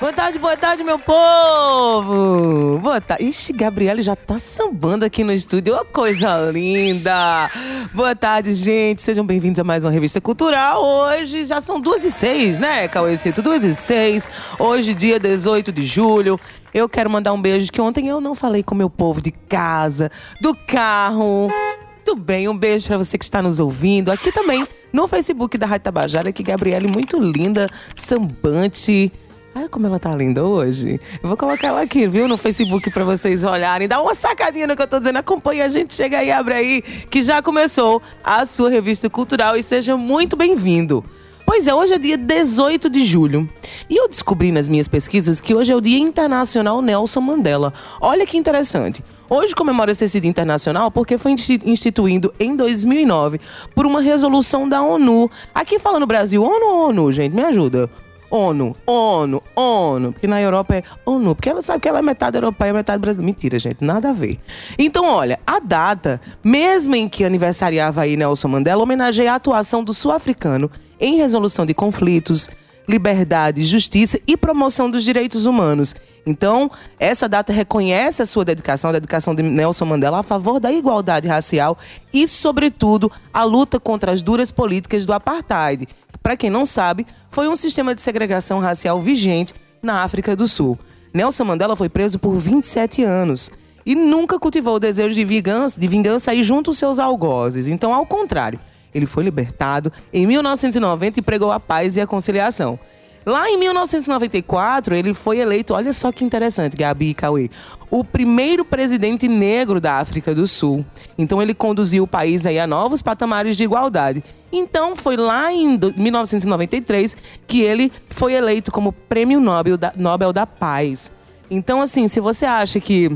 Boa 0.00 0.12
tarde, 0.12 0.38
boa 0.38 0.56
tarde, 0.56 0.84
meu 0.84 0.96
povo! 0.96 2.78
Boa 2.78 3.00
tarde. 3.00 3.24
Ixi, 3.24 3.52
Gabriele 3.52 4.00
já 4.00 4.14
tá 4.14 4.38
sambando 4.38 5.04
aqui 5.04 5.24
no 5.24 5.32
estúdio. 5.32 5.74
Ô, 5.74 5.84
coisa 5.84 6.52
linda! 6.52 7.50
Boa 7.92 8.14
tarde, 8.14 8.54
gente. 8.54 9.02
Sejam 9.02 9.26
bem-vindos 9.26 9.58
a 9.58 9.64
mais 9.64 9.82
uma 9.82 9.90
revista 9.90 10.20
cultural. 10.20 10.84
Hoje 10.84 11.44
já 11.44 11.60
são 11.60 11.80
duas 11.80 12.04
e 12.04 12.12
seis, 12.12 12.60
né, 12.60 12.86
Cauêcito? 12.86 13.42
Duas 13.42 13.64
e 13.64 13.74
seis. 13.74 14.28
Hoje, 14.56 14.94
dia 14.94 15.18
18 15.18 15.72
de 15.72 15.84
julho. 15.84 16.38
Eu 16.72 16.88
quero 16.88 17.10
mandar 17.10 17.32
um 17.32 17.42
beijo 17.42 17.72
que 17.72 17.80
ontem 17.80 18.06
eu 18.06 18.20
não 18.20 18.36
falei 18.36 18.62
com 18.62 18.76
meu 18.76 18.88
povo 18.88 19.20
de 19.20 19.32
casa, 19.32 20.12
do 20.40 20.54
carro. 20.54 21.48
Muito 21.96 22.14
bem, 22.14 22.46
um 22.46 22.56
beijo 22.56 22.86
para 22.86 22.98
você 22.98 23.18
que 23.18 23.24
está 23.24 23.42
nos 23.42 23.58
ouvindo. 23.58 24.12
Aqui 24.12 24.30
também 24.30 24.64
no 24.92 25.08
Facebook 25.08 25.58
da 25.58 25.66
Rádio 25.66 25.84
Tabajara, 25.84 26.30
que 26.30 26.44
Gabriele 26.44 26.86
muito 26.86 27.18
linda, 27.18 27.68
sambante. 27.96 29.12
Olha 29.58 29.68
como 29.68 29.88
ela 29.88 29.98
tá 29.98 30.14
linda 30.14 30.44
hoje. 30.44 31.00
Eu 31.20 31.28
vou 31.28 31.36
colocar 31.36 31.66
ela 31.66 31.80
aqui, 31.80 32.06
viu, 32.06 32.28
no 32.28 32.38
Facebook 32.38 32.92
para 32.92 33.02
vocês 33.02 33.42
olharem. 33.42 33.88
Dá 33.88 34.00
uma 34.00 34.14
sacadinha 34.14 34.68
no 34.68 34.76
que 34.76 34.82
eu 34.82 34.86
tô 34.86 35.00
dizendo. 35.00 35.16
Acompanha 35.16 35.64
a 35.64 35.68
gente, 35.68 35.96
chega 35.96 36.18
aí, 36.18 36.30
abre 36.30 36.54
aí, 36.54 36.80
que 36.80 37.20
já 37.22 37.42
começou 37.42 38.00
a 38.22 38.46
sua 38.46 38.70
revista 38.70 39.10
cultural 39.10 39.56
e 39.56 39.62
seja 39.64 39.96
muito 39.96 40.36
bem-vindo. 40.36 41.04
Pois 41.44 41.66
é, 41.66 41.74
hoje 41.74 41.94
é 41.94 41.98
dia 41.98 42.16
18 42.16 42.88
de 42.88 43.04
julho. 43.04 43.48
E 43.90 43.96
eu 43.96 44.08
descobri 44.08 44.52
nas 44.52 44.68
minhas 44.68 44.86
pesquisas 44.86 45.40
que 45.40 45.52
hoje 45.52 45.72
é 45.72 45.74
o 45.74 45.80
Dia 45.80 45.98
Internacional 45.98 46.80
Nelson 46.80 47.20
Mandela. 47.20 47.74
Olha 48.00 48.24
que 48.24 48.38
interessante. 48.38 49.02
Hoje 49.28 49.56
comemora 49.56 49.90
esse 49.90 50.20
dia 50.20 50.30
internacional 50.30 50.88
porque 50.88 51.18
foi 51.18 51.34
instituído 51.64 52.32
em 52.38 52.54
2009 52.54 53.40
por 53.74 53.86
uma 53.86 54.00
resolução 54.00 54.68
da 54.68 54.82
ONU. 54.82 55.28
Aqui 55.52 55.80
fala 55.80 55.98
no 55.98 56.06
Brasil, 56.06 56.44
ONU 56.44 56.64
ou 56.64 56.88
ONU, 56.90 57.10
gente? 57.10 57.34
Me 57.34 57.42
ajuda. 57.42 57.90
ONU, 58.30 58.76
ONU, 58.86 59.42
ONU. 59.54 60.12
Porque 60.12 60.26
na 60.26 60.40
Europa 60.40 60.76
é 60.76 60.82
ONU. 61.04 61.34
Porque 61.34 61.48
ela 61.48 61.62
sabe 61.62 61.80
que 61.80 61.88
ela 61.88 61.98
é 61.98 62.02
metade 62.02 62.36
europeia, 62.36 62.72
metade 62.72 63.00
brasileira. 63.00 63.26
Mentira, 63.26 63.58
gente, 63.58 63.84
nada 63.84 64.10
a 64.10 64.12
ver. 64.12 64.38
Então, 64.78 65.04
olha, 65.04 65.38
a 65.46 65.58
data, 65.58 66.20
mesmo 66.42 66.94
em 66.94 67.08
que 67.08 67.24
aniversariava 67.24 68.02
aí 68.02 68.16
Nelson 68.16 68.48
Mandela, 68.48 68.82
homenageia 68.82 69.32
a 69.32 69.36
atuação 69.36 69.82
do 69.82 69.94
sul-africano 69.94 70.70
em 71.00 71.16
resolução 71.16 71.64
de 71.64 71.74
conflitos, 71.74 72.50
liberdade, 72.88 73.62
justiça 73.64 74.18
e 74.26 74.36
promoção 74.36 74.90
dos 74.90 75.04
direitos 75.04 75.44
humanos. 75.44 75.94
Então, 76.26 76.70
essa 76.98 77.28
data 77.28 77.52
reconhece 77.52 78.22
a 78.22 78.26
sua 78.26 78.44
dedicação, 78.44 78.90
a 78.90 78.94
dedicação 78.94 79.34
de 79.34 79.42
Nelson 79.42 79.84
Mandela 79.84 80.20
a 80.20 80.22
favor 80.22 80.58
da 80.58 80.72
igualdade 80.72 81.28
racial 81.28 81.78
e, 82.12 82.26
sobretudo, 82.26 83.10
a 83.32 83.44
luta 83.44 83.78
contra 83.78 84.12
as 84.12 84.22
duras 84.22 84.50
políticas 84.50 85.06
do 85.06 85.12
apartheid, 85.12 85.86
para 86.22 86.36
quem 86.36 86.50
não 86.50 86.66
sabe, 86.66 87.06
foi 87.30 87.48
um 87.48 87.56
sistema 87.56 87.94
de 87.94 88.02
segregação 88.02 88.58
racial 88.58 89.00
vigente 89.00 89.54
na 89.82 90.02
África 90.02 90.34
do 90.34 90.46
Sul. 90.46 90.78
Nelson 91.12 91.44
Mandela 91.44 91.76
foi 91.76 91.88
preso 91.88 92.18
por 92.18 92.34
27 92.34 93.02
anos 93.02 93.50
e 93.84 93.94
nunca 93.94 94.38
cultivou 94.38 94.76
o 94.76 94.80
desejo 94.80 95.14
de 95.14 95.24
vingança, 95.24 95.80
de 95.80 95.88
vingança 95.88 96.30
aí 96.30 96.42
junto 96.42 96.70
aos 96.70 96.78
seus 96.78 96.98
algozes. 96.98 97.68
Então, 97.68 97.94
ao 97.94 98.04
contrário, 98.04 98.60
ele 98.94 99.06
foi 99.06 99.24
libertado 99.24 99.92
em 100.12 100.26
1990 100.26 101.18
e 101.18 101.22
pregou 101.22 101.50
a 101.50 101.58
paz 101.58 101.96
e 101.96 102.00
a 102.00 102.06
conciliação. 102.06 102.78
Lá 103.24 103.48
em 103.50 103.58
1994, 103.58 104.94
ele 104.94 105.12
foi 105.12 105.38
eleito, 105.38 105.74
olha 105.74 105.92
só 105.92 106.10
que 106.10 106.24
interessante, 106.24 106.76
Gabi 106.76 107.10
e 107.10 107.14
Cauê, 107.14 107.50
o 107.90 108.02
primeiro 108.02 108.64
presidente 108.64 109.28
negro 109.28 109.80
da 109.80 109.94
África 109.94 110.34
do 110.34 110.46
Sul. 110.46 110.84
Então 111.18 111.42
ele 111.42 111.52
conduziu 111.52 112.04
o 112.04 112.06
país 112.06 112.46
aí 112.46 112.58
a 112.58 112.66
novos 112.66 113.02
patamares 113.02 113.56
de 113.56 113.64
igualdade. 113.64 114.24
Então 114.52 114.96
foi 114.96 115.16
lá 115.16 115.52
em 115.52 115.78
1993 115.96 117.16
que 117.46 117.60
ele 117.60 117.92
foi 118.08 118.32
eleito 118.34 118.72
como 118.72 118.92
Prêmio 118.92 119.40
Nobel 119.40 119.76
da, 119.76 119.92
Nobel 119.96 120.32
da 120.32 120.46
Paz. 120.46 121.12
Então 121.50 121.82
assim, 121.82 122.08
se 122.08 122.20
você 122.20 122.46
acha 122.46 122.80
que 122.80 123.10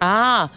ah, 0.00 0.48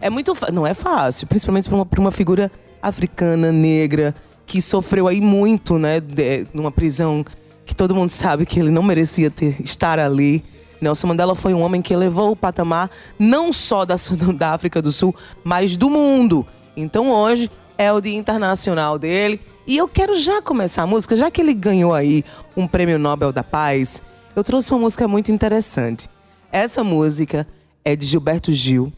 é 0.00 0.10
muito 0.10 0.32
não 0.52 0.66
é 0.66 0.74
fácil, 0.74 1.26
principalmente 1.26 1.68
para 1.68 1.76
uma, 1.76 1.86
uma 1.98 2.10
figura 2.10 2.50
africana 2.82 3.50
negra 3.50 4.14
que 4.46 4.62
sofreu 4.62 5.06
aí 5.06 5.20
muito, 5.20 5.78
né, 5.78 6.00
de, 6.00 6.46
numa 6.54 6.70
prisão 6.70 7.24
que 7.66 7.74
todo 7.74 7.94
mundo 7.94 8.10
sabe 8.10 8.46
que 8.46 8.58
ele 8.58 8.70
não 8.70 8.82
merecia 8.82 9.30
ter 9.30 9.60
estar 9.62 9.98
ali. 9.98 10.42
Nelson 10.80 11.08
Mandela 11.08 11.34
foi 11.34 11.52
um 11.52 11.60
homem 11.60 11.82
que 11.82 11.92
elevou 11.92 12.30
o 12.30 12.36
patamar 12.36 12.90
não 13.18 13.52
só 13.52 13.84
da, 13.84 13.96
da 14.34 14.54
África 14.54 14.80
do 14.80 14.90
Sul, 14.90 15.14
mas 15.44 15.76
do 15.76 15.90
mundo. 15.90 16.46
Então 16.76 17.10
hoje 17.10 17.50
é 17.78 17.92
o 17.92 18.00
Dia 18.00 18.16
Internacional 18.16 18.98
dele. 18.98 19.40
E 19.66 19.76
eu 19.76 19.86
quero 19.86 20.18
já 20.18 20.42
começar 20.42 20.82
a 20.82 20.86
música, 20.86 21.14
já 21.14 21.30
que 21.30 21.40
ele 21.40 21.54
ganhou 21.54 21.94
aí 21.94 22.24
um 22.56 22.66
prêmio 22.66 22.98
Nobel 22.98 23.32
da 23.32 23.44
Paz, 23.44 24.02
eu 24.34 24.42
trouxe 24.42 24.72
uma 24.72 24.80
música 24.80 25.06
muito 25.06 25.30
interessante. 25.30 26.10
Essa 26.50 26.82
música 26.82 27.46
é 27.84 27.94
de 27.94 28.04
Gilberto 28.04 28.52
Gil, 28.52 28.92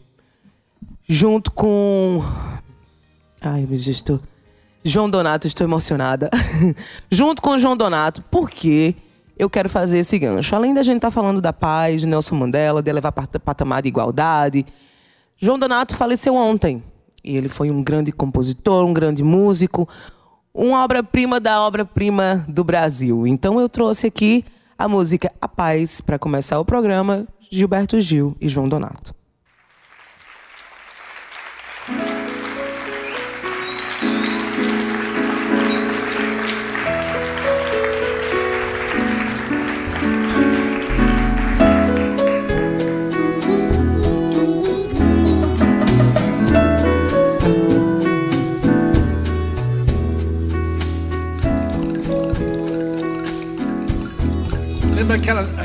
junto 1.06 1.50
com. 1.50 2.22
Ai, 3.40 3.66
me 3.66 3.76
estou. 3.76 4.20
João 4.82 5.10
Donato, 5.10 5.46
estou 5.46 5.66
emocionada. 5.66 6.30
Junto 7.10 7.42
com 7.42 7.58
João 7.58 7.76
Donato, 7.76 8.24
porque 8.30 8.94
eu 9.38 9.50
quero 9.50 9.68
fazer 9.68 9.98
esse 9.98 10.18
gancho. 10.18 10.56
Além 10.56 10.72
da 10.72 10.82
gente 10.82 10.96
estar 10.96 11.08
tá 11.08 11.12
falando 11.12 11.38
da 11.40 11.52
paz, 11.52 12.00
de 12.00 12.08
Nelson 12.08 12.34
Mandela, 12.34 12.82
de 12.82 12.90
levar 12.90 13.12
patamar 13.12 13.82
de 13.82 13.88
igualdade, 13.88 14.64
João 15.38 15.58
Donato 15.58 15.96
faleceu 15.96 16.34
ontem. 16.34 16.82
E 17.22 17.36
ele 17.36 17.48
foi 17.48 17.70
um 17.70 17.82
grande 17.82 18.12
compositor, 18.12 18.84
um 18.84 18.92
grande 18.92 19.22
músico, 19.22 19.88
uma 20.54 20.82
obra-prima 20.82 21.38
da 21.38 21.60
obra-prima 21.60 22.44
do 22.48 22.64
Brasil. 22.64 23.26
Então 23.26 23.60
eu 23.60 23.68
trouxe 23.68 24.06
aqui 24.06 24.44
a 24.78 24.88
música 24.88 25.30
A 25.40 25.46
Paz 25.46 26.00
para 26.00 26.18
começar 26.18 26.58
o 26.58 26.64
programa, 26.64 27.26
Gilberto 27.50 28.00
Gil 28.00 28.34
e 28.40 28.48
João 28.48 28.68
Donato. 28.68 29.19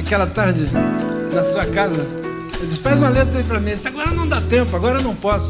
Aquela, 0.05 0.27
tarde 0.27 0.69
na 1.33 1.43
sua 1.43 1.66
casa? 1.66 2.05
Eu 2.61 2.67
disse, 2.67 2.81
faz 2.81 2.99
uma 2.99 3.09
letra 3.09 3.38
aí 3.38 3.43
pra 3.43 3.59
mim. 3.59 3.71
Disse, 3.71 3.88
agora 3.88 4.11
não 4.11 4.27
dá 4.27 4.39
tempo, 4.41 4.75
agora 4.75 5.01
não 5.01 5.16
posso. 5.16 5.49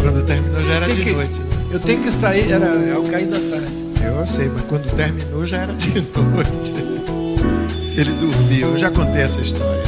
Quando 0.00 0.24
terminou 0.24 0.60
já 0.60 0.72
era 0.74 0.86
de 0.88 1.02
que, 1.02 1.10
noite. 1.10 1.40
Eu 1.70 1.80
tenho 1.80 2.02
que 2.02 2.12
sair, 2.12 2.50
era 2.50 2.66
ao 2.94 3.02
cair 3.04 3.26
da 3.26 3.38
tarde. 3.38 3.80
Eu 4.02 4.26
sei, 4.26 4.48
mas 4.48 4.62
quando 4.62 4.94
terminou 4.94 5.44
já 5.46 5.58
era 5.58 5.72
de 5.72 5.94
noite. 6.16 6.74
Ele 7.96 8.12
dormiu, 8.12 8.68
eu 8.68 8.78
já 8.78 8.90
contei 8.90 9.22
essa 9.22 9.40
história. 9.40 9.79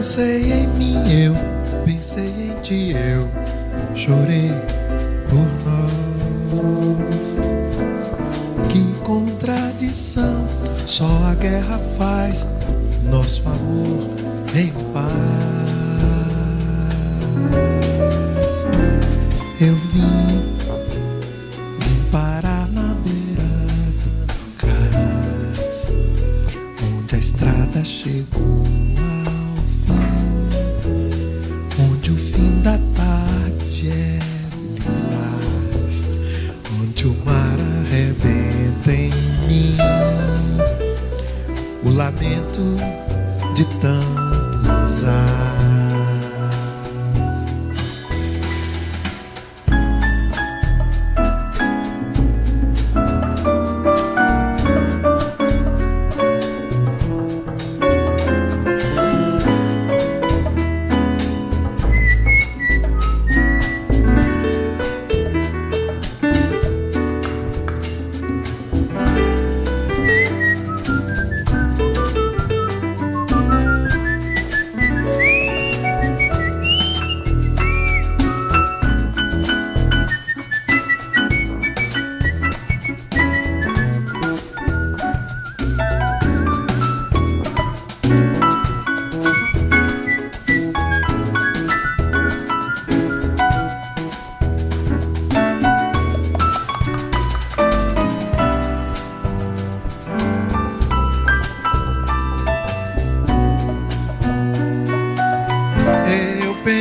Pensei 0.00 0.50
em 0.50 0.66
mim, 0.78 0.96
eu 1.12 1.34
pensei 1.84 2.24
em 2.24 2.58
ti, 2.62 2.94
eu 2.96 3.28
chorei 3.94 4.50
por 5.28 5.46
nós. 5.66 7.36
Que 8.70 8.94
contradição, 9.00 10.48
só 10.86 11.04
a 11.30 11.34
guerra 11.34 11.78
faz 11.98 12.46
nosso 13.10 13.46
amor 13.46 14.08
em 14.54 14.72
paz. 14.94 15.10
Eu 19.60 19.76
vim, 19.92 20.29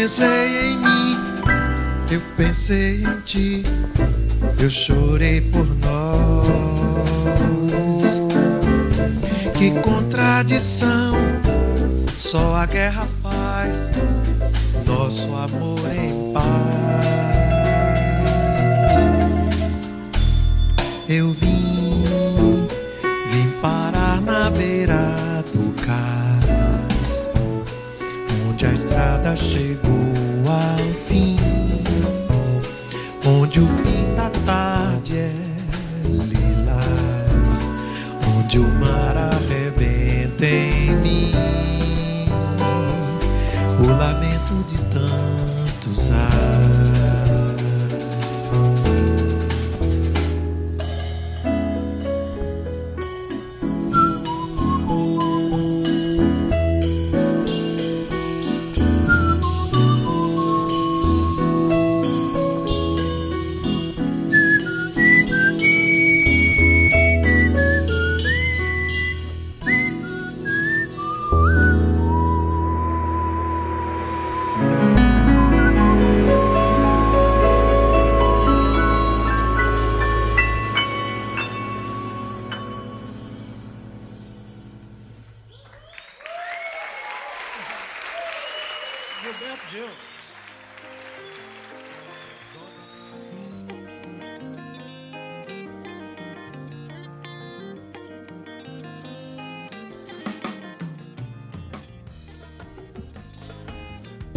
pensei 0.10 0.72
em 0.72 0.78
mim, 0.78 1.18
eu 2.10 2.20
pensei 2.36 3.04
em 3.04 3.22
ti, 3.26 3.62
eu 4.60 4.68
chorei 4.68 5.40
por 5.40 5.68
nós. 5.86 6.10
Que 9.56 9.70
contradição, 9.82 11.14
só 12.18 12.56
a 12.56 12.66
guerra 12.66 13.08
faz 13.22 13.92
nosso 14.84 15.28
amor 15.36 15.80
em 15.94 16.34
paz. 16.34 16.50
Eu 21.08 21.32
vim, 21.34 21.69
a 29.20 29.34
estrada 29.34 29.36
chegou 29.36 30.09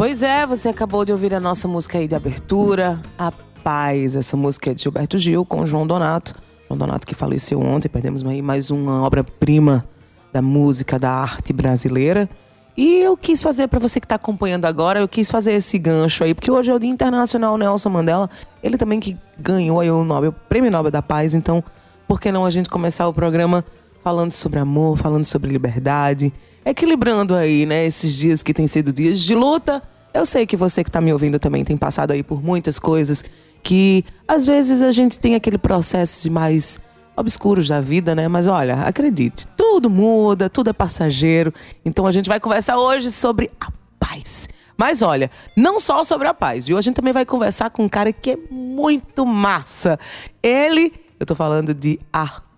Pois 0.03 0.21
é, 0.21 0.45
você 0.45 0.69
acabou 0.69 1.05
de 1.05 1.13
ouvir 1.13 1.33
a 1.33 1.39
nossa 1.39 1.69
música 1.69 1.97
aí 1.97 2.09
de 2.09 2.15
abertura, 2.17 3.01
A 3.17 3.31
Paz. 3.63 4.17
Essa 4.17 4.37
música 4.37 4.73
é 4.73 4.75
de 4.75 4.83
Gilberto 4.83 5.17
Gil 5.17 5.47
com 5.47 5.65
João 5.65 5.87
Donato. 5.87 6.35
João 6.67 6.77
Donato 6.77 7.07
que 7.07 7.15
faleceu 7.15 7.61
ontem, 7.61 7.89
perdemos 7.89 8.27
aí 8.27 8.43
mais 8.43 8.73
uma 8.73 9.01
obra-prima 9.05 9.87
da 10.33 10.43
música, 10.43 10.99
da 10.99 11.09
arte 11.09 11.53
brasileira. 11.53 12.29
E 12.77 12.99
eu 12.99 13.17
quis 13.17 13.41
fazer, 13.41 13.69
para 13.69 13.79
você 13.79 14.01
que 14.01 14.05
está 14.05 14.17
acompanhando 14.17 14.65
agora, 14.65 14.99
eu 14.99 15.07
quis 15.07 15.31
fazer 15.31 15.53
esse 15.53 15.79
gancho 15.79 16.25
aí, 16.25 16.35
porque 16.35 16.51
hoje 16.51 16.73
é 16.73 16.75
o 16.75 16.81
Dia 16.81 16.91
Internacional 16.91 17.57
Nelson 17.57 17.91
Mandela. 17.91 18.29
Ele 18.61 18.77
também 18.77 18.99
que 18.99 19.17
ganhou 19.39 19.79
aí 19.79 19.89
o, 19.89 20.03
Nobel, 20.03 20.31
o 20.31 20.49
Prêmio 20.49 20.69
Nobel 20.69 20.91
da 20.91 21.01
Paz. 21.01 21.33
Então, 21.33 21.63
por 22.09 22.21
que 22.21 22.33
não 22.33 22.45
a 22.45 22.51
gente 22.51 22.69
começar 22.69 23.07
o 23.07 23.13
programa 23.13 23.65
falando 24.03 24.33
sobre 24.33 24.59
amor, 24.59 24.99
falando 24.99 25.25
sobre 25.25 25.53
liberdade, 25.53 26.33
equilibrando 26.65 27.35
aí, 27.35 27.67
né, 27.67 27.85
esses 27.87 28.17
dias 28.17 28.43
que 28.43 28.55
têm 28.55 28.67
sido 28.67 28.93
dias 28.93 29.21
de 29.21 29.35
luta. 29.35 29.83
Eu 30.15 30.27
sei 30.27 30.47
que 30.47 30.57
você 30.57 30.85
que 30.85 30.91
está 30.91 31.01
me 31.01 31.13
ouvindo 31.13 31.39
também 31.39 31.65
tem 31.65 31.77
passado 31.77 32.11
aí 32.11 32.23
por 32.23 32.43
muitas 32.43 32.79
coisas 32.79 33.25
que 33.63 34.05
às 34.27 34.45
vezes 34.45 34.83
a 34.83 34.91
gente 34.91 35.19
tem 35.19 35.35
aquele 35.35 35.57
processo 35.57 36.23
de 36.23 36.31
mais 36.31 36.79
obscuros 37.17 37.69
da 37.69 37.81
vida, 37.81 38.15
né? 38.15 38.29
Mas 38.29 38.49
olha, 38.49 38.83
acredite, 38.83 39.47
tudo 39.57 39.89
muda, 39.89 40.51
tudo 40.51 40.71
é 40.71 40.73
passageiro. 40.73 41.53
Então 41.85 42.07
a 42.07 42.13
gente 42.13 42.29
vai 42.29 42.41
conversar 42.41 42.79
hoje 42.79 43.11
sobre 43.11 43.51
a 43.61 43.71
paz. 43.99 44.49
Mas 44.77 45.03
olha, 45.03 45.31
não 45.57 45.79
só 45.79 46.03
sobre 46.03 46.27
a 46.27 46.35
paz, 46.35 46.67
viu? 46.67 46.77
A 46.77 46.81
gente 46.81 46.97
também 46.97 47.13
vai 47.13 47.25
conversar 47.25 47.71
com 47.71 47.85
um 47.85 47.89
cara 47.89 48.13
que 48.13 48.33
é 48.33 48.39
muito 48.51 49.25
massa. 49.25 49.99
Ele, 50.43 50.93
eu 51.21 51.27
tô 51.27 51.35
falando 51.35 51.73
de 51.73 52.01
Arthur, 52.13 52.52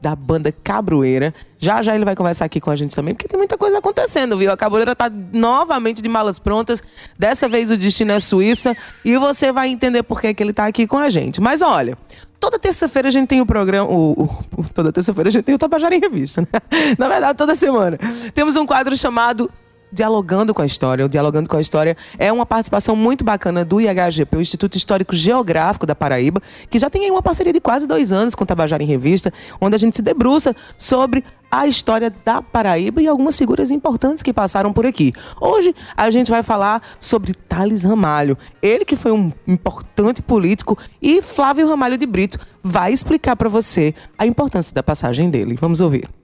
da 0.00 0.14
banda 0.14 0.52
Cabroeira. 0.52 1.34
Já 1.58 1.82
já 1.82 1.94
ele 1.94 2.04
vai 2.04 2.14
conversar 2.14 2.44
aqui 2.44 2.60
com 2.60 2.70
a 2.70 2.76
gente 2.76 2.94
também, 2.94 3.14
porque 3.14 3.26
tem 3.28 3.36
muita 3.38 3.58
coisa 3.58 3.78
acontecendo, 3.78 4.36
viu? 4.36 4.50
A 4.52 4.56
Cabroeira 4.56 4.94
tá 4.94 5.10
novamente 5.32 6.00
de 6.02 6.08
malas 6.08 6.38
prontas. 6.38 6.82
Dessa 7.18 7.48
vez 7.48 7.70
o 7.70 7.76
destino 7.76 8.12
é 8.12 8.20
Suíça 8.20 8.76
e 9.04 9.16
você 9.16 9.50
vai 9.52 9.68
entender 9.68 10.02
por 10.02 10.20
que, 10.20 10.32
que 10.34 10.42
ele 10.42 10.52
tá 10.52 10.66
aqui 10.66 10.86
com 10.86 10.98
a 10.98 11.08
gente. 11.08 11.40
Mas 11.40 11.60
olha, 11.62 11.96
toda 12.38 12.58
terça-feira 12.58 13.08
a 13.08 13.10
gente 13.10 13.28
tem 13.28 13.40
o 13.40 13.46
programa. 13.46 13.88
O, 13.90 14.12
o- 14.56 14.64
toda 14.74 14.92
terça-feira 14.92 15.28
a 15.28 15.32
gente 15.32 15.44
tem 15.44 15.54
o 15.54 15.58
Tabajara 15.58 15.94
em 15.94 16.00
Revista, 16.00 16.40
né? 16.42 16.46
Na 16.98 17.08
verdade, 17.08 17.36
toda 17.36 17.54
semana. 17.54 17.98
Temos 18.34 18.56
um 18.56 18.64
quadro 18.66 18.96
chamado 18.96 19.50
Dialogando 19.92 20.54
com 20.54 20.62
a 20.62 20.66
História. 20.66 21.04
O 21.04 21.08
Dialogando 21.08 21.48
com 21.48 21.56
a 21.56 21.60
História 21.60 21.96
é 22.18 22.32
uma 22.32 22.46
participação 22.46 22.96
muito 22.96 23.24
bacana 23.24 23.64
do 23.64 23.80
IHGP, 23.80 24.36
o 24.36 24.40
Instituto 24.40 24.76
Histórico 24.76 25.14
Geográfico 25.14 25.84
da 25.84 25.94
Paraíba, 25.94 26.40
que 26.70 26.78
já 26.78 26.88
tem 26.88 27.04
aí 27.04 27.10
uma 27.10 27.22
parceria 27.22 27.52
de 27.52 27.60
quase 27.60 27.86
dois 27.86 28.12
anos 28.12 28.34
com 28.34 28.44
o 28.44 28.46
Tabajara 28.46 28.82
em 28.82 28.86
Revista, 28.86 29.32
onde 29.60 29.74
a 29.74 29.78
gente 29.78 29.96
se 29.96 30.02
debruça 30.02 30.56
sobre 30.78 31.22
a 31.50 31.66
história 31.66 32.10
da 32.24 32.40
Paraíba 32.40 33.02
e 33.02 33.06
algumas 33.06 33.36
figuras 33.36 33.70
importantes 33.70 34.22
que 34.22 34.32
passaram 34.32 34.72
por 34.72 34.86
aqui. 34.86 35.12
Hoje 35.38 35.74
a 35.94 36.08
gente 36.08 36.30
vai 36.30 36.42
falar 36.42 36.80
sobre 36.98 37.34
Thales 37.34 37.84
Ramalho, 37.84 38.38
ele 38.62 38.86
que 38.86 38.96
foi 38.96 39.12
um 39.12 39.30
importante 39.46 40.22
político 40.22 40.78
e 41.02 41.20
Flávio 41.20 41.68
Ramalho 41.68 41.98
de 41.98 42.06
Brito 42.06 42.38
vai 42.62 42.92
explicar 42.92 43.36
para 43.36 43.50
você 43.50 43.94
a 44.16 44.26
importância 44.26 44.74
da 44.74 44.82
passagem 44.82 45.28
dele. 45.28 45.56
Vamos 45.60 45.82
ouvir. 45.82 46.21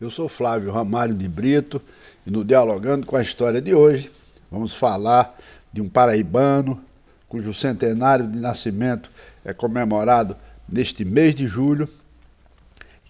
Eu 0.00 0.10
sou 0.10 0.28
Flávio 0.28 0.72
Ramalho 0.72 1.14
de 1.14 1.28
Brito 1.28 1.80
e 2.26 2.30
no 2.30 2.44
Dialogando 2.44 3.06
com 3.06 3.14
a 3.14 3.22
História 3.22 3.62
de 3.62 3.76
hoje 3.76 4.10
vamos 4.50 4.74
falar 4.74 5.38
de 5.72 5.80
um 5.80 5.88
paraibano 5.88 6.82
cujo 7.28 7.54
centenário 7.54 8.26
de 8.26 8.40
nascimento 8.40 9.08
é 9.44 9.54
comemorado 9.54 10.36
neste 10.68 11.04
mês 11.04 11.32
de 11.32 11.46
julho, 11.46 11.88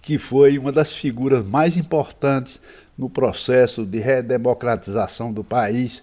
que 0.03 0.19
foi 0.19 0.59
uma 0.59 0.71
das 0.71 0.93
figuras 0.93 1.47
mais 1.47 1.79
importantes 1.79 2.61
no 2.99 3.09
processo 3.09 3.87
de 3.87 3.99
redemocratização 3.99 5.33
do 5.33 5.43
país 5.43 6.03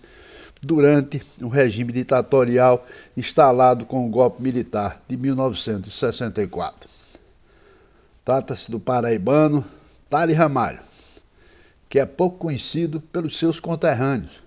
durante 0.64 1.22
o 1.44 1.48
regime 1.48 1.94
ditatorial 1.94 2.84
instalado 3.16 3.86
com 3.86 4.08
o 4.08 4.10
golpe 4.10 4.42
militar 4.42 5.00
de 5.08 5.16
1964. 5.16 6.90
Trata-se 8.26 8.72
do 8.72 8.80
paraibano 8.80 9.64
Tali 10.12 10.34
Ramalho, 10.34 10.82
que 11.88 11.98
é 11.98 12.06
pouco 12.06 12.40
conhecido 12.40 13.00
pelos 13.00 13.40
seus 13.40 13.62
conterrâneos, 13.62 14.44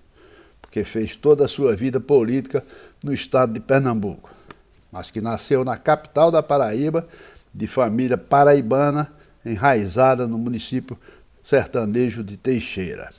porque 0.61 0.83
fez 0.83 1.15
toda 1.15 1.45
a 1.45 1.47
sua 1.47 1.75
vida 1.75 1.99
política 1.99 2.63
no 3.03 3.11
estado 3.11 3.51
de 3.51 3.59
Pernambuco, 3.59 4.29
mas 4.91 5.09
que 5.09 5.19
nasceu 5.19 5.65
na 5.65 5.75
capital 5.75 6.29
da 6.29 6.43
Paraíba, 6.43 7.07
de 7.51 7.65
família 7.65 8.15
paraibana, 8.15 9.11
enraizada 9.43 10.27
no 10.27 10.37
município 10.37 10.99
sertanejo 11.43 12.23
de 12.23 12.37
Teixeira. 12.37 13.09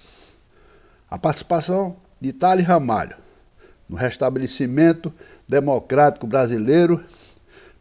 A 1.10 1.18
participação 1.18 1.96
de 2.20 2.32
Tali 2.32 2.62
Ramalho 2.62 3.16
no 3.88 3.96
restabelecimento 3.96 5.12
democrático 5.48 6.28
brasileiro 6.28 7.04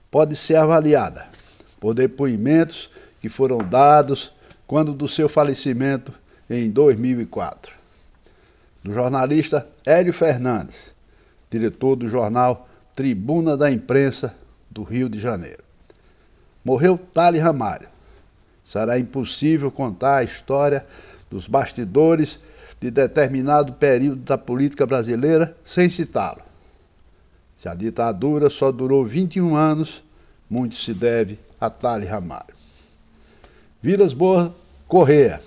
pode 0.09 0.35
ser 0.35 0.55
avaliada 0.55 1.23
por 1.79 1.93
depoimentos 1.93 2.89
que 3.21 3.29
foram 3.29 3.59
dados 3.59 4.33
quando 4.67 4.93
do 4.93 5.07
seu 5.07 5.29
falecimento 5.29 6.13
em 6.49 6.69
2004. 6.69 7.73
Do 8.83 8.93
jornalista 8.93 9.65
Hélio 9.85 10.13
Fernandes, 10.13 10.95
diretor 11.49 11.95
do 11.95 12.07
jornal 12.07 12.67
Tribuna 12.93 13.57
da 13.57 13.71
Imprensa 13.71 14.35
do 14.69 14.83
Rio 14.83 15.09
de 15.09 15.19
Janeiro. 15.19 15.63
Morreu 16.63 16.97
Tali 16.97 17.39
Ramalho. 17.39 17.87
Será 18.63 18.97
impossível 18.97 19.71
contar 19.71 20.17
a 20.17 20.23
história 20.23 20.85
dos 21.29 21.47
bastidores 21.47 22.39
de 22.79 22.89
determinado 22.89 23.73
período 23.73 24.21
da 24.21 24.37
política 24.37 24.85
brasileira 24.85 25.55
sem 25.63 25.89
citá-lo. 25.89 26.41
Se 27.55 27.69
a 27.69 27.73
ditadura 27.73 28.49
só 28.49 28.71
durou 28.71 29.05
21 29.05 29.55
anos, 29.55 30.03
muito 30.49 30.75
se 30.75 30.93
deve 30.93 31.39
a 31.59 31.69
Tali 31.69 32.05
Ramalho. 32.05 32.64
Vilas 33.85 34.15
Boas 34.15 34.51
Correa, 34.87 35.39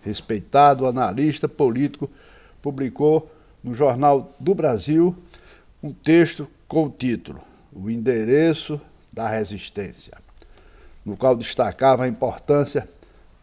respeitado 0.00 0.86
analista 0.86 1.48
político, 1.48 2.08
publicou 2.62 3.28
no 3.64 3.74
Jornal 3.74 4.32
do 4.38 4.54
Brasil 4.54 5.12
um 5.82 5.90
texto 5.90 6.48
com 6.68 6.84
o 6.84 6.88
título 6.88 7.40
O 7.72 7.90
Endereço 7.90 8.80
da 9.12 9.28
Resistência, 9.28 10.16
no 11.04 11.16
qual 11.16 11.34
destacava 11.34 12.04
a 12.04 12.06
importância 12.06 12.88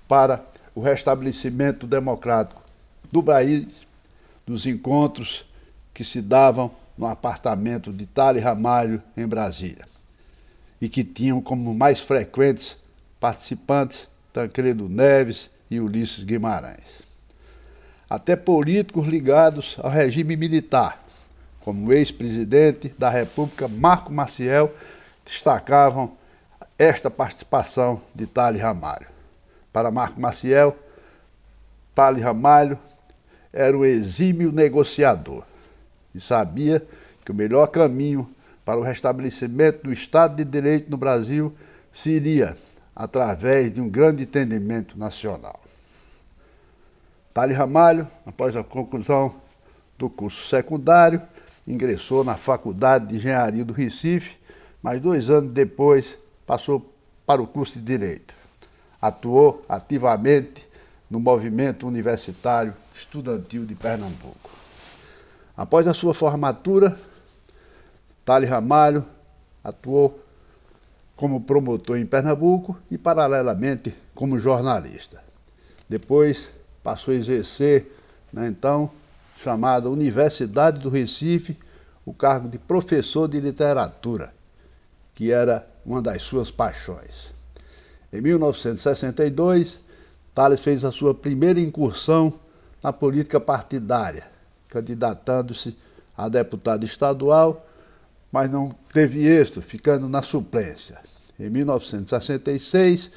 para 0.08 0.42
o 0.74 0.80
restabelecimento 0.80 1.86
democrático 1.86 2.64
do 3.12 3.22
país 3.22 3.86
dos 4.46 4.66
encontros 4.66 5.46
que 5.94 6.06
se 6.06 6.22
davam 6.22 6.72
no 6.98 7.06
apartamento 7.06 7.92
de 7.92 8.06
Tali 8.06 8.40
Ramalho, 8.40 9.04
em 9.18 9.28
Brasília, 9.28 9.84
e 10.80 10.88
que 10.88 11.04
tinham 11.04 11.42
como 11.42 11.74
mais 11.74 12.00
frequentes 12.00 12.78
participantes 13.20 14.08
Tancredo 14.38 14.88
Neves 14.88 15.50
e 15.68 15.80
Ulisses 15.80 16.24
Guimarães. 16.24 17.02
Até 18.08 18.36
políticos 18.36 19.08
ligados 19.08 19.78
ao 19.82 19.90
regime 19.90 20.38
militar, 20.38 21.04
como 21.62 21.88
o 21.88 21.92
ex-presidente 21.92 22.94
da 23.00 23.10
República 23.10 23.68
Marco 23.68 24.14
Maciel, 24.14 24.72
destacavam 25.26 26.16
esta 26.78 27.10
participação 27.10 28.00
de 28.14 28.28
Tali 28.28 28.60
Ramalho. 28.60 29.08
Para 29.74 29.90
Marco 29.90 30.22
Maciel, 30.22 30.78
Tali 31.96 32.22
Ramalho 32.22 32.78
era 33.52 33.76
um 33.76 33.84
exímio 33.84 34.52
negociador 34.52 35.44
e 36.14 36.20
sabia 36.20 36.86
que 37.26 37.32
o 37.32 37.36
melhor 37.36 37.66
caminho 37.70 38.30
para 38.64 38.80
o 38.80 38.84
restabelecimento 38.84 39.86
do 39.86 39.92
Estado 39.92 40.36
de 40.36 40.46
Direito 40.46 40.92
no 40.92 40.98
Brasil 40.98 41.56
seria 41.92 42.56
através 43.00 43.72
de 43.72 43.80
um 43.80 43.88
grande 43.88 44.24
entendimento 44.24 44.98
nacional. 44.98 45.62
Tali 47.32 47.54
Ramalho, 47.54 48.08
após 48.26 48.56
a 48.56 48.64
conclusão 48.64 49.32
do 50.00 50.10
curso 50.10 50.48
secundário, 50.48 51.22
ingressou 51.68 52.24
na 52.24 52.36
Faculdade 52.36 53.06
de 53.06 53.18
Engenharia 53.18 53.64
do 53.64 53.72
Recife, 53.72 54.40
mas 54.82 55.00
dois 55.00 55.30
anos 55.30 55.50
depois 55.50 56.18
passou 56.44 56.92
para 57.24 57.40
o 57.40 57.46
curso 57.46 57.74
de 57.74 57.82
Direito. 57.82 58.34
Atuou 59.00 59.64
ativamente 59.70 60.68
no 61.08 61.20
movimento 61.20 61.88
universitário 61.88 62.74
estudantil 62.96 63.64
de 63.64 63.76
Pernambuco. 63.76 64.50
Após 65.56 65.88
a 65.88 65.94
sua 65.94 66.16
formatura, 66.16 66.98
Tali 68.26 68.48
Ramalho 68.48 69.06
atuou 69.64 70.20
como 71.18 71.42
promotor 71.42 71.98
em 71.98 72.06
Pernambuco 72.06 72.78
e, 72.90 72.98
paralelamente, 72.98 73.94
como 74.14 74.38
jornalista. 74.38 75.22
Depois 75.90 76.52
passou 76.84 77.14
a 77.14 77.18
exercer, 77.18 77.92
na 78.32 78.44
né, 78.44 78.48
então 78.48 78.90
chamada 79.36 79.90
Universidade 79.90 80.80
do 80.80 80.90
Recife, 80.90 81.58
o 82.06 82.14
cargo 82.14 82.48
de 82.48 82.58
professor 82.58 83.28
de 83.28 83.40
literatura, 83.40 84.34
que 85.14 85.32
era 85.32 85.68
uma 85.86 86.02
das 86.02 86.22
suas 86.22 86.52
paixões. 86.52 87.34
Em 88.14 88.22
1962, 88.22 89.82
Tales 90.34 90.60
fez 90.60 90.86
a 90.86 90.92
sua 90.92 91.14
primeira 91.14 91.60
incursão 91.60 92.32
na 92.84 92.94
política 92.94 93.40
partidária, 93.40 94.30
candidatando-se 94.68 95.76
a 96.16 96.30
deputado 96.30 96.86
estadual 96.86 97.67
mas 98.32 98.50
não 98.52 98.70
teve 98.92 99.26
êxito, 99.28 99.62
ficando 99.62 100.08
na 100.10 100.22
suplência. 100.22 101.00
Em 101.40 101.50
1966, 101.50 103.12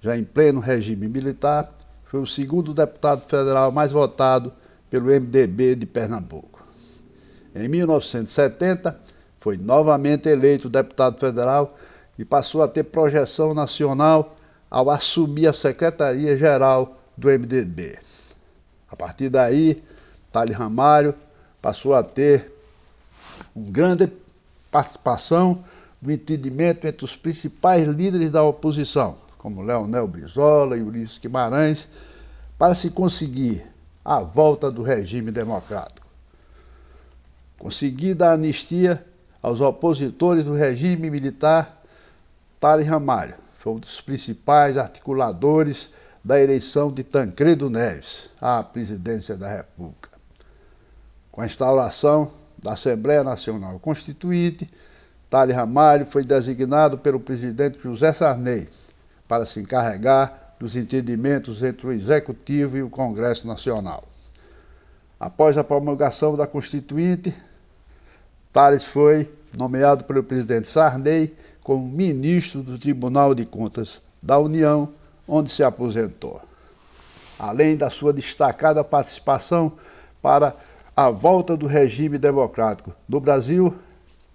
já 0.00 0.16
em 0.16 0.24
pleno 0.24 0.60
regime 0.60 1.08
militar, 1.08 1.74
foi 2.04 2.20
o 2.20 2.26
segundo 2.26 2.72
deputado 2.72 3.22
federal 3.28 3.72
mais 3.72 3.92
votado 3.92 4.52
pelo 4.88 5.06
MDB 5.06 5.74
de 5.74 5.86
Pernambuco. 5.86 6.64
Em 7.54 7.68
1970, 7.68 8.98
foi 9.40 9.56
novamente 9.56 10.28
eleito 10.28 10.68
deputado 10.68 11.18
federal 11.18 11.74
e 12.18 12.24
passou 12.24 12.62
a 12.62 12.68
ter 12.68 12.84
projeção 12.84 13.52
nacional 13.52 14.36
ao 14.70 14.90
assumir 14.90 15.46
a 15.46 15.52
Secretaria-Geral 15.52 17.00
do 17.16 17.28
MDB. 17.28 17.98
A 18.88 18.96
partir 18.96 19.28
daí, 19.28 19.82
Tali 20.30 20.52
Ramalho 20.52 21.14
passou 21.60 21.94
a 21.94 22.02
ter 22.02 22.52
um 23.54 23.70
grande 23.70 24.06
participação 24.76 25.64
do 26.02 26.12
entendimento 26.12 26.86
entre 26.86 27.02
os 27.02 27.16
principais 27.16 27.88
líderes 27.88 28.30
da 28.30 28.42
oposição, 28.42 29.14
como 29.38 29.62
Leonel 29.62 30.06
Brizola 30.06 30.76
e 30.76 30.82
Ulisses 30.82 31.16
Guimarães, 31.16 31.88
para 32.58 32.74
se 32.74 32.90
conseguir 32.90 33.64
a 34.04 34.20
volta 34.20 34.70
do 34.70 34.82
regime 34.82 35.30
democrático. 35.30 36.06
Conseguida 37.58 38.28
a 38.28 38.32
anistia 38.34 39.02
aos 39.42 39.62
opositores 39.62 40.44
do 40.44 40.52
regime 40.52 41.08
militar, 41.08 41.82
Tali 42.60 42.84
Ramalho 42.84 43.34
foi 43.58 43.72
um 43.72 43.78
dos 43.78 44.02
principais 44.02 44.76
articuladores 44.76 45.88
da 46.22 46.38
eleição 46.38 46.92
de 46.92 47.02
Tancredo 47.02 47.70
Neves 47.70 48.28
à 48.38 48.62
presidência 48.62 49.38
da 49.38 49.48
República. 49.48 50.10
Com 51.32 51.40
a 51.40 51.46
instauração 51.46 52.30
da 52.66 52.72
Assembleia 52.72 53.22
Nacional 53.22 53.78
Constituinte, 53.78 54.68
Tali 55.30 55.52
Ramalho 55.52 56.04
foi 56.04 56.24
designado 56.24 56.98
pelo 56.98 57.20
presidente 57.20 57.78
José 57.78 58.12
Sarney 58.12 58.66
para 59.28 59.46
se 59.46 59.60
encarregar 59.60 60.54
dos 60.58 60.74
entendimentos 60.74 61.62
entre 61.62 61.86
o 61.86 61.92
Executivo 61.92 62.76
e 62.76 62.82
o 62.82 62.90
Congresso 62.90 63.46
Nacional. 63.46 64.02
Após 65.18 65.56
a 65.56 65.62
promulgação 65.62 66.36
da 66.36 66.44
Constituinte, 66.44 67.32
Tales 68.52 68.84
foi 68.84 69.30
nomeado 69.56 70.04
pelo 70.04 70.24
presidente 70.24 70.66
Sarney 70.66 71.36
como 71.62 71.86
ministro 71.86 72.62
do 72.62 72.76
Tribunal 72.78 73.32
de 73.32 73.46
Contas 73.46 74.02
da 74.20 74.38
União, 74.38 74.92
onde 75.28 75.50
se 75.50 75.62
aposentou. 75.62 76.40
Além 77.38 77.76
da 77.76 77.90
sua 77.90 78.12
destacada 78.12 78.82
participação 78.82 79.72
para 80.20 80.52
a 80.96 81.10
volta 81.10 81.54
do 81.54 81.66
regime 81.66 82.16
democrático 82.16 82.90
do 83.06 83.20
Brasil, 83.20 83.76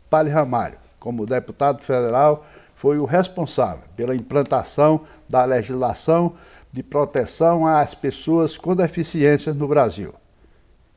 Tales 0.08 0.32
Ramalho, 0.32 0.77
como 1.00 1.25
deputado 1.25 1.82
federal, 1.82 2.46
foi 2.75 3.00
o 3.00 3.06
responsável 3.06 3.84
pela 3.96 4.15
implantação 4.15 5.01
da 5.27 5.44
legislação 5.44 6.36
de 6.72 6.84
proteção 6.84 7.65
às 7.65 7.96
pessoas 7.96 8.60
com 8.60 8.75
deficiências 8.75 9.56
no 9.56 9.68
Brasil. 9.68 10.13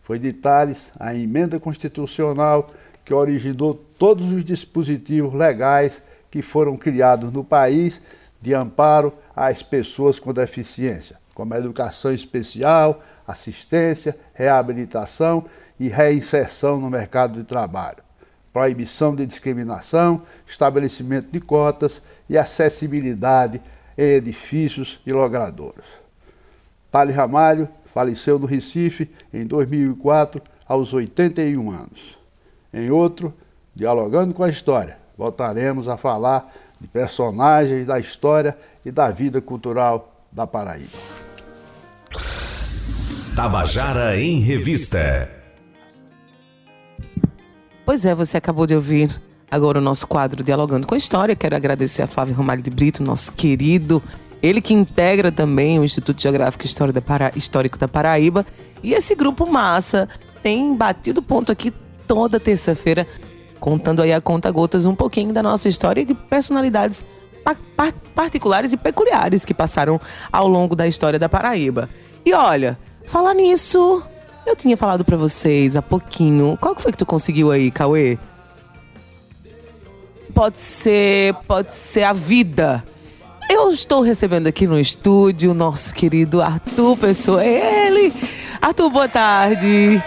Foi 0.02 0.18
de 0.18 0.34
Tales 0.34 0.92
a 1.00 1.14
emenda 1.14 1.58
constitucional 1.58 2.66
que 3.02 3.14
originou 3.14 3.72
todos 3.98 4.30
os 4.30 4.44
dispositivos 4.44 5.32
legais 5.32 6.02
que 6.30 6.42
foram 6.42 6.76
criados 6.76 7.32
no 7.32 7.42
país 7.42 8.02
de 8.38 8.52
amparo 8.54 9.14
às 9.34 9.62
pessoas 9.62 10.18
com 10.18 10.30
deficiência, 10.30 11.18
como 11.34 11.52
a 11.52 11.58
educação 11.58 12.12
especial, 12.12 13.00
assistência, 13.26 14.16
reabilitação 14.32 15.44
e 15.78 15.88
reinserção 15.88 16.80
no 16.80 16.88
mercado 16.88 17.40
de 17.40 17.44
trabalho 17.46 18.04
proibição 18.52 19.16
de 19.16 19.26
discriminação, 19.26 20.22
estabelecimento 20.46 21.26
de 21.32 21.40
cotas 21.40 22.00
e 22.30 22.38
acessibilidade 22.38 23.60
em 23.98 24.14
edifícios 24.14 25.00
e 25.04 25.12
logradouros. 25.12 25.84
Tale 26.88 27.12
Ramalho 27.12 27.68
faleceu 27.84 28.38
no 28.38 28.46
Recife 28.46 29.10
em 29.32 29.44
2004, 29.44 30.40
aos 30.68 30.92
81 30.92 31.68
anos. 31.68 32.16
Em 32.72 32.92
outro, 32.92 33.34
Dialogando 33.74 34.32
com 34.32 34.44
a 34.44 34.48
História, 34.48 34.96
voltaremos 35.18 35.88
a 35.88 35.96
falar 35.96 36.48
de 36.80 36.86
personagens 36.86 37.84
da 37.88 37.98
história 37.98 38.56
e 38.84 38.92
da 38.92 39.10
vida 39.10 39.40
cultural 39.40 40.16
da 40.30 40.46
Paraíba. 40.46 41.23
Tabajara 43.36 44.16
em 44.20 44.40
Revista. 44.40 45.28
Pois 47.84 48.06
é, 48.06 48.14
você 48.14 48.36
acabou 48.36 48.66
de 48.66 48.74
ouvir 48.74 49.10
agora 49.50 49.78
o 49.78 49.82
nosso 49.82 50.06
quadro 50.06 50.42
Dialogando 50.42 50.86
com 50.86 50.94
a 50.94 50.98
História. 50.98 51.36
Quero 51.36 51.54
agradecer 51.54 52.02
a 52.02 52.06
Flávio 52.06 52.34
Romário 52.34 52.62
de 52.62 52.70
Brito, 52.70 53.02
nosso 53.02 53.32
querido. 53.32 54.02
Ele 54.42 54.60
que 54.60 54.74
integra 54.74 55.32
também 55.32 55.78
o 55.78 55.84
Instituto 55.84 56.20
Geográfico 56.20 56.64
Histórico 56.64 57.78
da 57.78 57.88
Paraíba. 57.88 58.46
E 58.82 58.92
esse 58.92 59.14
grupo 59.14 59.46
massa 59.50 60.08
tem 60.42 60.76
batido 60.76 61.22
ponto 61.22 61.50
aqui 61.50 61.72
toda 62.06 62.38
terça-feira, 62.38 63.06
contando 63.58 64.02
aí 64.02 64.12
a 64.12 64.20
conta 64.20 64.50
gotas 64.50 64.84
um 64.84 64.94
pouquinho 64.94 65.32
da 65.32 65.42
nossa 65.42 65.68
história 65.68 66.02
e 66.02 66.04
de 66.04 66.14
personalidades 66.14 67.04
particulares 68.14 68.72
e 68.72 68.76
peculiares 68.76 69.44
que 69.44 69.52
passaram 69.52 70.00
ao 70.32 70.48
longo 70.48 70.74
da 70.74 70.86
história 70.86 71.18
da 71.18 71.28
Paraíba. 71.28 71.88
E 72.24 72.32
olha, 72.32 72.78
falar 73.06 73.34
nisso, 73.34 74.02
eu 74.46 74.56
tinha 74.56 74.76
falado 74.76 75.04
para 75.04 75.16
vocês 75.16 75.76
há 75.76 75.82
pouquinho. 75.82 76.56
Qual 76.60 76.74
que 76.74 76.82
foi 76.82 76.92
que 76.92 76.98
tu 76.98 77.06
conseguiu 77.06 77.50
aí, 77.50 77.70
Cauê? 77.70 78.18
Pode 80.32 80.60
ser, 80.60 81.34
pode 81.46 81.74
ser 81.74 82.02
a 82.04 82.12
vida. 82.12 82.84
Eu 83.48 83.70
estou 83.70 84.00
recebendo 84.00 84.46
aqui 84.46 84.66
no 84.66 84.80
estúdio 84.80 85.50
o 85.50 85.54
nosso 85.54 85.94
querido 85.94 86.40
Arthur 86.40 86.96
Pessoa. 86.96 87.44
É 87.44 87.86
ele! 87.86 88.12
Arthur, 88.60 88.90
boa 88.90 89.08
tarde. 89.08 90.02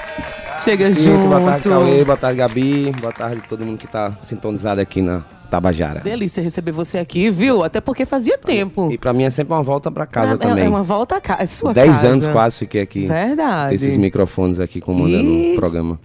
Chega 0.60 0.92
Sim, 0.92 1.14
junto. 1.14 1.28
Boa 1.28 1.42
tarde, 1.42 1.70
Cauê. 1.70 2.04
Boa 2.04 2.18
tarde, 2.18 2.38
Gabi. 2.40 2.92
Boa 3.00 3.14
tarde 3.14 3.42
a 3.46 3.48
todo 3.48 3.66
mundo 3.66 3.78
que 3.78 3.86
está 3.86 4.18
sintonizado 4.22 4.82
aqui 4.82 5.02
na 5.02 5.24
Tabajara. 5.50 6.02
Delícia 6.02 6.42
receber 6.44 6.72
você 6.72 6.98
aqui, 6.98 7.30
viu? 7.32 7.64
Até 7.64 7.80
porque 7.82 8.06
fazia 8.06 8.38
tempo. 8.38 8.90
E 8.92 8.98
para 8.98 9.14
mim 9.14 9.24
é 9.24 9.30
sempre 9.30 9.54
uma 9.54 9.64
volta 9.64 9.90
para 9.92 10.06
casa 10.06 10.34
é, 10.34 10.38
também. 10.38 10.66
É 10.66 10.70
uma 10.70 10.84
volta 10.84 11.16
a 11.18 11.22
casa, 11.22 11.44
é 11.44 11.46
sua 11.46 11.74
Dez 11.74 11.90
casa. 11.92 12.08
anos 12.08 12.28
quase 12.28 12.58
fiquei 12.60 12.82
aqui. 12.82 13.08
Verdade. 13.08 13.76
Esses 13.76 13.98
microfones 13.98 14.60
aqui 14.60 14.80
comandando 14.82 15.30
E- 15.30 15.54
o 15.54 15.56
programa. 15.56 16.00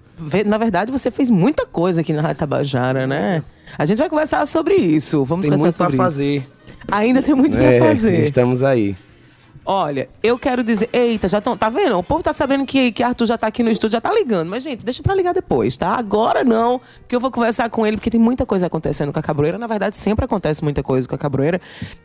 Na 0.46 0.57
verdade, 0.59 0.92
você 0.92 1.11
fez 1.11 1.31
muita 1.31 1.66
coisa 1.66 2.00
aqui 2.00 2.12
na 2.12 2.22
Rádio 2.22 2.37
Tabajara, 2.38 3.07
né? 3.07 3.42
A 3.76 3.85
gente 3.85 3.98
vai 3.98 4.09
conversar 4.09 4.46
sobre 4.46 4.74
isso. 4.74 5.24
Vamos 5.24 5.46
Tem 5.48 5.57
conversar 5.57 5.85
muito 5.85 5.96
sobre 5.96 5.96
fazer. 5.96 6.37
isso. 6.37 6.46
Ainda 6.90 7.22
tem 7.22 7.35
muito 7.35 7.57
É, 7.57 7.78
pra 7.78 7.88
fazer. 7.88 8.24
Estamos 8.26 8.62
aí. 8.62 8.94
Olha, 9.64 10.09
eu 10.22 10.37
quero 10.38 10.64
dizer. 10.64 10.88
Eita, 10.92 11.29
já 11.29 11.38
estão. 11.38 11.57
Tá 11.57 11.68
vendo? 11.70 11.96
O 11.96 12.03
povo 12.03 12.22
tá 12.22 12.33
sabendo 12.33 12.66
que, 12.66 12.90
que 12.90 13.03
Arthur 13.03 13.27
já 13.27 13.38
tá 13.38 13.46
aqui 13.46 13.62
no 13.62 13.70
estúdio, 13.70 13.92
já 13.92 14.01
tá 14.01 14.12
ligando. 14.12 14.48
Mas, 14.48 14.64
gente, 14.64 14.85
deixa 14.85 15.03
pra 15.03 15.14
ligar 15.14 15.33
depois, 15.33 15.77
tá? 15.77 15.94
Agora 15.96 16.42
não, 16.42 16.81
porque 17.01 17.14
eu 17.14 17.20
vou 17.20 17.31
conversar 17.31 17.70
com 17.70 17.87
ele, 17.87 17.96
porque 17.96 18.11
tem 18.11 18.18
muita 18.20 18.44
coisa 18.44 18.66
acontecendo 18.66 19.12
com 19.12 19.18
a 19.20 19.22
Cabroeira. 19.22 19.59
Na 19.59 19.66
verdade, 19.68 19.96
sempre 19.96 20.25
acontece 20.25 20.64
muita 20.64 20.83
coisa 20.83 21.07
com 21.07 21.14
a 21.14 21.18
Cabroeira, 21.18 21.61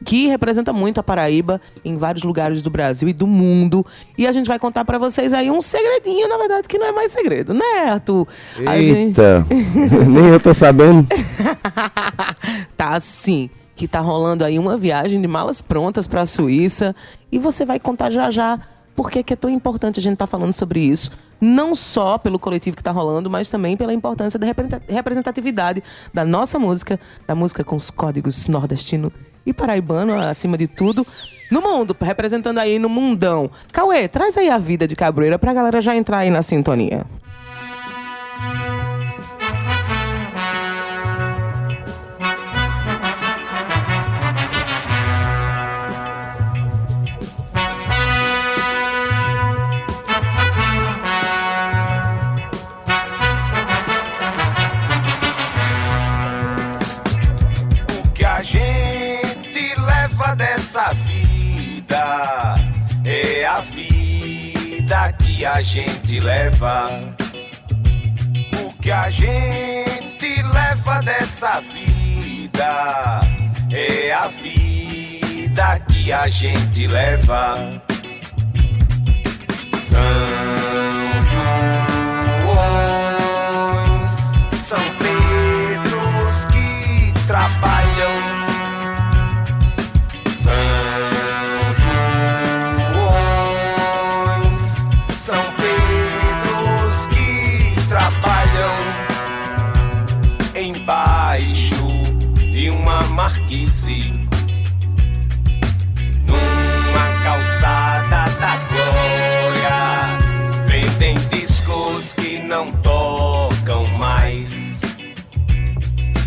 que 0.05 0.27
representa 0.27 0.71
muito 0.71 0.99
a 0.99 1.03
Paraíba 1.03 1.59
em 1.83 1.97
vários 1.97 2.23
lugares 2.23 2.61
do 2.61 2.69
Brasil 2.69 3.09
e 3.09 3.13
do 3.13 3.25
mundo. 3.25 3.85
E 4.17 4.27
a 4.27 4.31
gente 4.31 4.47
vai 4.47 4.59
contar 4.59 4.85
pra 4.85 4.97
vocês 4.99 5.33
aí 5.33 5.49
um 5.49 5.59
segredinho, 5.61 6.27
na 6.29 6.37
verdade, 6.37 6.67
que 6.67 6.77
não 6.77 6.85
é 6.87 6.91
mais 6.91 7.11
segredo, 7.11 7.53
né, 7.55 7.89
Arthur? 7.89 8.27
A 8.67 8.79
gente- 8.81 8.97
Eita! 9.19 9.45
Nem 10.07 10.27
eu 10.27 10.39
tô 10.39 10.53
sabendo. 10.53 11.07
tá 12.77 12.99
sim. 12.99 13.49
Que 13.77 13.87
tá 13.87 13.99
rolando 13.99 14.43
aí 14.43 14.57
uma 14.57 14.75
viagem 14.75 15.21
de 15.21 15.27
malas 15.27 15.61
prontas 15.61 16.07
pra 16.07 16.25
Suíça. 16.25 16.95
E 17.31 17.37
você 17.37 17.63
vai 17.63 17.79
contar 17.79 18.09
já 18.09 18.31
já 18.31 18.59
por 18.95 19.11
que 19.11 19.31
é 19.31 19.35
tão 19.35 19.51
importante 19.51 19.99
a 19.99 20.03
gente 20.03 20.13
estar 20.13 20.25
falando 20.25 20.51
sobre 20.51 20.79
isso. 20.79 21.11
Não 21.39 21.75
só 21.75 22.17
pelo 22.17 22.39
coletivo 22.39 22.75
que 22.75 22.81
tá 22.81 22.89
rolando, 22.91 23.29
mas 23.29 23.51
também 23.51 23.77
pela 23.77 23.93
importância 23.93 24.39
da 24.39 24.47
representa- 24.47 24.81
representatividade 24.91 25.83
da 26.11 26.25
nossa 26.25 26.57
música, 26.57 26.99
da 27.27 27.35
música 27.35 27.63
com 27.63 27.75
os 27.75 27.91
códigos 27.91 28.47
nordestino 28.47 29.13
e 29.45 29.53
paraibano, 29.53 30.19
acima 30.19 30.57
de 30.57 30.65
tudo, 30.67 31.05
no 31.51 31.61
mundo, 31.61 31.95
representando 32.01 32.57
aí 32.57 32.79
no 32.79 32.89
mundão. 32.89 33.51
Cauê, 33.71 34.07
traz 34.07 34.35
aí 34.35 34.49
a 34.49 34.57
vida 34.57 34.87
de 34.87 34.95
Cabreira 34.95 35.37
pra 35.37 35.53
galera 35.53 35.79
já 35.79 35.95
entrar 35.95 36.17
aí 36.17 36.31
na 36.31 36.41
sintonia. 36.41 37.05
Dessa 60.57 60.91
vida 60.93 62.55
é 63.05 63.45
a 63.45 63.61
vida 63.61 65.13
que 65.23 65.45
a 65.45 65.61
gente 65.61 66.19
leva. 66.19 66.89
O 68.59 68.73
que 68.81 68.89
a 68.89 69.07
gente 69.07 70.41
leva 70.41 70.99
dessa 71.03 71.61
vida 71.61 73.21
é 73.71 74.11
a 74.11 74.27
vida 74.29 75.79
que 75.91 76.11
a 76.11 76.27
gente 76.27 76.87
leva. 76.87 77.53
São 79.77 80.01
Joões, 83.93 84.33
São 84.59 84.81
Pedros 84.97 86.47
que 86.47 87.13
trabalham. 87.27 88.36
Marquise 103.27 104.13
numa 106.25 107.23
calçada 107.23 108.31
da 108.39 108.55
glória. 108.69 110.17
Vendem 110.65 111.17
discos 111.29 112.13
que 112.13 112.39
não 112.39 112.71
tocam 112.71 113.83
mais, 113.97 114.81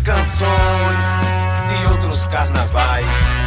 canções 0.03 1.25
de 1.67 1.91
outros 1.91 2.27
carnavais. 2.27 3.40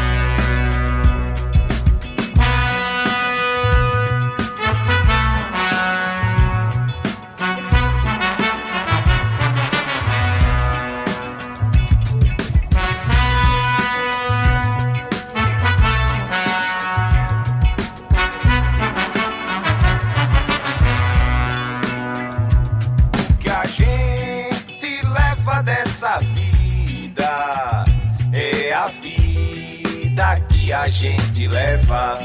A 30.74 30.88
gente 30.88 31.46
leva. 31.46 32.18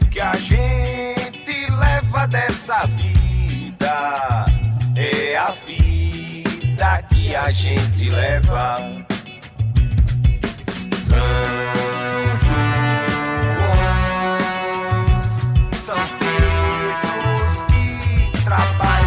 O 0.00 0.06
que 0.06 0.20
a 0.20 0.36
gente 0.36 1.70
leva 1.70 2.26
dessa 2.28 2.86
vida 2.86 4.46
é 4.96 5.36
a 5.36 5.50
vida 5.50 7.02
que 7.10 7.34
a 7.34 7.50
gente 7.50 8.08
leva. 8.10 8.76
São 10.96 11.18
Joões, 15.16 15.50
São 15.76 15.98
Pedros 16.18 17.62
que 17.64 18.30
trabalham. 18.44 18.97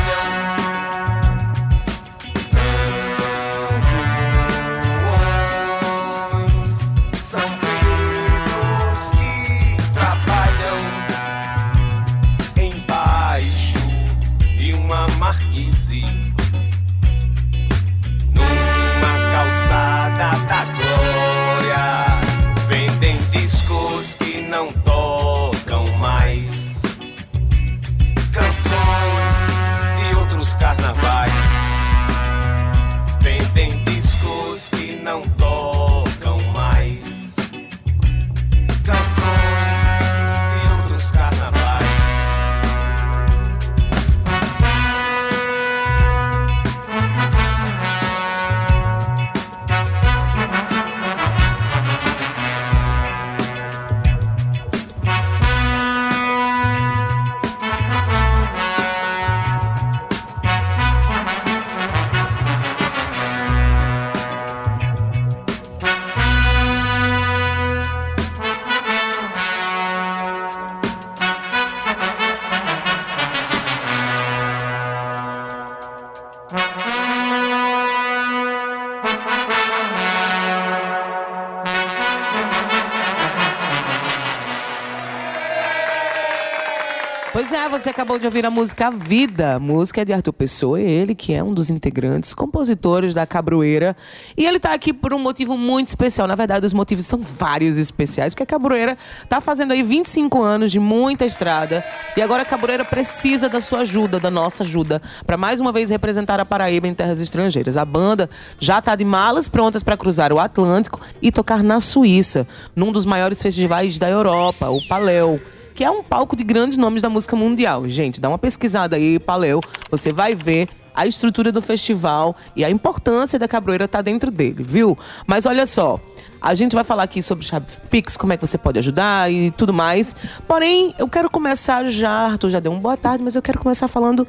É, 87.62 87.70
você 87.70 87.92
acabou 87.92 88.18
de 88.18 88.26
ouvir 88.26 88.44
a 88.44 88.50
música 88.50 88.90
Vida. 88.90 89.54
A 89.54 89.60
música 89.60 90.02
é 90.02 90.06
de 90.06 90.12
Arthur 90.12 90.34
Pessoa, 90.34 90.82
ele 90.82 91.14
que 91.14 91.32
é 91.32 91.44
um 91.44 91.54
dos 91.54 91.70
integrantes, 91.70 92.34
compositores 92.34 93.14
da 93.14 93.28
Cabroeira. 93.28 93.96
E 94.36 94.48
ele 94.48 94.58
está 94.58 94.74
aqui 94.74 94.92
por 94.92 95.14
um 95.14 95.20
motivo 95.20 95.56
muito 95.56 95.90
especial. 95.90 96.28
Na 96.28 96.34
verdade, 96.34 96.66
os 96.66 96.74
motivos 96.74 97.06
são 97.06 97.20
vários 97.20 97.78
especiais, 97.78 98.34
porque 98.34 98.42
a 98.42 98.48
Cabroeira 98.48 98.98
está 99.24 99.40
fazendo 99.40 99.74
aí 99.74 99.84
25 99.84 100.42
anos 100.42 100.72
de 100.72 100.80
muita 100.80 101.24
estrada. 101.24 101.86
E 102.18 102.22
agora 102.24 102.42
a 102.42 102.46
Cabroeira 102.46 102.84
precisa 102.84 103.48
da 103.48 103.62
sua 103.62 103.82
ajuda, 103.82 104.20
da 104.20 104.32
nossa 104.32 104.64
ajuda, 104.64 105.00
para 105.24 105.38
mais 105.38 105.60
uma 105.60 105.72
vez 105.72 105.92
representar 105.92 106.40
a 106.40 106.46
Paraíba 106.46 106.88
em 106.88 106.96
terras 106.96 107.22
estrangeiras. 107.22 107.78
A 107.78 107.86
banda 107.86 108.28
já 108.60 108.80
está 108.80 108.96
de 108.96 109.06
malas 109.06 109.48
prontas 109.48 109.84
para 109.84 109.96
cruzar 109.96 110.34
o 110.34 110.40
Atlântico 110.40 111.00
e 111.22 111.32
tocar 111.32 111.62
na 111.62 111.80
Suíça, 111.80 112.48
num 112.76 112.92
dos 112.92 113.06
maiores 113.06 113.40
festivais 113.40 114.00
da 114.00 114.10
Europa, 114.10 114.68
o 114.72 114.82
Paléu 114.88 115.40
que 115.82 115.86
é 115.86 115.90
um 115.90 116.04
palco 116.04 116.36
de 116.36 116.44
grandes 116.44 116.78
nomes 116.78 117.02
da 117.02 117.10
música 117.10 117.36
mundial. 117.36 117.90
Gente, 117.90 118.22
dá 118.22 118.30
uma 118.30 118.38
pesquisada 118.38 118.96
aí, 118.96 119.18
Paleu, 119.18 119.60
você 119.90 120.14
vai 120.14 120.36
ver 120.36 120.70
a 120.94 121.08
estrutura 121.08 121.52
do 121.52 121.60
festival 121.60 122.36
e 122.56 122.64
a 122.64 122.70
importância 122.70 123.40
da 123.40 123.48
cabroeira 123.48 123.88
tá 123.88 124.00
dentro 124.00 124.30
dele, 124.30 124.62
viu? 124.62 124.96
Mas 125.26 125.48
olha 125.48 125.66
só, 125.66 126.00
a 126.40 126.54
gente 126.54 126.76
vai 126.76 126.84
falar 126.84 127.02
aqui 127.02 127.20
sobre 127.24 127.44
chave 127.44 127.66
Pix, 127.90 128.16
como 128.16 128.32
é 128.32 128.38
que 128.38 128.46
você 128.46 128.60
pode 128.60 128.78
ajudar 128.78 129.32
e 129.32 129.50
tudo 129.58 129.74
mais. 129.74 130.16
Porém, 130.48 130.94
eu 131.00 131.08
quero 131.08 131.32
começar 131.32 131.84
já, 131.86 132.12
Arthur 132.28 132.50
já 132.52 132.60
deu 132.60 132.72
uma 132.72 132.80
boa 132.80 132.96
tarde, 132.96 133.24
mas 133.24 133.36
eu 133.36 133.42
quero 133.42 133.58
começar 133.58 133.88
falando 133.88 134.28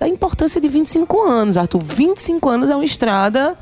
da 0.00 0.08
importância 0.08 0.58
de 0.58 0.66
25 0.66 1.22
anos, 1.22 1.58
Arthur. 1.58 1.82
25 1.82 2.48
anos 2.48 2.70
é 2.70 2.74
uma 2.74 2.86
estrada 2.86 3.54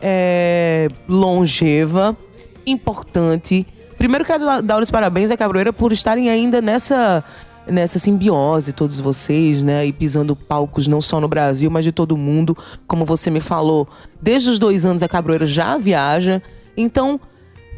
é, 0.00 0.86
longeva, 1.08 2.16
importante. 2.64 3.66
Primeiro 4.06 4.24
quero 4.24 4.62
dar 4.62 4.80
os 4.80 4.88
parabéns 4.88 5.32
à 5.32 5.36
Cabroeira 5.36 5.72
por 5.72 5.90
estarem 5.90 6.30
ainda 6.30 6.62
nessa 6.62 7.24
nessa 7.66 7.98
simbiose, 7.98 8.72
todos 8.72 9.00
vocês, 9.00 9.64
né? 9.64 9.84
E 9.84 9.92
pisando 9.92 10.36
palcos 10.36 10.86
não 10.86 11.00
só 11.00 11.20
no 11.20 11.26
Brasil, 11.26 11.68
mas 11.68 11.84
de 11.84 11.90
todo 11.90 12.16
mundo. 12.16 12.56
Como 12.86 13.04
você 13.04 13.30
me 13.30 13.40
falou, 13.40 13.88
desde 14.22 14.48
os 14.48 14.60
dois 14.60 14.86
anos 14.86 15.02
a 15.02 15.08
Cabroeira 15.08 15.44
já 15.44 15.76
viaja. 15.76 16.40
Então, 16.76 17.18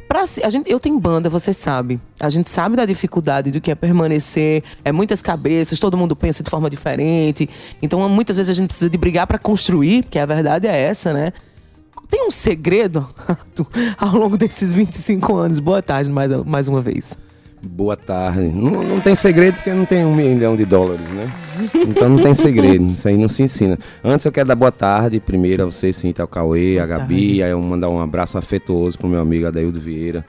pra, 0.06 0.24
a 0.44 0.50
gente, 0.50 0.70
eu 0.70 0.78
tenho 0.78 1.00
banda, 1.00 1.30
você 1.30 1.54
sabe. 1.54 1.98
A 2.20 2.28
gente 2.28 2.50
sabe 2.50 2.76
da 2.76 2.84
dificuldade 2.84 3.50
do 3.50 3.58
que 3.58 3.70
é 3.70 3.74
permanecer. 3.74 4.62
É 4.84 4.92
muitas 4.92 5.22
cabeças, 5.22 5.80
todo 5.80 5.96
mundo 5.96 6.14
pensa 6.14 6.42
de 6.42 6.50
forma 6.50 6.68
diferente. 6.68 7.48
Então, 7.80 8.06
muitas 8.06 8.36
vezes 8.36 8.50
a 8.50 8.54
gente 8.54 8.68
precisa 8.68 8.90
de 8.90 8.98
brigar 8.98 9.26
pra 9.26 9.38
construir, 9.38 10.04
que 10.04 10.18
a 10.18 10.26
verdade 10.26 10.66
é 10.66 10.78
essa, 10.78 11.10
né? 11.10 11.32
Tem 12.10 12.26
um 12.26 12.30
segredo 12.30 13.06
ao 13.98 14.16
longo 14.16 14.36
desses 14.38 14.72
25 14.72 15.36
anos? 15.36 15.58
Boa 15.58 15.82
tarde 15.82 16.10
mais, 16.10 16.32
mais 16.44 16.68
uma 16.68 16.80
vez. 16.80 17.16
Boa 17.62 17.96
tarde. 17.96 18.48
Não, 18.48 18.82
não 18.82 19.00
tem 19.00 19.14
segredo 19.14 19.56
porque 19.56 19.72
não 19.74 19.84
tem 19.84 20.04
um 20.04 20.14
milhão 20.14 20.56
de 20.56 20.64
dólares, 20.64 21.06
né? 21.08 21.30
Então 21.74 22.08
não 22.08 22.22
tem 22.22 22.32
segredo, 22.34 22.86
isso 22.86 23.08
aí 23.08 23.16
não 23.16 23.28
se 23.28 23.42
ensina. 23.42 23.76
Antes 24.02 24.24
eu 24.24 24.30
quero 24.32 24.46
dar 24.48 24.54
boa 24.54 24.70
tarde 24.70 25.18
primeiro 25.18 25.64
a 25.64 25.66
você, 25.66 25.92
Cintia, 25.92 26.22
ao 26.22 26.28
Cauê, 26.28 26.78
a 26.78 26.86
Gabi, 26.86 27.26
tarde. 27.26 27.42
aí 27.42 27.50
eu 27.50 27.60
mandar 27.60 27.88
um 27.88 28.00
abraço 28.00 28.38
afetuoso 28.38 28.96
pro 28.96 29.08
meu 29.08 29.20
amigo 29.20 29.46
Adaildo 29.46 29.80
Vieira, 29.80 30.24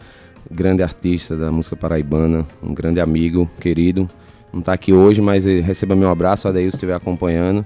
grande 0.50 0.82
artista 0.82 1.36
da 1.38 1.52
música 1.52 1.76
paraibana, 1.76 2.46
um 2.64 2.74
grande 2.74 3.00
amigo, 3.00 3.48
querido. 3.60 4.10
Não 4.52 4.62
tá 4.62 4.74
aqui 4.74 4.92
hoje, 4.92 5.22
mas 5.22 5.46
receba 5.46 5.96
meu 5.96 6.10
abraço, 6.10 6.48
Adaildo 6.48 6.74
estiver 6.74 6.96
acompanhando. 6.96 7.64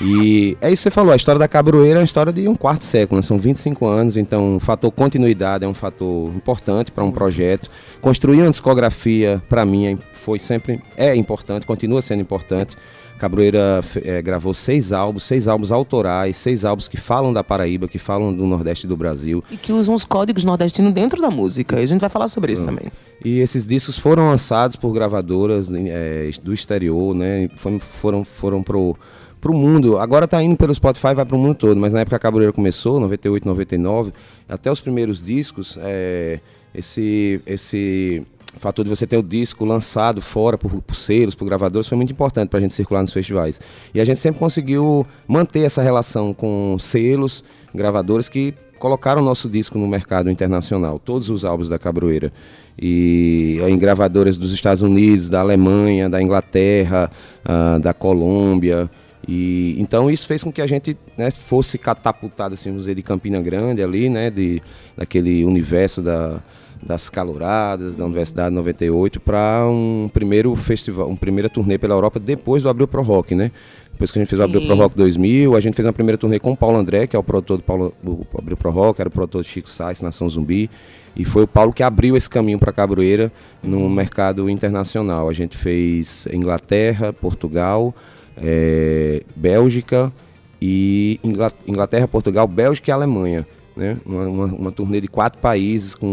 E 0.00 0.56
é 0.60 0.70
isso 0.70 0.80
que 0.80 0.82
você 0.84 0.90
falou, 0.90 1.12
a 1.12 1.16
história 1.16 1.38
da 1.38 1.48
Cabroeira 1.48 1.98
é 1.98 2.00
uma 2.00 2.04
história 2.04 2.32
de 2.32 2.46
um 2.46 2.54
quarto 2.54 2.84
século, 2.84 3.18
né? 3.18 3.22
são 3.22 3.38
25 3.38 3.86
anos, 3.86 4.16
então 4.16 4.56
o 4.56 4.60
fator 4.60 4.90
continuidade 4.92 5.64
é 5.64 5.68
um 5.68 5.74
fator 5.74 6.28
importante 6.34 6.92
para 6.92 7.02
um 7.02 7.10
projeto. 7.10 7.70
Construir 8.00 8.42
uma 8.42 8.50
discografia, 8.50 9.42
para 9.48 9.64
mim, 9.64 9.86
é- 9.86 9.98
foi 10.12 10.38
sempre, 10.38 10.82
é 10.96 11.14
importante, 11.16 11.64
continua 11.66 12.02
sendo 12.02 12.20
importante. 12.20 12.76
Cabroeira 13.18 13.80
eh, 14.04 14.20
gravou 14.20 14.52
seis 14.52 14.92
álbuns, 14.92 15.22
seis 15.22 15.48
álbuns 15.48 15.72
autorais, 15.72 16.36
seis 16.36 16.66
álbuns 16.66 16.86
que 16.86 16.98
falam 16.98 17.32
da 17.32 17.42
Paraíba, 17.42 17.88
que 17.88 17.98
falam 17.98 18.34
do 18.34 18.46
Nordeste 18.46 18.86
do 18.86 18.94
Brasil. 18.94 19.42
E 19.50 19.56
que 19.56 19.72
usam 19.72 19.94
os 19.94 20.04
códigos 20.04 20.44
nordestinos 20.44 20.92
dentro 20.92 21.22
da 21.22 21.30
música. 21.30 21.80
E 21.80 21.84
a 21.84 21.86
gente 21.86 22.02
vai 22.02 22.10
falar 22.10 22.28
sobre 22.28 22.52
isso 22.52 22.66
também. 22.66 22.88
E 23.24 23.38
esses 23.40 23.66
discos 23.66 23.96
foram 23.96 24.28
lançados 24.28 24.76
por 24.76 24.92
gravadoras 24.92 25.70
eh, 25.72 26.30
do 26.42 26.52
exterior, 26.52 27.14
né? 27.14 27.48
Foram, 27.56 27.80
foram, 27.80 28.22
foram 28.24 28.62
pro, 28.62 28.94
pro 29.40 29.52
mundo. 29.54 29.98
Agora 29.98 30.26
tá 30.26 30.42
indo 30.42 30.56
pelo 30.56 30.74
Spotify, 30.74 31.14
vai 31.14 31.24
pro 31.24 31.38
mundo 31.38 31.56
todo. 31.56 31.78
Mas 31.78 31.92
na 31.92 32.00
época 32.00 32.10
que 32.10 32.16
a 32.16 32.18
Cabroeira 32.20 32.52
começou, 32.52 33.00
98, 33.00 33.46
99, 33.46 34.12
até 34.48 34.70
os 34.70 34.80
primeiros 34.80 35.22
discos, 35.22 35.78
eh, 35.80 36.40
esse, 36.74 37.40
esse 37.46 38.22
fator 38.56 38.84
de 38.84 38.90
você 38.90 39.06
ter 39.06 39.16
o 39.16 39.22
disco 39.22 39.64
lançado 39.64 40.20
fora 40.20 40.56
por, 40.56 40.82
por 40.82 40.94
selos, 40.94 41.34
por 41.34 41.44
gravadores, 41.44 41.88
foi 41.88 41.96
muito 41.96 42.12
importante 42.12 42.48
para 42.48 42.58
a 42.58 42.62
gente 42.62 42.74
circular 42.74 43.02
nos 43.02 43.12
festivais. 43.12 43.60
E 43.94 44.00
a 44.00 44.04
gente 44.04 44.18
sempre 44.18 44.38
conseguiu 44.38 45.06
manter 45.26 45.60
essa 45.60 45.82
relação 45.82 46.32
com 46.32 46.76
selos, 46.78 47.44
gravadores 47.74 48.28
que 48.28 48.54
colocaram 48.78 49.22
o 49.22 49.24
nosso 49.24 49.48
disco 49.48 49.78
no 49.78 49.86
mercado 49.86 50.30
internacional, 50.30 50.98
todos 50.98 51.30
os 51.30 51.44
álbuns 51.44 51.68
da 51.68 51.78
Cabroeira. 51.78 52.32
E 52.78 53.58
em 53.66 53.78
gravadoras 53.78 54.36
dos 54.36 54.52
Estados 54.52 54.82
Unidos, 54.82 55.30
da 55.30 55.40
Alemanha, 55.40 56.10
da 56.10 56.20
Inglaterra, 56.20 57.10
ah, 57.44 57.78
da 57.78 57.94
Colômbia. 57.94 58.90
E 59.26 59.74
então 59.78 60.10
isso 60.10 60.26
fez 60.26 60.42
com 60.42 60.52
que 60.52 60.62
a 60.62 60.66
gente 60.66 60.96
né, 61.16 61.30
fosse 61.30 61.76
catapultado 61.78 62.54
assim, 62.54 62.68
vamos 62.68 62.82
dizer, 62.82 62.94
de 62.94 63.02
Campina 63.02 63.40
Grande 63.40 63.82
ali, 63.82 64.08
né, 64.08 64.30
de 64.30 64.62
daquele 64.96 65.44
universo 65.44 66.00
da, 66.00 66.40
das 66.82 67.10
caloradas 67.10 67.96
da 67.96 68.04
Universidade 68.04 68.54
98 68.54 69.20
para 69.20 69.66
um 69.68 70.08
primeiro 70.12 70.54
festival, 70.54 71.08
um 71.08 71.16
primeira 71.16 71.48
turnê 71.48 71.76
pela 71.76 71.94
Europa 71.94 72.20
depois 72.20 72.62
do 72.62 72.68
Abril 72.68 72.86
Pro 72.86 73.02
Rock, 73.02 73.34
né? 73.34 73.50
Depois 73.92 74.12
que 74.12 74.18
a 74.18 74.22
gente 74.22 74.28
fez 74.28 74.40
o 74.40 74.44
Sim. 74.44 74.50
Abril 74.50 74.66
Pro 74.66 74.76
Rock 74.76 74.94
2000, 74.94 75.56
a 75.56 75.60
gente 75.60 75.74
fez 75.74 75.86
uma 75.86 75.92
primeira 75.92 76.18
turnê 76.18 76.38
com 76.38 76.52
o 76.52 76.56
Paulo 76.56 76.76
André, 76.76 77.06
que 77.06 77.16
é 77.16 77.18
o 77.18 77.22
produtor 77.22 77.56
do, 77.56 77.62
Paulo, 77.62 77.94
do 78.02 78.26
Abril 78.38 78.56
Pro 78.56 78.70
Rock, 78.70 79.00
era 79.00 79.08
o 79.08 79.10
produtor 79.10 79.42
de 79.42 79.48
Chico 79.48 79.70
Sainz, 79.70 80.02
Nação 80.02 80.28
Zumbi. 80.28 80.70
E 81.16 81.24
foi 81.24 81.44
o 81.44 81.46
Paulo 81.46 81.72
que 81.72 81.82
abriu 81.82 82.14
esse 82.14 82.28
caminho 82.28 82.58
para 82.58 82.70
Cabroeira 82.72 83.32
no 83.62 83.88
mercado 83.88 84.50
internacional. 84.50 85.30
A 85.30 85.32
gente 85.32 85.56
fez 85.56 86.28
Inglaterra, 86.30 87.10
Portugal, 87.10 87.94
eh, 88.36 89.22
Bélgica 89.34 90.12
e 90.60 91.20
Ingla- 91.22 91.52
Inglaterra, 91.66 92.08
Portugal, 92.08 92.46
Bélgica 92.46 92.90
e 92.90 92.92
Alemanha. 92.92 93.46
Né? 93.76 93.98
Uma, 94.06 94.24
uma, 94.24 94.44
uma 94.46 94.72
turnê 94.72 95.00
de 95.02 95.08
quatro 95.08 95.38
países, 95.38 95.94
com 95.94 96.06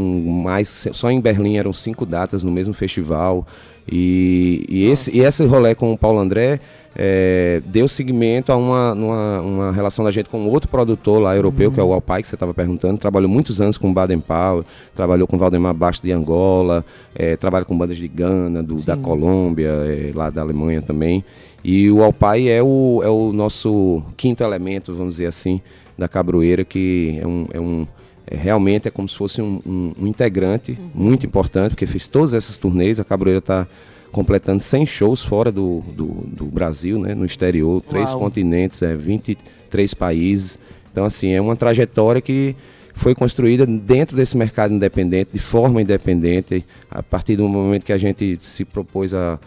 mais. 0.43 0.87
Só 0.91 1.09
em 1.09 1.21
Berlim 1.21 1.57
eram 1.57 1.71
cinco 1.71 2.05
datas 2.05 2.43
no 2.43 2.51
mesmo 2.51 2.73
festival. 2.73 3.47
E, 3.89 4.65
e, 4.67 4.85
esse, 4.85 5.17
e 5.17 5.21
esse 5.21 5.45
rolê 5.45 5.73
com 5.75 5.91
o 5.91 5.97
Paulo 5.97 6.19
André 6.19 6.59
eh, 6.95 7.61
deu 7.65 7.85
seguimento 7.87 8.51
a 8.51 8.55
uma, 8.55 8.93
uma, 8.93 9.41
uma 9.41 9.71
relação 9.71 10.05
da 10.05 10.11
gente 10.11 10.29
com 10.29 10.45
outro 10.45 10.69
produtor 10.69 11.21
lá 11.21 11.35
europeu, 11.35 11.69
que 11.71 11.79
é 11.79 11.83
o 11.83 11.91
Alpai, 11.91 12.21
que 12.21 12.27
você 12.27 12.35
estava 12.35 12.53
perguntando. 12.53 12.97
Trabalhou 12.97 13.29
muitos 13.29 13.61
anos 13.61 13.77
com 13.77 13.89
o 13.89 13.93
Baden 13.93 14.19
Powell, 14.19 14.65
trabalhou 14.93 15.27
com 15.27 15.35
o 15.35 15.39
Valdemar 15.39 15.73
Bastos 15.73 16.03
de 16.05 16.11
Angola, 16.13 16.85
eh, 17.15 17.35
trabalha 17.37 17.65
com 17.65 17.77
bandas 17.77 17.97
de 17.97 18.07
Gana, 18.07 18.61
do, 18.61 18.75
da 18.85 18.95
Colômbia, 18.97 19.69
eh, 19.85 20.11
lá 20.13 20.29
da 20.29 20.41
Alemanha 20.41 20.81
também. 20.81 21.23
E 21.63 21.89
o 21.89 22.03
Alpai 22.03 22.47
é 22.49 22.61
o, 22.61 23.01
é 23.03 23.09
o 23.09 23.31
nosso 23.31 24.03
quinto 24.17 24.43
elemento, 24.43 24.93
vamos 24.93 25.15
dizer 25.15 25.27
assim, 25.27 25.61
da 25.97 26.07
Cabroeira, 26.07 26.63
que 26.65 27.17
é 27.21 27.27
um. 27.27 27.47
É 27.53 27.59
um 27.59 27.87
é, 28.25 28.37
realmente 28.37 28.87
é 28.87 28.91
como 28.91 29.07
se 29.09 29.17
fosse 29.17 29.41
um, 29.41 29.59
um- 29.65 29.91
um 29.99 30.07
integrante 30.07 30.77
muito 30.95 31.25
importante, 31.25 31.71
porque 31.71 31.85
fez 31.85 32.07
todas 32.07 32.33
essas 32.33 32.57
turnês. 32.57 32.97
A 32.99 33.03
Cabroeira 33.03 33.39
está 33.39 33.67
completando 34.13 34.61
100 34.61 34.85
shows 34.85 35.21
fora 35.21 35.51
do, 35.51 35.81
do, 35.95 36.05
do 36.27 36.45
Brasil, 36.45 36.97
né, 36.99 37.13
no 37.15 37.25
exterior, 37.25 37.81
três 37.81 38.11
Uau. 38.11 38.19
continentes, 38.19 38.81
é, 38.81 38.95
23 38.95 39.93
países. 39.93 40.57
Então, 40.91 41.03
assim, 41.03 41.31
é 41.31 41.41
uma 41.41 41.55
trajetória 41.55 42.21
que 42.21 42.55
foi 42.93 43.13
construída 43.15 43.65
dentro 43.65 44.15
desse 44.15 44.37
mercado 44.37 44.73
independente, 44.73 45.31
de 45.33 45.39
forma 45.39 45.81
independente, 45.81 46.63
a 46.91 47.01
partir 47.03 47.35
do 47.35 47.47
momento 47.49 47.83
que 47.85 47.91
a 47.93 47.97
gente 47.97 48.37
se 48.39 48.63
propôs 48.63 49.13
a 49.13 49.39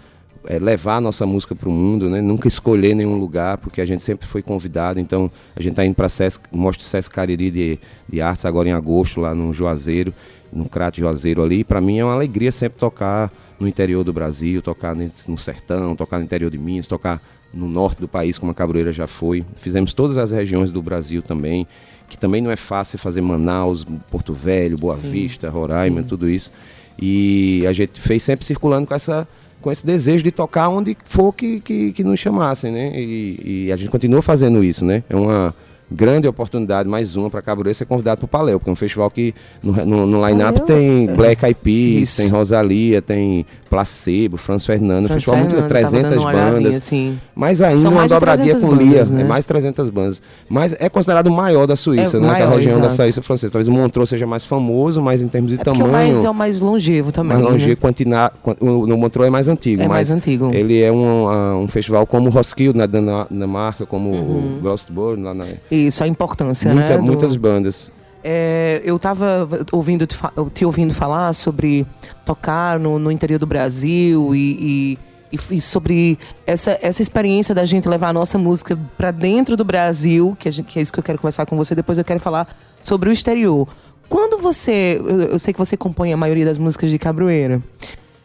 é, 0.46 0.59
levar 0.59 0.96
a 0.96 1.00
nossa 1.00 1.26
música 1.26 1.54
para 1.54 1.68
o 1.68 1.72
mundo, 1.72 2.09
né? 2.09 2.20
nunca 2.20 2.48
escolher 2.48 2.94
nenhum 2.94 3.18
lugar, 3.18 3.59
porque 3.59 3.80
a 3.80 3.87
gente 3.87 4.02
sempre 4.02 4.26
foi 4.26 4.42
convidado. 4.42 4.98
Então, 4.98 5.30
a 5.54 5.62
gente 5.62 5.72
está 5.72 5.85
indo 5.85 5.94
para 5.94 6.09
o 6.52 6.56
Mostra 6.56 6.85
Sesc 6.85 7.14
Cariri 7.14 7.50
de, 7.50 7.78
de 8.09 8.20
Artes 8.20 8.44
agora 8.44 8.68
em 8.68 8.72
agosto, 8.72 9.20
lá 9.20 9.35
no 9.35 9.52
Juazeiro, 9.52 10.12
no 10.52 10.68
Crato 10.68 10.98
Juazeiro 10.98 11.42
ali. 11.42 11.64
Para 11.64 11.80
mim 11.80 11.98
é 11.98 12.04
uma 12.04 12.14
alegria 12.14 12.52
sempre 12.52 12.78
tocar 12.78 13.30
no 13.59 13.66
interior 13.66 14.04
do 14.04 14.12
Brasil, 14.12 14.61
tocar 14.61 14.94
no 14.94 15.38
sertão, 15.38 15.96
tocar 15.96 16.18
no 16.18 16.24
interior 16.24 16.50
de 16.50 16.59
Minas, 16.59 16.87
tocar 16.87 17.20
no 17.52 17.68
norte 17.68 18.00
do 18.00 18.09
país, 18.09 18.38
como 18.38 18.52
a 18.52 18.54
Cabroeira 18.54 18.92
já 18.92 19.06
foi. 19.06 19.44
Fizemos 19.54 19.92
todas 19.94 20.18
as 20.18 20.30
regiões 20.30 20.70
do 20.70 20.82
Brasil 20.82 21.22
também, 21.22 21.66
que 22.09 22.18
também 22.18 22.42
não 22.42 22.50
é 22.50 22.56
fácil 22.56 22.98
fazer 22.98 23.20
Manaus, 23.20 23.85
Porto 24.11 24.32
Velho, 24.32 24.76
Boa 24.76 24.94
Sim, 24.94 25.09
Vista, 25.09 25.48
Roraima, 25.48 26.02
sim. 26.02 26.06
tudo 26.06 26.28
isso. 26.28 26.52
E 26.98 27.64
a 27.66 27.72
gente 27.72 28.00
fez 28.00 28.22
sempre 28.22 28.44
circulando 28.44 28.87
com 28.87 28.94
essa 28.94 29.26
com 29.60 29.70
esse 29.72 29.84
desejo 29.84 30.22
de 30.22 30.30
tocar 30.30 30.68
onde 30.68 30.96
for 31.04 31.32
que, 31.32 31.60
que, 31.60 31.92
que 31.92 32.04
nos 32.04 32.20
chamassem, 32.20 32.72
né? 32.72 32.92
E, 32.94 33.66
e 33.66 33.72
a 33.72 33.76
gente 33.76 33.90
continua 33.90 34.22
fazendo 34.22 34.62
isso, 34.62 34.84
né? 34.84 35.02
É 35.08 35.16
uma 35.16 35.54
grande 35.90 36.26
oportunidade, 36.26 36.88
mais 36.88 37.16
uma 37.16 37.30
para 37.30 37.40
Cabroeira 37.40 37.74
ser 37.74 37.84
convidado 37.84 38.18
para 38.18 38.24
o 38.24 38.28
Paléu, 38.28 38.58
porque 38.58 38.70
é 38.70 38.72
um 38.72 38.76
festival 38.76 39.10
que 39.10 39.34
no, 39.62 39.72
no, 39.84 40.06
no 40.06 40.26
line-up 40.26 40.62
tem 40.62 41.06
Black 41.06 41.44
Eyed 41.44 41.58
Peas, 41.62 42.16
tem 42.16 42.28
Rosalia, 42.28 43.00
tem 43.00 43.46
Placebo, 43.68 44.37
Franz 44.37 44.64
Fernando, 44.64 45.05
um 45.05 45.09
Franz 45.09 45.24
festival 45.24 45.40
muito 45.40 45.50
Fernando, 45.55 45.68
tava 45.68 45.81
300 45.81 46.02
dando 46.11 46.20
uma 46.20 46.29
olhadinha, 46.31 46.52
bandas. 46.52 46.76
assim. 46.76 47.20
Mas 47.35 47.61
ainda 47.62 47.88
uma 47.88 48.07
dobradinha 48.09 48.50
300 48.55 48.64
com 48.64 48.74
Lia, 48.76 48.90
bandas, 48.92 49.11
né? 49.11 49.20
é 49.20 49.24
mais 49.24 49.44
300 49.44 49.90
bandas. 49.90 50.22
Mas 50.48 50.74
é 50.79 50.88
considerado 50.88 51.26
o 51.26 51.31
maior 51.31 51.66
da 51.66 51.76
Suíça, 51.76 52.16
É 52.16 52.20
né? 52.20 52.26
Maior, 52.29 52.50
região 52.55 52.79
da 52.81 52.87
exato. 52.87 52.96
Suíça 53.02 53.22
francesa. 53.22 53.52
Talvez 53.52 53.68
o 53.68 53.72
Montreux 53.72 54.09
seja 54.09 54.26
mais 54.26 54.44
famoso, 54.44 55.02
mas 55.02 55.22
em 55.22 55.29
termos 55.29 55.52
de 55.52 55.61
É 55.61 55.64
tamanho... 55.64 55.87
o 55.87 55.92
mais, 55.92 56.24
é 56.24 56.31
o 56.31 56.35
mais 56.35 56.61
longevo 56.61 57.12
também. 57.12 57.37
Mais 57.37 57.48
longe, 57.50 57.68
né? 57.68 57.76
Quantina, 57.76 58.33
Quan- 58.42 58.57
o 58.61 58.87
no 58.87 58.96
Montreux 58.96 59.26
é 59.26 59.31
mais 59.31 59.48
antigo. 59.48 59.83
É 59.83 59.88
mais 59.88 60.09
mas 60.11 60.16
antigo. 60.16 60.50
Ele 60.55 60.81
é 60.83 60.90
um, 60.92 61.29
ah, 61.29 61.57
um 61.57 61.68
festival 61.68 62.07
como 62.07 62.29
o 62.29 62.31
Roskilde 62.31 62.79
na 62.79 62.87
Dana- 62.87 63.26
Dinamarca, 63.31 63.85
como 63.85 64.11
Uhum. 64.11 64.57
o 64.59 64.61
Glastonbury, 64.62 65.20
lá 65.22 65.35
na, 65.35 65.44
Isso, 65.70 66.02
a 66.05 66.07
importância, 66.07 66.72
muita- 66.72 66.90
né? 66.90 66.96
do- 66.96 67.02
muitas 67.02 67.37
bandas. 67.37 67.90
É, 68.28 68.82
eu 68.84 68.96
estava 68.96 69.48
ouvindo 69.70 70.04
te, 70.04 70.16
te 70.52 70.64
ouvindo 70.64 70.92
falar 70.92 71.32
sobre 71.32 71.86
tocar 72.24 72.76
no, 72.76 72.98
no 72.98 73.12
interior 73.12 73.38
do 73.38 73.46
Brasil 73.46 74.34
e, 74.34 74.98
e- 75.30 75.38
e- 75.52 75.60
sobre 75.60 76.18
essa, 76.44 76.76
essa 76.82 77.00
experiência 77.00 77.54
da 77.54 77.64
gente 77.64 77.88
levar 77.88 78.08
a 78.08 78.12
nossa 78.12 78.36
música 78.36 78.76
para 78.98 79.12
dentro 79.12 79.56
do 79.56 79.64
Brasil, 79.64 80.36
que, 80.40 80.50
gente- 80.50 80.66
que 80.66 80.76
é 80.80 80.82
isso 80.82 80.92
que 80.92 80.98
eu 80.98 81.04
quero 81.04 81.18
conversar 81.18 81.46
com 81.46 81.56
você. 81.56 81.72
Depois 81.72 81.98
eu 81.98 82.04
quero 82.04 82.18
falar 82.18 82.48
sobre 82.80 83.08
o 83.08 83.12
exterior. 83.12 83.68
Quando 84.08 84.38
você. 84.42 85.00
Eu, 85.00 85.20
eu 85.22 85.38
sei 85.38 85.52
que 85.52 85.58
você 85.60 85.76
compõe 85.76 86.12
a 86.12 86.16
maioria 86.16 86.44
das 86.44 86.58
músicas 86.58 86.90
de 86.90 86.98
Cabroeira. 86.98 87.62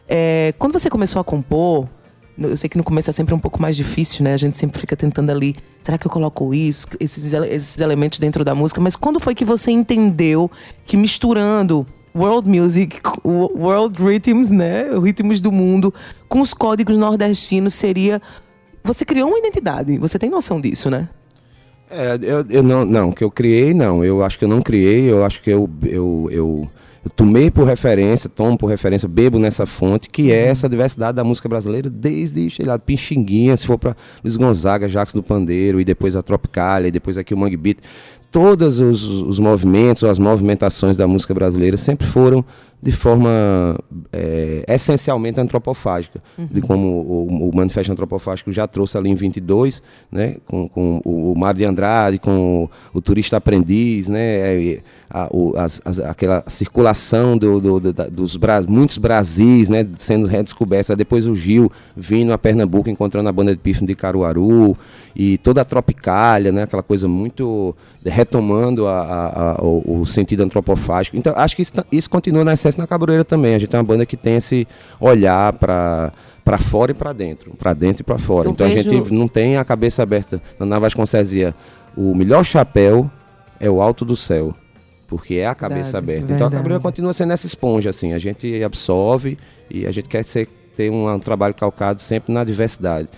É, 0.08 0.52
quando 0.58 0.72
você 0.72 0.90
começou 0.90 1.20
a 1.20 1.24
compor, 1.24 1.86
eu 2.38 2.56
sei 2.56 2.68
que 2.68 2.76
no 2.76 2.84
começo 2.84 3.10
é 3.10 3.12
sempre 3.12 3.34
um 3.34 3.38
pouco 3.38 3.60
mais 3.60 3.76
difícil, 3.76 4.24
né? 4.24 4.34
A 4.34 4.36
gente 4.36 4.56
sempre 4.56 4.80
fica 4.80 4.96
tentando 4.96 5.30
ali, 5.30 5.54
será 5.82 5.98
que 5.98 6.06
eu 6.06 6.10
coloco 6.10 6.54
isso, 6.54 6.86
esses, 6.98 7.32
esses 7.32 7.78
elementos 7.78 8.18
dentro 8.18 8.44
da 8.44 8.54
música? 8.54 8.80
Mas 8.80 8.96
quando 8.96 9.20
foi 9.20 9.34
que 9.34 9.44
você 9.44 9.70
entendeu 9.70 10.50
que 10.86 10.96
misturando 10.96 11.86
world 12.14 12.48
music, 12.48 13.00
world 13.24 14.02
rhythms, 14.02 14.50
né? 14.50 14.84
Ritmos 14.98 15.40
do 15.40 15.50
mundo, 15.50 15.92
com 16.28 16.40
os 16.40 16.54
códigos 16.54 16.96
nordestinos 16.96 17.74
seria. 17.74 18.20
Você 18.84 19.04
criou 19.04 19.28
uma 19.28 19.38
identidade, 19.38 19.96
você 19.98 20.18
tem 20.18 20.28
noção 20.28 20.60
disso, 20.60 20.90
né? 20.90 21.08
É, 21.90 22.18
eu, 22.22 22.44
eu 22.48 22.62
não, 22.62 22.84
não, 22.84 23.12
que 23.12 23.22
eu 23.22 23.30
criei, 23.30 23.74
não. 23.74 24.04
Eu 24.04 24.24
acho 24.24 24.38
que 24.38 24.44
eu 24.44 24.48
não 24.48 24.62
criei, 24.62 25.10
eu 25.10 25.24
acho 25.24 25.42
que 25.42 25.50
eu, 25.50 25.68
eu, 25.84 26.28
eu, 26.30 26.70
tomei 27.10 27.50
por 27.50 27.66
referência, 27.66 28.30
tomo 28.30 28.56
por 28.56 28.66
referência, 28.66 29.08
bebo 29.08 29.38
nessa 29.38 29.66
fonte, 29.66 30.08
que 30.08 30.30
é 30.30 30.46
essa 30.46 30.68
diversidade 30.68 31.16
da 31.16 31.24
música 31.24 31.48
brasileira, 31.48 31.90
desde, 31.90 32.48
sei 32.50 32.64
lá, 32.64 32.78
Pixinguinha, 32.78 33.56
se 33.56 33.66
for 33.66 33.78
para 33.78 33.96
Luiz 34.22 34.36
Gonzaga, 34.36 34.88
Jacques 34.88 35.14
do 35.14 35.22
Pandeiro, 35.22 35.80
e 35.80 35.84
depois 35.84 36.14
a 36.14 36.22
Tropicália, 36.22 36.88
e 36.88 36.92
depois 36.92 37.18
aqui 37.18 37.34
o 37.34 37.36
Mangue 37.36 37.56
Beat. 37.56 37.78
Todos 38.30 38.80
os, 38.80 39.04
os 39.04 39.38
movimentos, 39.38 40.04
as 40.04 40.18
movimentações 40.18 40.96
da 40.96 41.06
música 41.06 41.34
brasileira 41.34 41.76
sempre 41.76 42.06
foram 42.06 42.44
de 42.82 42.90
forma 42.90 43.78
é, 44.12 44.64
essencialmente 44.66 45.38
antropofágica, 45.40 46.20
de 46.36 46.60
como 46.60 46.88
o, 46.88 47.48
o 47.50 47.54
Manifesto 47.56 47.92
Antropofágico 47.92 48.50
já 48.50 48.66
trouxe 48.66 48.98
ali 48.98 49.08
em 49.08 49.14
22, 49.14 49.80
né, 50.10 50.36
com, 50.46 50.68
com 50.68 51.00
o, 51.04 51.32
Mário 51.38 51.58
de 51.58 51.64
Andrade, 51.64 52.18
com 52.18 52.64
o, 52.64 52.70
o 52.92 53.00
Turista 53.00 53.36
Aprendiz, 53.36 54.08
né, 54.08 54.56
e 54.60 54.80
a, 55.08 55.28
o- 55.30 55.54
as- 55.56 55.80
as- 55.84 56.00
aquela 56.00 56.42
circulação 56.48 57.38
do, 57.38 57.60
do- 57.60 57.80
do- 57.80 58.10
dos 58.10 58.36
Bra- 58.36 58.62
muitos 58.66 58.98
Brasis, 58.98 59.68
né, 59.68 59.86
sendo 59.98 60.26
redescobertos, 60.26 60.96
depois 60.96 61.26
o 61.28 61.36
Gil 61.36 61.70
vindo 61.96 62.32
a 62.32 62.38
Pernambuco, 62.38 62.90
encontrando 62.90 63.28
a 63.28 63.32
banda 63.32 63.52
de 63.52 63.58
pífano 63.60 63.86
de 63.86 63.94
Caruaru, 63.94 64.76
e 65.14 65.38
toda 65.38 65.60
a 65.60 65.64
Tropicália, 65.64 66.50
né, 66.50 66.62
aquela 66.62 66.82
coisa 66.82 67.06
muito 67.06 67.76
retomando 68.04 68.86
a- 68.88 69.56
a- 69.58 69.62
o, 69.62 70.04
sentido 70.06 70.42
antropofágico. 70.42 71.16
Então, 71.16 71.32
acho 71.36 71.54
que 71.54 71.62
isso, 71.62 71.74
tá- 71.74 71.84
isso 71.92 72.10
continua 72.10 72.42
na 72.44 72.52
na 72.76 72.86
Cabroeira 72.86 73.24
também. 73.24 73.54
A 73.54 73.58
gente 73.58 73.74
é 73.74 73.78
uma 73.78 73.84
banda 73.84 74.04
que 74.06 74.16
tem 74.16 74.36
esse 74.36 74.66
olhar 75.00 75.52
para 75.54 76.12
para 76.44 76.58
fora 76.58 76.90
e 76.90 76.94
para 76.94 77.12
dentro, 77.12 77.52
para 77.54 77.72
dentro 77.72 78.02
e 78.02 78.04
para 78.04 78.18
fora. 78.18 78.48
Eu 78.48 78.52
então 78.52 78.66
a 78.66 78.70
vejo- 78.70 78.90
gente 78.90 79.12
não 79.14 79.28
tem 79.28 79.56
a 79.56 79.64
cabeça 79.64 80.02
aberta. 80.02 80.42
Na 80.58 80.76
Vasconcelos 80.80 81.28
dizia, 81.28 81.54
o 81.96 82.14
melhor 82.16 82.44
chapéu 82.44 83.08
é 83.60 83.70
o 83.70 83.80
alto 83.80 84.04
do 84.04 84.16
céu, 84.16 84.52
porque 85.06 85.34
é 85.36 85.46
a 85.46 85.54
cabeça 85.54 86.00
Verdade, 86.00 86.04
aberta. 86.18 86.24
Então 86.24 86.34
a 86.34 86.50
verdade. 86.50 86.56
Cabroeira 86.56 86.82
continua 86.82 87.12
sendo 87.14 87.32
essa 87.32 87.46
esponja 87.46 87.90
assim. 87.90 88.12
A 88.12 88.18
gente 88.18 88.60
absorve 88.64 89.38
e 89.70 89.86
a 89.86 89.92
gente 89.92 90.08
quer 90.08 90.24
ser, 90.24 90.48
ter 90.76 90.90
um, 90.90 91.08
um 91.08 91.20
trabalho 91.20 91.54
calcado 91.54 92.00
sempre 92.02 92.32
na 92.34 92.42
diversidade. 92.42 93.08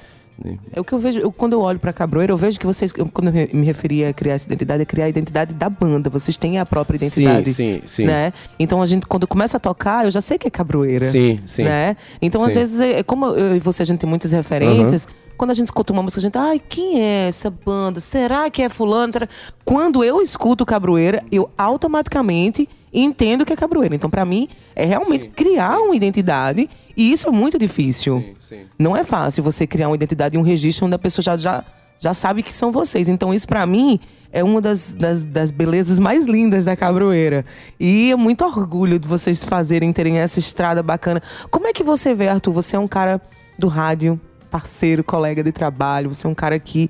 Né? 0.43 0.59
É 0.73 0.81
o 0.81 0.85
que 0.85 0.93
eu 0.93 0.99
vejo, 0.99 1.21
eu- 1.21 1.31
quando 1.33 1.53
eu 1.53 1.61
olho 1.61 1.79
pra 1.79 1.93
Cabroeira, 1.93 2.33
eu 2.33 2.37
vejo 2.37 2.59
que 2.59 2.67
vocês, 2.67 2.93
eu- 2.97 3.07
quando 3.07 3.29
eu 3.29 3.49
me- 3.53 3.65
referia 3.65 4.09
a 4.09 4.13
criar 4.13 4.35
essa 4.35 4.47
identidade, 4.47 4.83
é 4.83 4.87
criar 4.87 5.05
a 5.07 5.09
identidade 5.09 5.55
da 5.55 5.69
banda. 5.69 6.09
Vocês 6.11 6.37
têm 6.37 6.59
a 6.59 6.67
própria 6.67 6.97
identidade. 6.97 7.53
Sim, 7.53 7.81
sim, 7.81 7.83
sim. 7.87 8.05
Né? 8.05 8.33
Então 8.59 8.81
a 8.83 8.87
gente, 8.87 9.07
quando 9.07 9.27
começa 9.27 9.57
a 9.57 9.61
tocar, 9.61 10.05
eu 10.05 10.11
já 10.11 10.21
sei 10.21 10.39
que 10.39 10.47
é 10.47 10.51
Cabroeira. 10.51 11.11
Sim, 11.11 11.41
sim. 11.47 11.65
Né? 11.65 11.97
Então, 12.23 12.43
às 12.45 12.53
Sim. 12.53 12.61
vezes, 12.61 12.81
é, 12.81 13.03
como 13.03 13.27
eu 13.27 13.57
e 13.57 13.61
você, 13.61 13.83
a 13.83 13.87
gente 13.87 13.99
tem 14.01 14.09
muitas 14.09 14.33
referências. 14.33 15.07
Quando 15.37 15.51
a 15.51 15.55
gente 15.55 15.67
escuta 15.67 15.93
uma 15.93 16.03
música, 16.03 16.21
a 16.21 16.23
gente, 16.23 16.39
ai, 16.39 16.61
quem 16.61 17.03
é 17.03 17.29
essa 17.29 17.51
banda? 17.51 18.01
Será 18.01 18.49
que 18.49 18.63
é 18.63 18.69
fulano? 18.69 19.13
Será... 19.13 19.29
Quando 19.65 20.05
eu 20.05 20.23
escuto 20.23 20.65
Cabroeira, 20.65 21.23
eu 21.31 21.51
automaticamente 21.59 22.69
entendo 22.93 23.45
que 23.45 23.53
é 23.53 23.57
Cabroeira. 23.57 23.95
Então, 23.95 24.09
pra 24.09 24.25
mim, 24.25 24.49
é 24.77 24.85
realmente 24.85 25.29
criar 25.29 25.81
uma 25.81 25.97
identidade. 25.97 26.71
E 26.97 27.11
isso 27.11 27.29
é 27.29 27.33
muito 27.33 27.59
difícil. 27.59 28.21
Sim, 28.21 28.35
sim. 28.41 28.67
Não 28.79 28.97
é 28.97 29.03
fácil 29.03 29.43
você 29.43 29.67
criar 29.67 29.89
uma 29.89 29.97
identidade 29.97 30.37
e 30.37 30.39
um 30.39 30.43
registro 30.43 30.87
onde 30.87 30.95
a 30.95 30.99
pessoa 30.99 31.23
já, 31.23 31.37
já, 31.37 31.65
já 31.99 32.15
sabe 32.15 32.43
que 32.43 32.53
são 32.53 32.71
vocês. 32.71 33.09
Então, 33.09 33.35
isso 33.35 33.49
pra 33.49 33.67
mim 33.67 33.99
é 34.33 34.45
uma 34.45 34.61
das, 34.61 34.95
das, 34.95 35.25
das 35.25 35.51
belezas 35.51 35.99
mais 35.99 36.27
lindas 36.27 36.67
da 36.67 36.77
Cabroeira. 36.77 37.45
E 37.79 38.13
é 38.13 38.17
muito 38.17 38.45
orgulho 38.45 39.01
de 39.01 39.09
vocês 39.09 39.45
fazerem, 39.45 39.93
terem 39.93 40.19
essa 40.19 40.39
estrada 40.39 40.83
bacana. 40.83 41.21
Como 41.51 41.67
é 41.67 41.73
que 41.73 41.83
você 41.83 42.15
vê, 42.15 42.29
Arthur? 42.29 42.53
Você 42.53 42.77
é 42.77 42.79
um 42.79 42.89
cara 42.89 43.21
do 43.59 43.67
rádio, 43.67 44.21
parceiro, 44.55 45.03
colega 45.03 45.43
de 45.43 45.51
trabalho, 45.51 46.15
você 46.15 46.29
é 46.29 46.31
um 46.31 46.35
cara 46.35 46.61
que 46.61 46.89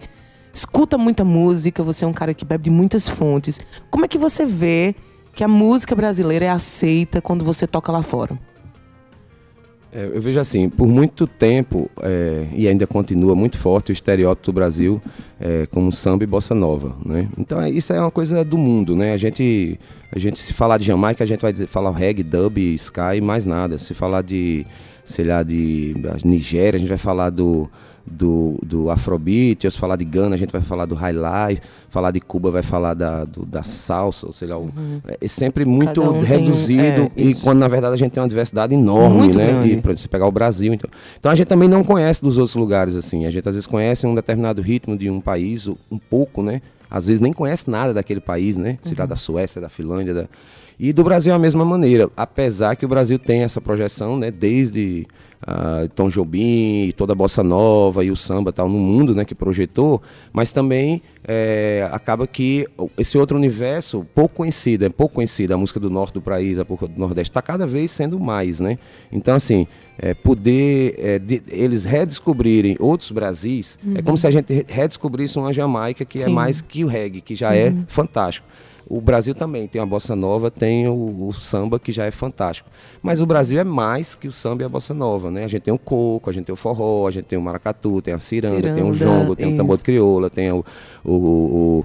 escuta 0.52 0.98
muita 0.98 1.24
música, 1.24 1.82
você 1.82 2.04
é 2.04 2.08
um 2.08 2.12
cara 2.12 2.34
que 2.34 2.44
bebe 2.44 2.64
de 2.64 2.70
muitas 2.70 3.08
fontes. 3.08 3.58
Como 3.90 4.04
é 4.04 4.08
que 4.08 4.18
você 4.18 4.44
vê 4.44 4.94
que 5.34 5.42
a 5.42 5.48
música 5.48 5.94
brasileira 5.94 6.44
é 6.44 6.50
aceita 6.50 7.22
quando 7.22 7.42
você 7.42 7.66
toca 7.66 7.90
lá 7.90 8.02
fora? 8.02 8.38
É, 9.90 10.10
eu 10.12 10.20
vejo 10.20 10.38
assim, 10.38 10.68
por 10.68 10.86
muito 10.86 11.26
tempo, 11.26 11.90
é, 12.02 12.48
e 12.52 12.68
ainda 12.68 12.86
continua 12.86 13.34
muito 13.34 13.56
forte 13.56 13.92
o 13.92 13.94
estereótipo 13.94 14.44
do 14.44 14.52
Brasil 14.52 15.00
é, 15.40 15.64
como 15.66 15.90
samba 15.90 16.24
e 16.24 16.26
bossa 16.26 16.54
nova, 16.54 16.94
né? 17.02 17.28
Então 17.38 17.62
é, 17.62 17.70
isso 17.70 17.94
é 17.94 18.00
uma 18.00 18.10
coisa 18.10 18.44
do 18.44 18.58
mundo, 18.58 18.94
né? 18.94 19.14
A 19.14 19.16
gente, 19.16 19.78
a 20.12 20.18
gente 20.18 20.38
se 20.38 20.52
falar 20.52 20.76
de 20.76 20.84
Jamaica, 20.84 21.24
a 21.24 21.26
gente 21.26 21.40
vai 21.40 21.52
dizer, 21.52 21.66
falar 21.66 21.92
reggae, 21.92 22.22
dub, 22.22 22.58
sky, 22.74 23.22
mais 23.22 23.46
nada. 23.46 23.78
Se 23.78 23.94
falar 23.94 24.22
de, 24.22 24.66
sei 25.04 25.24
lá, 25.24 25.42
de 25.42 25.94
Nigéria, 26.24 26.76
a 26.76 26.80
gente 26.80 26.88
vai 26.88 26.98
falar 26.98 27.30
do, 27.30 27.68
do, 28.06 28.58
do 28.62 28.90
Afrobeat, 28.90 29.70
se 29.70 29.78
falar 29.78 29.96
de 29.96 30.04
Gana, 30.04 30.34
a 30.34 30.38
gente 30.38 30.50
vai 30.50 30.60
falar 30.60 30.86
do 30.86 30.94
High 30.94 31.12
Life, 31.14 31.62
falar 31.90 32.10
de 32.10 32.20
Cuba, 32.20 32.50
vai 32.50 32.62
falar 32.62 32.94
da, 32.94 33.24
do, 33.24 33.44
da 33.46 33.62
salsa, 33.62 34.26
ou 34.26 34.32
sei 34.32 34.48
lá, 34.48 34.58
o- 34.58 34.70
é 35.20 35.28
sempre 35.28 35.64
muito 35.64 36.02
um 36.02 36.20
reduzido, 36.20 36.82
é, 36.82 37.10
e 37.16 37.34
quando 37.34 37.58
na 37.58 37.68
verdade 37.68 37.94
a 37.94 37.96
gente 37.96 38.12
tem 38.12 38.22
uma 38.22 38.28
diversidade 38.28 38.74
enorme, 38.74 39.18
Muito 39.18 39.38
né? 39.38 39.46
grande. 39.46 39.68
E, 39.68 39.72
exemplo, 39.72 39.96
se 39.98 40.08
pegar 40.08 40.26
o 40.26 40.32
Brasil, 40.32 40.72
então. 40.74 40.90
Então 41.18 41.30
a 41.30 41.34
gente 41.34 41.46
também 41.46 41.68
não 41.68 41.84
conhece 41.84 42.22
dos 42.22 42.36
outros 42.38 42.56
lugares, 42.56 42.96
assim. 42.96 43.26
A 43.26 43.30
gente 43.30 43.48
às 43.48 43.54
vezes 43.54 43.66
conhece 43.66 44.06
um 44.06 44.14
determinado 44.14 44.60
ritmo 44.62 44.96
de 44.96 45.08
um 45.10 45.20
país, 45.20 45.68
um 45.68 45.98
pouco, 46.10 46.42
né? 46.42 46.60
Às 46.90 47.06
vezes 47.06 47.20
nem 47.20 47.32
conhece 47.32 47.68
nada 47.68 47.92
daquele 47.92 48.20
país, 48.20 48.56
né? 48.56 48.78
Sei 48.82 48.92
Uhum. 48.92 48.98
lá, 49.00 49.06
da 49.06 49.16
Suécia, 49.16 49.60
da 49.60 49.68
Finlândia, 49.68 50.14
da... 50.14 50.24
E 50.78 50.92
do 50.92 51.04
Brasil 51.04 51.32
é 51.32 51.36
a 51.36 51.38
mesma 51.38 51.64
maneira, 51.64 52.10
apesar 52.16 52.74
que 52.76 52.84
o 52.84 52.88
Brasil 52.88 53.18
tem 53.18 53.42
essa 53.42 53.60
projeção, 53.60 54.16
né? 54.18 54.30
Desde 54.30 55.06
ah, 55.46 55.86
Tom 55.94 56.08
Jobim, 56.08 56.86
e 56.88 56.92
toda 56.92 57.12
a 57.12 57.14
bossa 57.16 57.42
nova 57.44 58.04
e 58.04 58.10
o 58.10 58.16
samba 58.16 58.52
tal 58.52 58.68
no 58.68 58.78
mundo, 58.78 59.14
né? 59.14 59.24
Que 59.24 59.34
projetou, 59.36 60.02
mas 60.32 60.50
também 60.50 61.00
é, 61.26 61.88
acaba 61.92 62.26
que 62.26 62.66
esse 62.98 63.16
outro 63.16 63.36
universo 63.36 64.04
pouco 64.14 64.36
conhecido, 64.36 64.84
é 64.84 64.88
pouco 64.88 65.14
conhecido 65.16 65.54
a 65.54 65.56
música 65.56 65.78
do 65.78 65.88
norte 65.88 66.14
do 66.14 66.20
país, 66.20 66.58
a 66.58 66.64
música 66.68 66.88
do 66.88 66.98
nordeste 66.98 67.30
está 67.30 67.40
cada 67.40 67.66
vez 67.68 67.90
sendo 67.92 68.18
mais, 68.18 68.58
né? 68.58 68.76
Então 69.12 69.34
assim, 69.36 69.68
é, 69.96 70.12
poder 70.12 70.94
é, 70.98 71.18
de- 71.20 71.42
eles 71.48 71.84
redescobrirem 71.84 72.76
outros 72.80 73.12
Brasis 73.12 73.78
é 73.94 74.02
como 74.02 74.18
se 74.18 74.26
a 74.26 74.30
gente 74.32 74.52
re- 74.52 74.66
redescobrisse 74.68 75.38
uma 75.38 75.52
Jamaica 75.52 76.04
que 76.04 76.18
é 76.18 76.22
Sim. 76.24 76.32
mais 76.32 76.60
que 76.60 76.82
o 76.84 76.88
reggae, 76.88 77.20
que 77.20 77.36
já 77.36 77.54
é 77.54 77.72
fantástico. 77.86 78.44
O 78.86 79.00
Brasil 79.00 79.34
também 79.34 79.66
tem 79.66 79.80
a 79.80 79.86
bossa 79.86 80.14
nova, 80.14 80.50
tem 80.50 80.86
o, 80.86 81.26
o 81.28 81.32
samba 81.32 81.78
que 81.78 81.90
já 81.90 82.04
é 82.04 82.10
fantástico. 82.10 82.68
Mas 83.02 83.20
o 83.20 83.26
Brasil 83.26 83.58
é 83.58 83.64
mais 83.64 84.14
que 84.14 84.28
o 84.28 84.32
samba 84.32 84.62
e 84.62 84.66
a 84.66 84.68
bossa 84.68 84.92
nova, 84.92 85.30
né? 85.30 85.44
A 85.44 85.48
gente 85.48 85.62
tem 85.62 85.72
o 85.72 85.78
coco, 85.78 86.28
a 86.28 86.32
gente 86.32 86.44
tem 86.44 86.52
o 86.52 86.56
forró, 86.56 87.06
a 87.08 87.10
gente 87.10 87.24
tem 87.24 87.38
o 87.38 87.42
maracatu, 87.42 88.02
tem 88.02 88.12
a 88.12 88.18
ciranda, 88.18 88.60
tem 88.74 88.82
o 88.84 88.92
Ciranda, 88.94 89.18
jongo, 89.20 89.36
tem 89.36 89.54
o 89.54 89.56
tambor 89.56 89.76
de 89.78 89.82
crioula, 89.84 90.28
tem 90.28 90.52
o, 90.52 90.64
o, 91.04 91.10
o, 91.12 91.84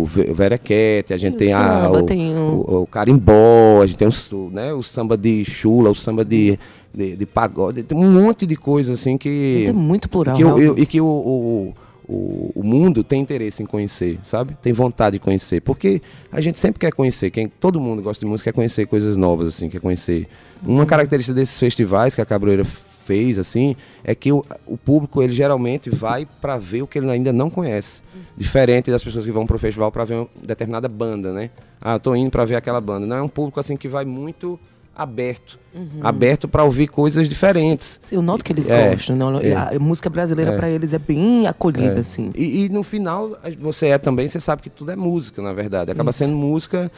o, 0.00 0.04
ve- 0.04 0.32
verequete, 0.32 1.12
a 1.12 1.16
gente 1.16 1.34
O 1.34 1.38
tem, 1.38 1.52
a, 1.52 1.82
samba, 1.82 1.98
o, 1.98 2.02
tem 2.02 2.34
o- 2.36 2.88
carimbó, 2.90 3.82
a 3.82 3.86
gente 3.86 3.98
tem 3.98 4.08
o, 4.08 4.50
né, 4.50 4.72
o 4.72 4.82
samba 4.82 5.16
de 5.16 5.44
chula, 5.44 5.90
o 5.90 5.94
samba 5.94 6.24
de, 6.24 6.58
de, 6.94 7.16
de 7.16 7.26
pagode, 7.26 7.82
tem 7.82 7.96
um 7.98 8.10
monte 8.10 8.46
de 8.46 8.56
coisa 8.56 8.92
assim 8.94 9.16
que... 9.18 9.54
Gente, 9.58 9.70
é 9.70 9.72
muito 9.72 10.08
plural, 10.08 10.34
que 10.36 10.42
eu- 10.42 10.58
eu- 10.58 10.78
e 10.78 10.86
que 10.86 11.00
o, 11.00 11.06
o, 11.06 11.74
o, 12.08 12.50
o 12.54 12.64
mundo 12.64 13.04
tem 13.04 13.20
interesse 13.20 13.62
em 13.62 13.66
conhecer, 13.66 14.18
sabe? 14.22 14.56
Tem 14.62 14.72
vontade 14.72 15.18
de 15.18 15.20
conhecer. 15.20 15.60
Porque 15.60 16.00
a 16.32 16.40
gente 16.40 16.58
sempre 16.58 16.80
quer 16.80 16.92
conhecer. 16.92 17.30
Quem, 17.30 17.48
todo 17.48 17.78
mundo 17.78 18.00
gosta 18.00 18.24
de 18.24 18.30
música 18.30 18.50
quer 18.50 18.54
conhecer 18.54 18.86
coisas 18.86 19.16
novas, 19.16 19.48
assim, 19.48 19.68
quer 19.68 19.80
conhecer. 19.80 20.26
Uma 20.62 20.86
característica 20.86 21.34
desses 21.34 21.58
festivais 21.58 22.14
que 22.14 22.20
a 22.20 22.24
Cabroeira 22.24 22.64
fez, 22.64 23.38
assim, 23.38 23.76
é 24.02 24.14
que 24.14 24.32
o, 24.32 24.44
o 24.66 24.76
público, 24.76 25.22
ele 25.22 25.32
geralmente 25.32 25.90
vai 25.90 26.26
para 26.40 26.56
ver 26.56 26.82
o 26.82 26.86
que 26.86 26.98
ele 26.98 27.10
ainda 27.10 27.32
não 27.32 27.50
conhece. 27.50 28.02
Diferente 28.36 28.90
das 28.90 29.04
pessoas 29.04 29.26
que 29.26 29.32
vão 29.32 29.46
pro 29.46 29.58
festival 29.58 29.92
para 29.92 30.04
ver 30.04 30.14
uma 30.14 30.28
determinada 30.42 30.88
banda, 30.88 31.32
né? 31.32 31.50
Ah, 31.80 31.94
eu 31.94 32.00
tô 32.00 32.14
indo 32.14 32.30
para 32.30 32.44
ver 32.44 32.56
aquela 32.56 32.80
banda. 32.80 33.06
Não, 33.06 33.16
é 33.16 33.22
um 33.22 33.28
público, 33.28 33.60
assim, 33.60 33.76
que 33.76 33.88
vai 33.88 34.04
muito 34.04 34.58
aberto. 34.98 35.58
Aberto 36.00 36.48
para 36.48 36.64
ouvir 36.64 36.88
coisas 36.88 37.28
diferentes. 37.28 38.00
Eu 38.10 38.20
noto 38.20 38.44
que 38.44 38.52
eles 38.52 38.68
É, 38.68 38.90
gostam, 38.90 39.14
não? 39.16 39.38
é. 39.38 39.54
A 39.54 39.78
música 39.78 40.10
brasileira 40.10 40.52
É. 40.52 40.56
pra 40.56 40.68
eles 40.68 40.92
é 40.92 40.98
bem 40.98 41.46
acolhida, 41.46 41.94
É. 41.96 42.00
assim. 42.00 42.32
E, 42.34 42.64
e 42.64 42.68
no 42.68 42.82
final, 42.82 43.38
você 43.60 43.86
é 43.86 43.98
também, 43.98 44.26
você 44.26 44.40
sabe 44.40 44.60
que 44.62 44.68
tudo 44.68 44.90
é 44.90 44.96
música, 44.96 45.40
na 45.40 45.52
verdade. 45.52 45.92
Acaba 45.92 46.10
Isso. 46.10 46.18
sendo 46.24 46.34
música 46.36 46.90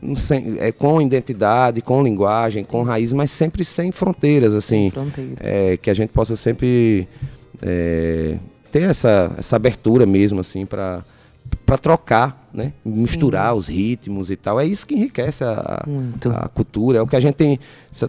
hum, 0.00 0.14
sem- 0.14 0.56
é, 0.60 0.70
com 0.70 1.02
identidade, 1.02 1.82
com 1.82 2.00
linguagem, 2.00 2.62
com 2.64 2.82
raiz, 2.84 3.12
mas 3.12 3.32
sempre 3.32 3.64
sem 3.64 3.90
fronteiras, 3.90 4.54
assim. 4.54 4.88
fronteiras. 4.90 5.34
É, 5.40 5.76
que 5.76 5.90
a 5.90 5.94
gente 5.94 6.10
possa 6.10 6.36
sempre 6.36 7.08
é, 7.60 8.36
ter 8.70 8.82
essa, 8.84 9.34
essa 9.36 9.56
abertura 9.56 10.06
mesmo, 10.06 10.38
assim, 10.38 10.64
para 10.64 11.02
para 11.68 11.76
trocar, 11.76 12.48
né? 12.52 12.72
Misturar 12.82 13.54
os 13.54 13.68
ritmos 13.68 14.30
e 14.30 14.36
tal. 14.36 14.58
É 14.58 14.64
isso 14.64 14.86
que 14.86 14.94
enriquece 14.94 15.44
a, 15.44 15.84
a 16.34 16.48
cultura. 16.48 16.96
É 16.96 17.02
o 17.02 17.06
que 17.06 17.14
a 17.14 17.20
gente 17.20 17.34
tem, 17.34 17.60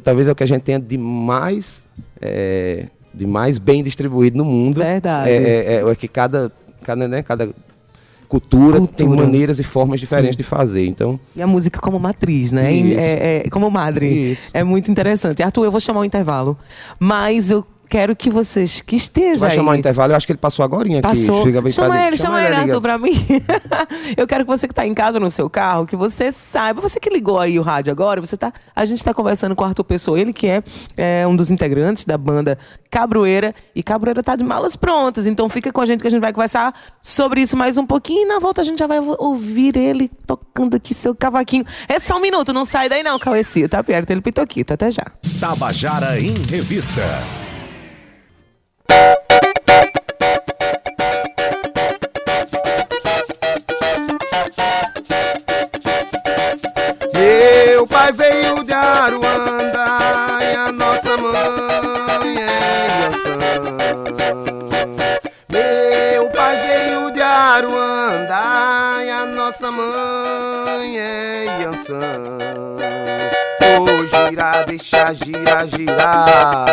talvez 0.01 0.29
é 0.29 0.31
o 0.31 0.35
que 0.35 0.43
a 0.43 0.47
gente 0.47 0.61
tenha 0.61 0.79
de 0.79 0.97
mais, 0.97 1.83
é, 2.21 2.85
de 3.13 3.27
mais 3.27 3.57
bem 3.57 3.83
distribuído 3.83 4.37
no 4.37 4.45
mundo. 4.45 4.77
Verdade. 4.77 5.29
É, 5.29 5.33
é, 5.33 5.73
é, 5.73 5.91
é 5.91 5.95
que 5.95 6.07
cada, 6.07 6.49
cada, 6.83 7.05
né, 7.05 7.21
cada 7.21 7.49
cultura, 8.29 8.77
tem 8.77 8.87
Cultura. 8.87 9.25
maneiras 9.25 9.59
e 9.59 9.63
formas 9.63 9.99
diferentes 9.99 10.35
Sim. 10.35 10.37
de 10.37 10.43
fazer. 10.43 10.85
Então, 10.85 11.19
E 11.35 11.41
a 11.41 11.47
música 11.47 11.81
como 11.81 11.99
matriz, 11.99 12.53
né? 12.53 12.71
Isso. 12.71 12.97
É, 12.97 13.43
é- 13.45 13.49
como 13.49 13.69
madre. 13.69 14.31
Isso. 14.31 14.51
É 14.53 14.63
muito 14.63 14.89
interessante. 14.89 15.43
Arthur, 15.43 15.65
eu 15.65 15.71
vou 15.71 15.81
chamar 15.81 15.99
o 15.99 16.05
intervalo. 16.05 16.57
Mas 16.97 17.51
eu 17.51 17.65
quero 17.89 18.15
que 18.15 18.29
vocês 18.29 18.81
que 18.81 18.95
estejam 18.95 19.39
vai 19.39 19.51
aí. 19.51 19.55
chamar 19.57 19.71
o 19.71 19.75
intervalo. 19.75 20.13
Eu 20.13 20.17
acho 20.17 20.27
que 20.27 20.31
ele 20.31 20.39
passou 20.39 20.63
agora 20.63 20.87
aqui. 20.87 21.01
Passou. 21.01 21.43
Chega 21.43 21.61
bem 21.61 21.71
chama 21.71 22.01
ele, 22.01 22.15
chama, 22.15 22.39
ele, 22.39 22.49
liga. 22.49 22.61
Arthur, 22.61 22.81
pra 22.81 22.97
mim. 22.99 23.13
eu 24.15 24.27
quero 24.27 24.45
que 24.45 24.51
você 24.51 24.67
que 24.67 24.73
tá 24.73 24.85
em 24.85 24.93
casa 24.93 25.19
no 25.19 25.29
seu 25.29 25.49
carro, 25.49 25.85
que 25.87 25.95
você 25.95 26.31
saiba, 26.31 26.79
você 26.79 26.99
que 26.99 27.09
ligou 27.09 27.39
aí 27.39 27.59
o 27.59 27.63
rádio 27.63 27.91
agora, 27.91 28.21
você 28.21 28.37
tá, 28.37 28.53
a 28.75 28.85
gente 28.85 29.03
tá 29.03 29.13
conversando 29.13 29.55
com 29.55 29.63
o 29.63 29.67
Arthur 29.67 29.83
Pessoa, 29.83 30.19
ele 30.19 30.31
que 30.31 30.47
é, 30.47 30.63
é, 30.95 31.27
um 31.27 31.35
dos 31.35 31.49
integrantes 31.49 32.05
da 32.05 32.17
banda 32.17 32.57
Cabroeira, 32.91 33.55
e 33.75 33.81
Cabroeira 33.81 34.21
tá 34.21 34.35
de 34.35 34.43
malas 34.43 34.75
prontas, 34.75 35.25
então 35.25 35.49
fica 35.49 35.71
com 35.71 35.81
a 35.81 35.85
gente 35.85 36.01
que 36.01 36.07
a 36.07 36.11
gente 36.11 36.21
vai 36.21 36.31
conversar 36.31 36.73
sobre 37.01 37.41
isso 37.41 37.57
mais 37.57 37.77
um 37.77 37.85
pouquinho, 37.85 38.23
e 38.23 38.25
na 38.25 38.39
volta 38.39 38.61
a 38.61 38.63
gente 38.63 38.79
já 38.79 38.87
vai 38.87 38.99
ouvir 38.99 39.75
ele 39.75 40.09
tocando 40.27 40.75
aqui 40.75 40.93
seu 40.93 41.15
cavaquinho. 41.15 41.65
É 41.87 41.99
só 41.99 42.17
um 42.17 42.21
minuto, 42.21 42.53
não 42.53 42.65
sai 42.65 42.87
daí 42.87 43.01
não, 43.01 43.17
Caueci, 43.17 43.67
tá 43.67 43.83
perto, 43.83 44.11
ele 44.11 44.21
pitoquito, 44.21 44.73
até 44.73 44.91
já. 44.91 45.05
Tabajara 45.39 46.19
em 46.19 46.33
Revista. 46.45 47.48
Meu 57.13 57.85
pai 57.87 58.11
veio 58.13 58.63
de 58.63 58.73
Aruanda 58.73 59.85
e 60.41 60.55
a 60.55 60.71
nossa 60.71 61.17
mãe 61.17 62.37
é 62.41 62.87
Yansan. 63.01 63.39
Meu 65.49 66.29
pai 66.31 66.57
veio 66.57 67.11
de 67.11 67.21
Aruanda 67.21 69.03
e 69.03 69.09
a 69.11 69.25
nossa 69.25 69.71
mãe 69.71 70.99
é 70.99 71.61
Yansan. 71.61 71.99
Ô 73.79 74.05
gira, 74.07 74.63
deixa 74.65 75.13
gira, 75.13 75.67
girar. 75.67 76.65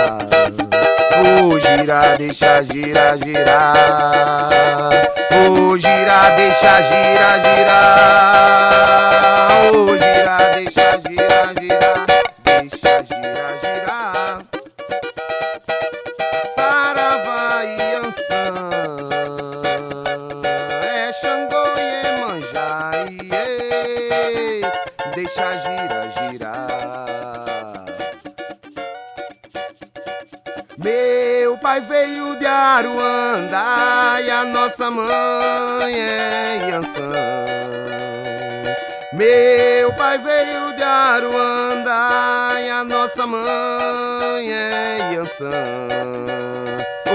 Ô 1.19 1.59
gira, 1.59 2.17
deixa 2.19 2.63
gira, 2.65 3.17
girar. 3.25 4.51
Ô 5.33 5.79
gira, 5.79 6.31
deixa 6.37 6.83
gira, 6.83 7.39
girar. 7.43 8.69
Ô 9.73 9.97
gira, 9.97 10.37
deixa 10.55 10.76
Aruanda 32.57 34.21
e 34.23 34.31
a 34.31 34.45
nossa 34.45 34.91
mãe 34.91 35.95
é 35.95 36.69
Yansan. 36.71 37.13
Meu 39.13 39.93
pai 39.93 40.19
veio 40.19 40.75
de 40.75 40.83
Aruanda 40.83 42.61
e 42.61 42.71
a 42.71 42.83
nossa 42.83 43.27
mãe 43.27 44.51
é 44.51 45.13
Yansan. 45.15 45.89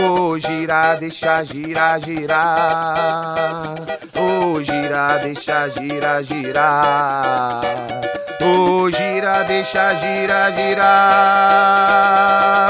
Ô 0.03 0.37
gira, 0.37 0.95
deixa 0.95 1.43
gira, 1.43 1.97
girar. 1.99 3.75
Ô 4.15 4.61
gira, 4.61 5.17
deixa 5.23 5.67
gira, 5.69 6.21
girar. 6.23 7.61
Ô 8.43 8.89
gira, 8.89 9.43
deixa 9.43 9.93
gira, 9.95 10.51
girar. 10.51 12.01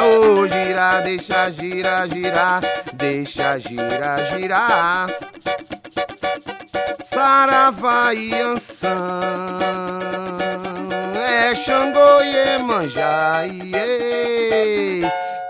Ô 0.04 0.46
gira, 0.48 1.02
deixa 1.02 1.50
gira, 1.50 2.06
girar. 2.08 2.62
deixa 2.96 3.58
girar, 3.58 4.20
girar. 4.26 5.08
Saravá 7.04 8.14
e 8.14 8.34
é 11.16 11.56
Xangô 11.56 12.22
e 12.22 12.36
Emanjá, 12.56 13.48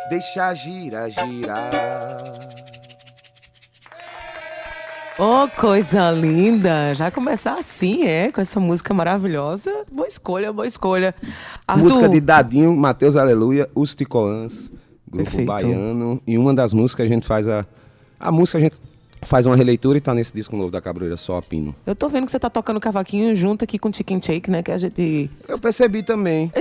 deixa 0.10 0.54
girar, 0.54 1.10
girar. 1.10 2.61
Oh, 5.24 5.48
coisa 5.56 6.10
linda! 6.10 6.96
Já 6.96 7.12
começar 7.12 7.54
assim, 7.54 8.06
é? 8.06 8.32
Com 8.32 8.42
essa 8.42 8.60
música 8.60 8.92
maravilhosa. 8.92 9.72
Boa 9.92 10.08
escolha, 10.08 10.52
boa 10.52 10.66
escolha. 10.66 11.14
Arthur, 11.68 11.84
Música 11.84 12.10
de 12.10 12.20
Dadinho, 12.20 12.76
Mateus 12.76 13.16
Aleluia, 13.16 13.70
Os 13.76 13.94
Ticoãs, 13.94 14.72
grupo 15.08 15.30
Perfeito. 15.30 15.46
baiano. 15.46 16.20
E 16.26 16.40
uma 16.40 16.56
das 16.56 16.74
músicas 16.74 17.06
a 17.06 17.08
gente 17.08 17.28
faz 17.28 17.48
a. 17.48 17.68
A 18.20 18.32
música 18.32 18.58
a 18.58 18.62
gente 18.62 18.82
faz 19.24 19.46
uma 19.46 19.56
releitura 19.56 19.98
e 19.98 20.02
tá 20.02 20.14
nesse 20.14 20.34
disco 20.34 20.56
novo 20.56 20.72
da 20.72 20.82
Cabroeira, 20.82 21.16
Só 21.18 21.38
a 21.38 21.42
Pino. 21.42 21.76
eu 21.86 21.96
tô 21.96 22.08
vendo 22.10 22.26
que 22.26 22.32
você 22.32 22.40
tá 22.40 22.50
tocando 22.50 22.80
cavaquinho 22.80 23.36
junto 23.36 23.64
aqui 23.64 23.78
com 23.80 23.90
o 23.90 23.94
Chicken 23.94 24.22
Shake, 24.22 24.50
né? 24.52 24.64
Que 24.64 24.72
a 24.72 24.78
gente. 24.78 25.30
Eu 25.48 25.60
percebi 25.60 26.04
também. 26.04 26.52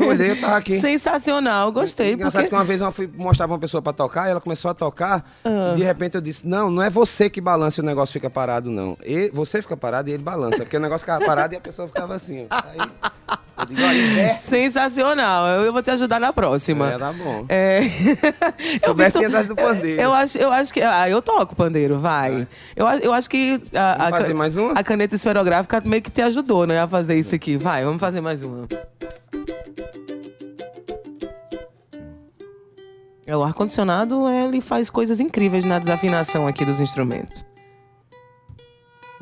Eu 0.00 0.08
olhei, 0.08 0.30
eu 0.32 0.40
tava 0.40 0.56
aqui. 0.56 0.78
Sensacional, 0.80 1.70
gostei. 1.72 2.12
Engraçado 2.14 2.42
Porque... 2.42 2.50
que 2.50 2.54
uma 2.56 2.64
vez 2.64 2.80
eu 2.80 2.92
fui 2.92 3.08
mostrar 3.18 3.46
pra 3.46 3.54
uma 3.54 3.60
pessoa 3.60 3.80
pra 3.82 3.92
tocar, 3.92 4.26
e 4.28 4.30
ela 4.30 4.40
começou 4.40 4.70
a 4.70 4.74
tocar, 4.74 5.24
Ah. 5.44 5.72
e 5.74 5.76
de 5.76 5.84
repente 5.84 6.14
eu 6.14 6.20
disse, 6.20 6.46
não, 6.46 6.70
não 6.70 6.82
é 6.82 6.90
você 6.90 7.30
que 7.30 7.40
balança 7.40 7.80
e 7.80 7.82
o 7.82 7.86
negócio 7.86 8.12
fica 8.12 8.28
parado, 8.30 8.70
não. 8.70 8.96
E, 9.04 9.30
você 9.32 9.62
fica 9.62 9.76
parado 9.76 10.10
e 10.10 10.12
ele 10.14 10.22
balança, 10.22 10.58
porque 10.58 10.76
o 10.76 10.80
negócio 10.80 11.00
ficava 11.04 11.24
parado 11.24 11.54
e 11.54 11.56
a 11.56 11.60
pessoa 11.60 11.88
ficava 11.88 12.14
assim. 12.14 12.46
ó. 12.50 12.54
Aí, 12.54 13.38
eu 13.58 13.66
digo, 13.66 13.82
olha, 13.82 13.98
inverte. 13.98 14.40
Sensacional. 14.40 15.46
Eu 15.46 15.64
eu 15.64 15.72
vou 15.72 15.82
te 15.82 15.90
ajudar 15.90 16.18
na 16.20 16.32
próxima. 16.32 16.92
É, 16.92 16.98
tá 16.98 17.12
bom. 17.12 17.44
É. 17.48 17.80
Eu 18.74 18.80
Soubesse 18.80 19.12
vi 19.18 19.18
que 19.18 19.20
ia 19.24 19.28
atrás 19.28 19.48
do 19.48 19.54
pandeiro. 19.56 20.00
Eu 20.00 20.12
acho, 20.12 20.38
eu 20.38 20.52
acho 20.52 20.72
que. 20.74 20.80
Ah, 20.82 21.08
eu 21.08 21.20
toco 21.22 21.54
pandeiro, 21.54 21.98
vai. 21.98 22.46
Eu, 22.76 22.86
a- 22.86 22.96
eu 22.98 23.12
acho 23.12 23.28
que. 23.30 23.60
A, 23.74 23.92
Vamos 23.94 24.12
a 24.12 24.16
fazer 24.18 24.32
ca- 24.32 24.38
mais 24.38 24.56
uma? 24.56 24.72
A 24.72 24.82
caneta 24.82 25.14
esferográfica 25.14 25.80
meio 25.84 26.02
que 26.02 26.10
te 26.10 26.22
ajudou, 26.22 26.66
né? 26.66 26.80
A 26.80 26.88
fazer 26.88 27.16
isso 27.18 27.34
aqui. 27.34 27.56
Vai, 27.56 27.84
vamos 27.84 28.00
fazer 28.00 28.20
mais 28.20 28.42
uma. 28.42 28.66
É, 33.26 33.36
o 33.36 33.42
ar-condicionado, 33.44 34.28
ele 34.28 34.60
faz 34.60 34.90
coisas 34.90 35.20
incríveis 35.20 35.64
na 35.64 35.78
desafinação 35.78 36.46
aqui 36.46 36.64
dos 36.64 36.80
instrumentos. 36.80 37.44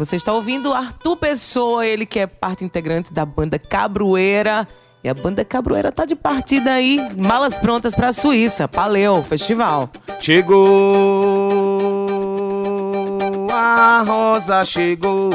Você 0.01 0.17
está 0.17 0.33
ouvindo 0.33 0.73
Arthur 0.73 1.15
Pessoa, 1.15 1.87
ele 1.87 2.07
que 2.07 2.19
é 2.19 2.27
parte 2.27 2.65
integrante 2.65 3.13
da 3.13 3.27
banda 3.27 3.59
Cabroeira. 3.59 4.67
E 5.05 5.11
a 5.11 5.13
banda 5.13 5.45
Cabroeira 5.45 5.93
tá 5.93 6.07
de 6.07 6.17
partida 6.17 6.73
aí, 6.73 7.07
malas 7.19 7.59
prontas 7.59 7.95
pra 7.95 8.11
Suíça, 8.11 8.67
Paleu, 8.67 9.23
festival. 9.23 9.91
Chegou, 10.19 10.57
a 13.53 14.03
rosa 14.07 14.65
chegou. 14.65 15.31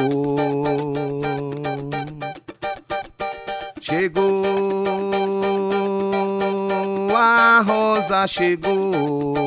Chegou, 3.79 4.43
a 7.15 7.61
rosa 7.63 8.25
chegou. 8.25 9.44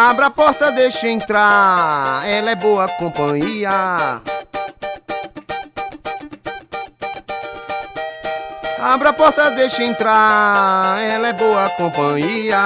Abra 0.00 0.26
a 0.26 0.30
porta, 0.30 0.70
deixa 0.70 1.08
entrar, 1.08 2.22
ela 2.24 2.52
é 2.52 2.54
boa 2.54 2.86
companhia. 2.86 4.22
Abra 8.78 9.08
a 9.08 9.12
porta, 9.12 9.50
deixa 9.50 9.82
entrar, 9.82 11.02
ela 11.02 11.26
é 11.26 11.32
boa 11.32 11.68
companhia, 11.70 12.60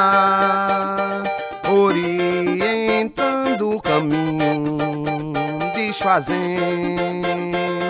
orientando 1.70 3.76
o 3.76 3.80
caminho, 3.80 4.76
desfazendo 5.74 6.38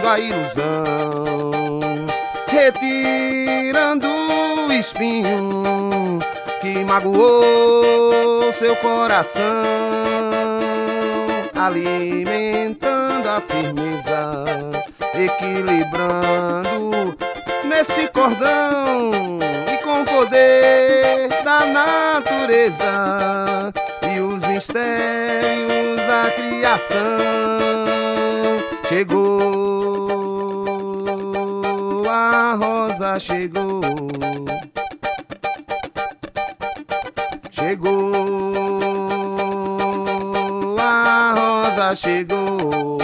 a 0.08 0.20
ilusão, 0.20 1.50
retirando 2.48 4.06
o 4.06 4.72
espinho 4.72 5.91
que 6.82 6.84
magoou 6.84 8.52
seu 8.52 8.76
coração, 8.76 9.42
alimentando 11.54 13.28
a 13.28 13.40
firmeza, 13.40 14.44
equilibrando 15.14 17.16
nesse 17.64 18.08
cordão 18.08 19.10
e 19.72 19.78
com 19.78 20.00
o 20.00 20.04
poder 20.04 21.30
da 21.44 21.64
natureza 21.66 23.72
e 24.14 24.20
os 24.20 24.44
mistérios 24.46 25.96
da 26.06 26.30
criação. 26.34 26.98
Chegou 28.88 30.02
a 32.08 32.56
rosa 32.58 33.20
chegou 33.20 33.80
chegou 42.02 42.98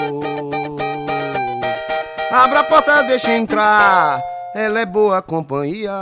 Abra 2.31 2.61
a 2.61 2.65
porta, 2.65 3.03
deixa 3.05 3.33
entrar. 3.33 4.21
Ela 4.55 4.81
é 4.81 4.87
boa 4.87 5.23
companhia. 5.23 5.93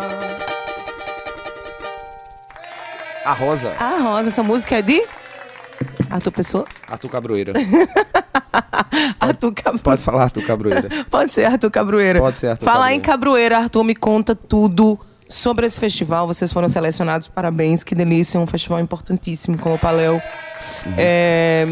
A 3.24 3.32
Rosa, 3.32 3.72
A 3.78 3.96
Rosa, 4.02 4.28
essa 4.28 4.42
música 4.42 4.76
é 4.76 4.82
de 4.82 5.06
Arthur 6.10 6.32
Pessoa? 6.32 6.64
Arthur 6.90 7.08
Cabroeira. 7.10 7.52
Arthur 9.20 9.52
Cabroeira. 9.52 9.82
Pode 9.82 10.02
falar, 10.02 10.22
Arthur 10.24 10.46
Cabroeira. 10.46 10.88
Pode 11.10 11.30
ser 11.30 11.44
Arthur 11.44 11.70
Cabroeira. 11.70 12.18
Pode 12.18 12.38
ser 12.38 12.48
Arthur 12.48 12.64
Falar 12.64 12.76
Cabroeira. 12.78 12.96
em 12.96 13.00
Cabroeira, 13.00 13.58
Arthur, 13.58 13.84
me 13.84 13.94
conta 13.94 14.34
tudo 14.34 14.98
sobre 15.28 15.66
esse 15.66 15.78
festival. 15.78 16.26
Vocês 16.26 16.52
foram 16.52 16.68
selecionados, 16.68 17.28
parabéns, 17.28 17.82
que 17.82 17.94
delícia. 17.94 18.38
Um 18.38 18.46
festival 18.46 18.80
importantíssimo 18.80 19.58
como 19.58 19.74
o 19.74 19.78
Paléu. 19.78 20.20
É, 20.96 21.66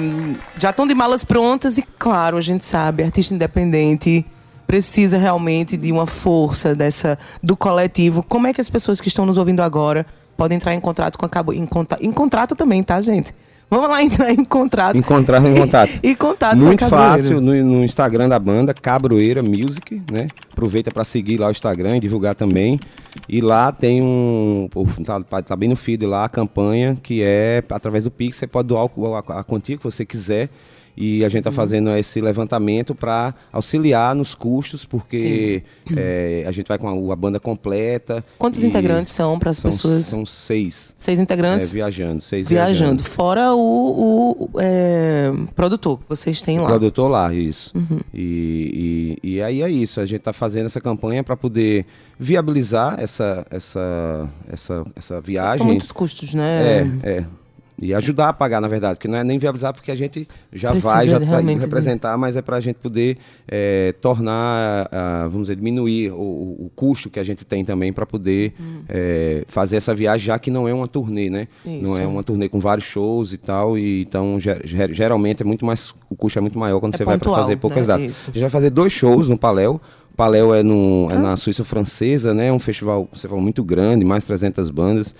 já 0.59 0.71
estão 0.71 0.87
de 0.87 0.95
malas 0.95 1.25
prontas 1.25 1.79
e, 1.79 1.83
claro, 1.99 2.37
a 2.37 2.41
gente 2.41 2.65
sabe, 2.65 3.03
artista 3.03 3.35
independente 3.35 4.25
precisa 4.67 5.19
realmente 5.19 5.77
de 5.77 5.93
uma 5.93 6.07
força 6.07 6.75
dessa 6.75 7.19
do 7.43 7.57
coletivo. 7.57 8.23
Como 8.23 8.47
é 8.47 8.53
que 8.53 8.61
as 8.61 8.71
pessoas 8.71 9.01
que 9.01 9.09
estão 9.09 9.27
nos 9.27 9.37
ouvindo 9.37 9.61
agora 9.61 10.07
podem 10.37 10.57
entrar 10.57 10.75
em 10.75 10.81
contrato 10.81 11.19
com 11.19 11.27
a 11.27 11.29
Cabo... 11.29 11.53
Em, 11.53 11.67
conta- 11.67 11.99
em 12.01 12.11
contrato 12.11 12.57
também, 12.57 12.83
tá, 12.83 13.01
gente? 13.01 13.35
Vamos 13.71 13.89
lá 13.89 14.03
entrar 14.03 14.31
em 14.33 14.45
contrato. 14.45 14.97
Encontrar 14.97 15.45
em 15.45 15.55
contato. 15.55 15.91
E 16.03 16.15
contato 16.15 16.59
Muito 16.59 16.79
com 16.79 16.85
a 16.87 16.91
Cabroeira. 16.91 17.13
fácil 17.19 17.41
no, 17.41 17.53
no 17.65 17.85
Instagram 17.85 18.29
da 18.29 18.39
banda, 18.39 18.73
Cabroeira 18.75 19.43
Music, 19.43 20.01
né? 20.13 20.29
Aproveita 20.53 20.91
para 20.93 21.05
seguir 21.05 21.39
lá 21.39 21.49
o 21.49 21.51
Instagram 21.51 21.97
e 21.97 22.01
divulgar 22.01 22.35
também. 22.35 22.79
E 23.29 23.41
lá 23.41 23.73
tem 23.73 24.01
um. 24.03 24.69
o- 24.75 24.87
Tá, 25.05 25.21
tá 25.43 25.57
bem 25.57 25.69
no 25.69 25.77
feed 25.77 26.05
lá 26.07 26.25
a 26.25 26.29
campanha, 26.29 26.97
que 27.03 27.21
é 27.23 27.63
através 27.71 28.05
do 28.05 28.11
Pix, 28.11 28.37
você 28.37 28.47
pode 28.47 28.69
doar 28.69 28.89
a 29.29 29.45
quantia 29.45 29.77
que 29.77 29.83
você 29.85 30.05
quiser. 30.05 30.49
E 30.97 31.25
a 31.25 31.29
gente 31.29 31.41
está 31.41 31.51
Uhum. 31.51 31.57
fazendo 31.57 31.91
esse 31.97 32.21
levantamento 32.21 32.95
para 32.95 33.35
auxiliar 33.53 34.15
nos 34.15 34.35
custos, 34.35 34.85
porque 34.85 35.63
é, 35.97 36.45
a 36.47 36.53
gente 36.53 36.67
vai 36.69 36.79
com 36.79 36.89
a, 36.89 37.13
a 37.13 37.17
banda 37.17 37.39
completa. 37.41 38.25
Quantos 38.39 38.63
integrantes 38.65 39.13
são 39.13 39.39
para 39.39 39.51
as 39.51 39.61
pessoas? 39.61 40.07
São 40.07 40.25
seis. 40.25 40.95
Seis 40.97 41.19
É, 41.19 41.23
integrantes 41.23 41.73
viajando, 41.73 42.21
seis 42.23 42.49
viajando. 42.49 43.03
Fora 43.05 43.53
o, 43.55 44.49
o, 44.53 44.61
é, 44.61 45.33
produtor 45.55 45.99
que 45.99 46.05
vocês 46.09 46.41
têm 46.43 46.59
lá. 46.61 46.67
Produtor 46.67 47.11
lá, 47.11 47.33
isso. 47.35 47.73
Uhum. 47.77 48.01
E, 48.13 49.19
e, 49.23 49.35
e 49.35 49.43
aí 49.43 49.63
é 49.63 49.71
isso, 49.71 50.01
a 50.01 50.07
gente 50.07 50.19
está 50.19 50.33
fazendo 50.33 50.67
essa 50.67 50.81
campanha 50.81 51.23
para 51.23 51.37
poder 51.37 51.87
viabilizar 52.19 53.01
essa, 53.01 53.47
essa, 53.51 54.29
essa, 54.51 54.87
essa 54.95 55.21
viagem. 55.21 55.59
São 55.59 55.67
muitos 55.67 55.93
custos, 55.93 56.35
né? 56.35 56.89
É, 57.03 57.09
é. 57.11 57.25
E 57.81 57.93
ajudar 57.93 58.29
a 58.29 58.33
pagar, 58.33 58.61
na 58.61 58.69
verdade, 58.69 58.95
porque 58.97 59.09
não 59.09 59.19
é 59.19 59.25
nem 59.25 59.37
viabilizar 59.37 59.75
porque 59.75 59.91
a 59.91 59.97
gente 59.97 60.29
já 60.53 60.71
Precisa 60.71 60.93
vai, 60.95 61.07
já 61.09 61.19
tá 61.19 61.41
de- 61.41 61.55
representar, 61.55 62.17
mas 62.17 62.37
é 62.37 62.43
para 62.43 62.57
a 62.57 62.61
gente 62.61 62.77
poder 62.77 63.19
é, 63.49 63.93
tornar, 64.01 64.89
ah, 64.93 65.23
vamos 65.29 65.49
dizer, 65.49 65.57
diminuir 65.57 66.13
o, 66.13 66.15
o- 66.17 66.71
custo 66.77 67.11
que 67.11 67.19
a 67.19 67.25
gente 67.25 67.45
tem 67.45 67.65
também 67.65 67.93
para 67.93 68.07
poder 68.07 68.55
é, 68.89 69.45
fazer 69.49 69.77
essa 69.77 69.93
viagem, 69.95 70.27
já 70.27 70.39
que 70.39 70.51
não 70.51 70.69
é 70.69 70.73
uma 70.75 70.87
turnê, 70.87 71.29
né? 71.29 71.49
Não 71.65 71.97
é 71.99 72.03
Isso. 72.03 72.09
uma 72.09 72.23
turnê 72.23 72.49
com 72.49 72.61
vários 72.61 72.87
shows 72.87 73.33
e 73.33 73.39
tal, 73.39 73.77
e 73.77 74.03
então 74.03 74.39
ge- 74.39 74.61
ge- 74.65 74.93
geralmente 74.95 75.43
é 75.43 75.45
muito 75.45 75.65
mais, 75.67 75.93
o 76.09 76.15
custo 76.15 76.39
é 76.39 76.43
muito 76.43 76.59
maior 76.59 76.79
quando 76.81 76.95
É 76.95 76.97
você 76.99 77.05
vai 77.05 77.19
para 77.19 77.25
pontual, 77.29 77.43
fazer 77.43 77.57
poucas 77.57 77.89
né? 77.89 77.95
datas. 77.97 78.11
Isso. 78.11 78.31
A 78.31 78.33
gente 78.35 78.43
vai 78.43 78.51
fazer 78.51 78.71
dois 78.71 78.93
shows 78.93 79.29
no 79.29 79.37
Paléu. 79.37 79.81
O 80.13 80.17
Paléu 80.17 80.55
é, 80.55 80.63
no, 80.63 81.09
é 81.11 81.19
na 81.19 81.37
Suíça 81.37 81.65
Francesa, 81.65 82.33
né? 82.33 82.47
É 82.47 82.53
um 82.53 82.59
festival, 82.61 83.09
você 83.13 83.27
fala, 83.27 83.41
muito 83.41 83.65
grande, 83.65 84.05
mais 84.05 84.23
300 84.25 84.71
bandas. 84.71 85.13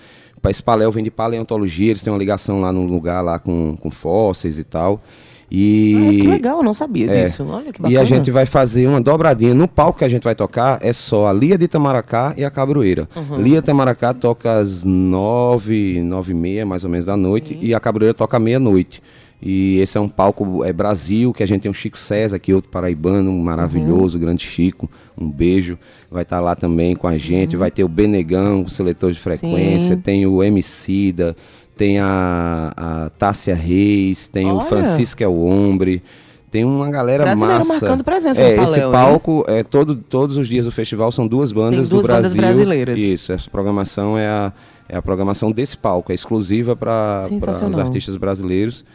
Esse 0.47 0.61
Paléu 0.61 0.91
vem 0.91 1.03
de 1.03 1.09
paleontologia, 1.11 1.89
eles 1.89 2.01
têm 2.03 2.13
uma 2.13 2.19
ligação 2.19 2.61
lá 2.61 2.71
no 2.71 2.85
lugar 2.85 3.21
lá 3.21 3.39
com, 3.39 3.75
com 3.81 3.89
fósseis 3.89 4.59
e 4.59 4.63
tal. 4.63 5.01
E 5.49 5.95
Ah, 5.95 6.21
que 6.21 6.27
legal, 6.27 6.57
eu 6.57 6.63
não 6.63 6.73
sabia 6.73 7.11
É. 7.11 7.23
disso. 7.23 7.45
Olha 7.47 7.71
que 7.71 7.79
bacana. 7.81 7.91
e 7.93 7.97
a 7.97 8.03
gente 8.03 8.31
vai 8.31 8.45
fazer 8.47 8.87
uma 8.87 8.99
dobradinha. 8.99 9.53
No 9.53 9.67
palco 9.67 9.99
que 9.99 10.05
a 10.05 10.09
gente 10.09 10.23
vai 10.23 10.33
tocar 10.35 10.79
é 10.81 10.91
só 10.91 11.27
a 11.27 11.33
Lia 11.33 11.57
de 11.57 11.65
Itamaracá 11.65 12.33
e 12.35 12.43
a 12.43 12.49
Cabroeira. 12.49 13.07
Uhum. 13.15 13.37
Lia 13.41 13.53
de 13.61 13.65
Itamaracá 13.65 14.13
toca 14.13 14.57
às 14.59 14.83
nove, 14.83 16.01
nove 16.01 16.31
e 16.31 16.35
meia, 16.35 16.65
mais 16.65 16.83
ou 16.83 16.89
menos, 16.89 17.05
da 17.05 17.15
noite. 17.15 17.57
E 17.61 17.73
a 17.75 17.79
Cabroeira 17.79 18.13
toca 18.13 18.37
à 18.37 18.39
meia-noite. 18.39 19.01
E 19.47 19.77
esse 19.79 19.95
é 19.95 20.01
um 20.01 20.09
palco 20.09 20.65
é 20.65 20.73
Brasil, 20.73 21.31
que 21.31 21.43
a 21.43 21.45
gente 21.45 21.61
tem 21.61 21.69
o 21.69 21.73
Chico 21.73 21.99
César, 21.99 22.37
aqui 22.37 22.51
outro 22.51 22.71
paraibano, 22.71 23.31
maravilhoso, 23.31 24.17
grande 24.17 24.43
Chico. 24.43 24.89
Um 25.15 25.29
beijo. 25.29 25.77
Vai 26.09 26.23
estar 26.23 26.39
lá 26.39 26.55
também 26.55 26.95
com 26.95 27.07
a 27.07 27.15
gente. 27.15 27.55
Vai 27.55 27.69
ter 27.69 27.83
o 27.83 27.87
Benegão, 27.87 28.63
o 28.63 28.69
seletor 28.69 29.11
de 29.11 29.19
frequência. 29.19 29.95
Sim. 29.95 30.01
Tem 30.01 30.25
o 30.25 30.43
Emicida. 30.43 31.35
Tem 31.77 31.99
a, 31.99 32.73
a 32.75 33.11
Tássia 33.19 33.53
Reis. 33.53 34.27
Tem 34.27 34.47
o 34.47 34.55
Olha. 34.55 34.65
Francisco 34.65 35.21
El 35.21 35.39
Hombre. 35.39 36.01
Tem 36.49 36.65
uma 36.65 36.89
galera 36.89 37.25
Brasileiro 37.25 37.57
massa. 37.59 37.73
marcando 37.73 38.03
presença 38.03 38.41
é, 38.41 38.55
no 38.55 38.63
esse 38.63 38.79
palco, 38.79 39.45
é, 39.47 39.61
todo, 39.61 39.95
todos 39.95 40.37
os 40.37 40.47
dias 40.47 40.65
do 40.65 40.71
festival 40.71 41.11
são 41.11 41.27
duas 41.27 41.51
bandas 41.51 41.89
duas 41.89 42.05
do 42.05 42.07
bandas 42.07 42.33
Brasil. 42.33 42.63
brasileiras. 42.63 42.97
Isso, 42.97 43.33
essa 43.33 43.49
programação 43.49 44.17
é 44.17 44.27
a, 44.27 44.53
é 44.87 44.95
a 44.95 45.01
programação 45.01 45.51
desse 45.51 45.75
palco, 45.77 46.13
é 46.13 46.15
exclusiva 46.15 46.73
para 46.73 47.27
os 47.29 47.77
artistas 47.77 48.15
brasileiros. 48.15 48.85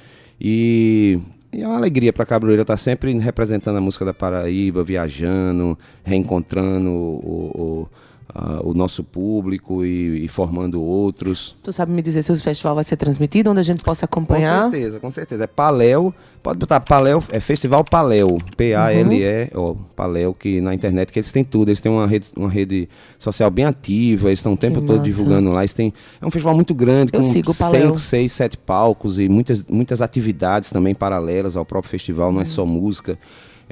E, 0.41 1.18
e 1.53 1.62
é 1.62 1.66
uma 1.66 1.76
alegria 1.76 2.12
para 2.12 2.24
Cabroeira 2.24 2.62
estar 2.62 2.76
sempre 2.76 3.12
representando 3.18 3.76
a 3.76 3.80
música 3.80 4.05
da 4.05 4.14
Paraíba, 4.14 4.82
viajando, 4.82 5.78
reencontrando 6.03 6.88
o, 6.88 7.53
o, 7.55 7.88
a- 8.35 8.61
o 8.62 8.72
nosso 8.74 9.03
público 9.05 9.85
e, 9.85 10.24
e 10.24 10.28
formando 10.28 10.81
outros. 10.83 11.57
Tu 11.62 11.72
sabe 11.72 11.93
me 11.93 12.03
dizer 12.03 12.22
se 12.22 12.31
o 12.33 12.37
festival 12.37 12.74
vai 12.74 12.85
ser 12.85 12.97
transmitido, 12.97 13.51
onde 13.51 13.61
a 13.61 13.62
gente 13.64 13.83
possa 13.83 14.05
acompanhar? 14.05 14.64
Com 14.64 14.70
certeza, 14.70 15.01
com 15.01 15.11
certeza. 15.11 15.45
É 15.45 15.47
Paléu, 15.47 16.14
pode 16.43 16.59
botar 16.59 16.81
Paléu, 16.81 17.22
é 17.31 17.41
Festival 17.41 17.85
Paléu, 17.85 18.39
P-A-L-E, 18.57 19.51
ó, 19.55 19.74
Paléu, 19.97 20.33
que 20.35 20.61
na 20.61 20.74
internet 20.74 21.12
que 21.12 21.18
eles 21.18 21.33
têm 21.33 21.45
tudo, 21.45 21.68
eles 21.68 21.81
têm 21.81 21.91
uma 21.91 22.07
rede, 22.07 22.28
uma 22.37 22.49
rede 22.49 22.89
social 23.18 23.51
bem 23.51 23.64
ativa, 23.64 24.28
eles 24.28 24.39
estão 24.39 24.53
o 24.53 24.57
tempo 24.57 24.81
todo 24.81 24.99
massa. 24.99 25.03
divulgando 25.03 25.51
lá, 25.51 25.61
eles 25.62 25.74
têm, 25.74 25.93
é 26.20 26.26
um 26.26 26.31
festival 26.31 26.55
muito 26.55 26.74
grande, 26.74 27.11
Eu 27.12 27.20
com 27.20 27.26
sigo 27.26 27.53
o 27.53 27.55
Paléu. 27.55 27.89
5, 27.89 27.99
6, 27.99 28.33
7 28.33 28.57
palcos 28.59 29.18
e 29.18 29.28
muitas, 29.28 29.64
muitas 29.66 30.01
atividades 30.03 30.70
também 30.70 30.95
paralelas 30.95 31.57
ao 31.57 31.64
próprio 31.64 31.91
festival, 31.91 32.28
Uhum. 32.28 32.35
não 32.37 32.41
é 32.43 32.45
só 32.45 32.64
música. 32.64 33.18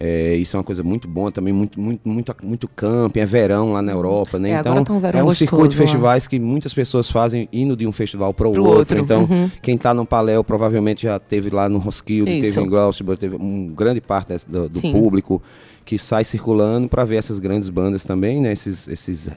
É, 0.00 0.36
isso 0.36 0.56
é 0.56 0.58
uma 0.58 0.64
coisa 0.64 0.84
muito 0.84 1.08
boa 1.08 1.32
também, 1.32 1.52
muito, 1.52 1.80
muito, 1.80 2.08
muito, 2.08 2.36
muito 2.40 2.68
camping, 2.68 3.18
é 3.18 3.26
verão 3.26 3.72
lá 3.72 3.82
na 3.82 3.90
Europa, 3.90 4.38
né? 4.38 4.52
É, 4.52 4.60
então, 4.60 4.84
tá 4.84 4.92
um 4.92 4.96
é 4.96 5.22
um 5.22 5.24
gostoso 5.24 5.34
circuito 5.34 5.74
de 5.74 5.80
lá. 5.80 5.82
festivais 5.82 6.26
que 6.28 6.38
muitas 6.38 6.72
pessoas 6.72 7.10
fazem 7.10 7.48
indo 7.52 7.76
de 7.76 7.84
um 7.84 7.90
festival 7.90 8.32
para 8.32 8.46
o 8.46 8.50
outro. 8.50 8.68
outro, 8.70 9.00
Então, 9.00 9.26
uhum. 9.28 9.50
quem 9.60 9.74
está 9.74 9.92
no 9.92 10.06
Paléu 10.06 10.44
provavelmente 10.44 11.02
já 11.02 11.18
teve 11.18 11.50
lá 11.50 11.68
no 11.68 11.78
Roskilde, 11.78 12.30
Isso. 12.30 12.54
teve 12.54 12.64
em 12.64 12.70
Glastonbury, 12.70 13.18
teve 13.18 13.34
um 13.34 13.66
grande 13.74 14.00
parte 14.00 14.34
do, 14.46 14.68
do 14.68 14.80
público 14.80 15.42
que 15.84 15.98
sai 15.98 16.22
circulando 16.22 16.88
para 16.88 17.04
ver 17.04 17.16
essas 17.16 17.40
grandes 17.40 17.68
bandas 17.68 18.04
também, 18.04 18.40
né? 18.40 18.52
Esses, 18.52 18.86
esses, 18.86 19.28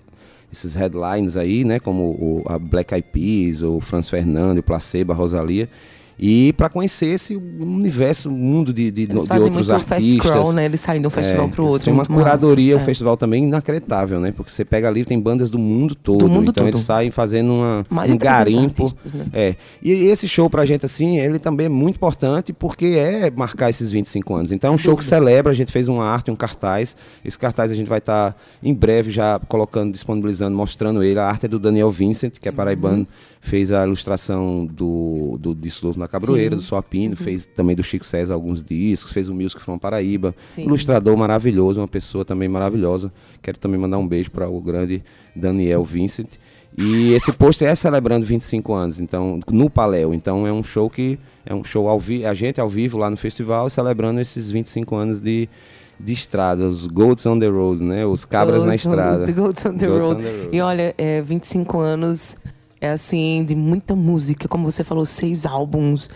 esses 0.53 0.75
headlines 0.75 1.37
aí, 1.37 1.63
né? 1.63 1.79
Como 1.79 2.03
o, 2.03 2.43
a 2.45 2.59
Black 2.59 2.93
Eyed 2.93 3.07
Peas, 3.11 3.63
o 3.63 3.79
Franz 3.79 4.07
Fernando, 4.07 4.59
o 4.59 4.63
Placebo, 4.63 5.11
a 5.11 5.15
Rosalia. 5.15 5.67
E 6.23 6.53
para 6.53 6.69
conhecer 6.69 7.07
esse 7.07 7.35
universo, 7.35 8.29
mundo 8.29 8.71
de, 8.71 8.91
de, 8.91 9.01
Eles 9.03 9.21
de 9.23 9.27
fazem 9.27 9.47
outros 9.47 9.67
muito 9.69 9.91
artistas. 9.93 10.19
crawl, 10.31 10.53
né? 10.53 10.65
Eles 10.65 10.79
saem 10.79 11.01
de 11.01 11.07
um 11.07 11.09
festival 11.09 11.47
É, 11.47 11.49
pro 11.49 11.63
eles 11.63 11.73
outro. 11.73 11.85
Tem 11.85 11.93
uma 11.93 11.97
muito 12.03 12.11
massa. 12.11 12.23
curadoria, 12.23 12.75
o 12.75 12.79
É. 12.79 12.83
festival 12.83 13.17
também 13.17 13.43
inacreditável, 13.45 14.19
né? 14.19 14.31
Porque 14.31 14.51
você 14.51 14.63
pega 14.63 14.87
ali, 14.87 15.03
tem 15.03 15.19
bandas 15.19 15.49
do 15.49 15.57
mundo 15.57 15.95
todo. 15.95 16.29
mundo 16.29 16.51
então 16.51 16.63
todo. 16.63 16.67
eles 16.67 16.81
saem 16.81 17.09
fazendo 17.09 17.53
uma, 17.53 17.79
um 17.89 17.95
300 17.95 18.17
garimpo. 18.19 18.83
artistas, 18.83 19.13
né? 19.13 19.25
É. 19.33 19.55
E 19.81 19.91
esse 19.91 20.27
show 20.27 20.47
pra 20.47 20.63
gente, 20.63 20.85
assim, 20.85 21.17
ele 21.17 21.39
também 21.39 21.65
é 21.65 21.69
muito 21.69 21.95
importante 21.95 22.53
porque 22.53 22.85
é 22.85 23.31
marcar 23.31 23.71
esses 23.71 23.89
25 23.89 24.35
anos. 24.35 24.51
Então 24.51 24.71
é 24.71 24.75
um 24.75 24.77
show 24.77 24.95
que 24.95 25.03
celebra, 25.03 25.51
a 25.51 25.55
gente 25.55 25.71
fez 25.71 25.87
uma 25.87 26.05
arte, 26.05 26.29
um 26.29 26.35
cartaz. 26.35 26.95
Esse 27.25 27.39
cartaz 27.39 27.71
a 27.71 27.75
gente 27.75 27.87
vai 27.89 27.97
estar 27.97 28.37
em 28.61 28.75
breve 28.75 29.09
já 29.11 29.39
colocando, 29.47 29.91
disponibilizando, 29.91 30.55
mostrando 30.55 31.01
ele. 31.01 31.17
A 31.19 31.25
arte 31.25 31.47
é 31.47 31.49
do 31.49 31.57
Daniel 31.57 31.89
Vincent, 31.89 32.33
que 32.39 32.47
é 32.47 32.51
paraibano. 32.51 32.99
Uhum. 32.99 33.07
Fez 33.43 33.71
a 33.71 33.83
ilustração 33.85 34.67
do, 34.67 35.35
do 35.39 35.55
Disco 35.55 35.87
Louco 35.87 35.99
na 35.99 36.07
Cabroeira, 36.07 36.55
do 36.55 36.61
Suapino, 36.61 37.15
Uhum. 37.17 37.23
fez 37.25 37.43
também 37.45 37.75
do 37.75 37.81
Chico 37.81 38.05
César 38.05 38.35
alguns 38.35 38.61
discos, 38.61 39.11
fez 39.11 39.27
o 39.29 39.33
Music 39.33 39.59
from 39.61 39.79
Paraíba. 39.79 40.35
Sim. 40.49 40.63
Ilustrador 40.65 41.17
maravilhoso, 41.17 41.81
uma 41.81 41.87
pessoa 41.87 42.23
também 42.23 42.47
maravilhosa. 42.47 43.11
Quero 43.41 43.57
também 43.57 43.79
mandar 43.79 43.97
um 43.97 44.07
beijo 44.07 44.29
para 44.29 44.47
o 44.47 44.61
grande 44.61 45.03
Daniel 45.35 45.83
Vincent. 45.83 46.27
E 46.77 47.13
esse 47.13 47.31
pôster 47.33 47.67
é 47.67 47.73
celebrando 47.75 48.25
25 48.25 48.73
anos, 48.73 48.99
então, 48.99 49.39
no 49.51 49.69
Paléu. 49.69 50.13
Então 50.13 50.45
é 50.47 50.53
um 50.53 50.63
show 50.63 50.89
que 50.89 51.17
é 51.45 51.53
um 51.53 51.63
show 51.63 51.89
ao 51.89 51.99
vivo, 51.99 52.27
a 52.27 52.33
gente 52.35 52.61
ao 52.61 52.69
vivo 52.69 52.97
lá 52.97 53.09
no 53.09 53.17
festival 53.17 53.69
celebrando 53.69 54.21
esses 54.21 54.51
25 54.51 54.95
anos 54.95 55.19
de 55.19 55.49
de 55.99 56.13
estrada, 56.13 56.67
os 56.67 56.87
Goats 56.87 57.25
on 57.27 57.37
the 57.37 57.47
Road, 57.47 57.83
né? 57.83 58.03
Os 58.07 58.25
cabras 58.25 58.63
na 58.63 58.69
Goats 58.71 58.85
on- 58.85 58.89
estrada. 58.91 59.25
The 59.25 59.31
Goats 59.33 59.65
on 59.67 59.73
the 59.77 59.85
Road. 59.87 60.03
on 60.05 60.15
the 60.15 60.23
road. 60.31 60.49
E 60.51 60.59
olha, 60.61 60.95
é, 60.97 61.21
25 61.21 61.79
anos 61.79 62.37
é 62.81 62.89
assim, 62.89 63.45
de 63.47 63.55
muita 63.55 63.95
música, 63.95 64.47
como 64.47 64.69
você 64.69 64.83
falou, 64.83 65.05
seis 65.05 65.45
álbuns. 65.45 66.09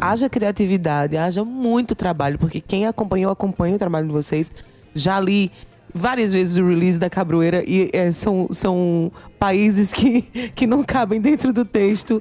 Haja 0.00 0.28
criatividade, 0.28 1.16
haja 1.16 1.44
muito 1.44 1.94
trabalho, 1.94 2.38
porque 2.38 2.60
quem 2.60 2.86
acompanhou, 2.86 3.32
acompanha 3.32 3.76
o 3.76 3.78
trabalho 3.78 4.08
de 4.08 4.12
vocês. 4.12 4.52
Já 4.92 5.18
li 5.20 5.50
várias 5.94 6.32
vezes 6.32 6.58
o 6.58 6.66
release 6.66 6.98
da 6.98 7.08
Cabroeira 7.08 7.64
e 7.66 7.88
é, 7.92 8.10
são, 8.10 8.48
são 8.50 9.10
países 9.38 9.92
que, 9.92 10.22
que 10.54 10.66
não 10.66 10.82
cabem 10.82 11.20
dentro 11.20 11.52
do 11.52 11.64
texto. 11.64 12.20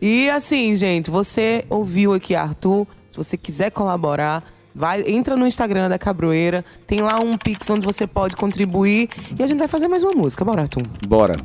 E 0.00 0.28
assim, 0.30 0.74
gente, 0.74 1.10
você 1.10 1.64
ouviu 1.68 2.14
aqui, 2.14 2.34
Arthur, 2.34 2.86
se 3.08 3.16
você 3.16 3.36
quiser 3.36 3.70
colaborar, 3.70 4.42
Vai, 4.76 5.04
entra 5.06 5.36
no 5.36 5.46
Instagram 5.46 5.88
da 5.88 5.96
Cabroeira, 5.96 6.64
tem 6.84 7.00
lá 7.00 7.20
um 7.20 7.38
Pix 7.38 7.70
onde 7.70 7.86
você 7.86 8.08
pode 8.08 8.34
contribuir 8.34 9.08
e 9.38 9.40
a 9.40 9.46
gente 9.46 9.58
vai 9.58 9.68
fazer 9.68 9.86
mais 9.86 10.02
uma 10.02 10.12
música. 10.12 10.44
Bora, 10.44 10.62
Arthur. 10.62 10.82
Bora. 11.06 11.36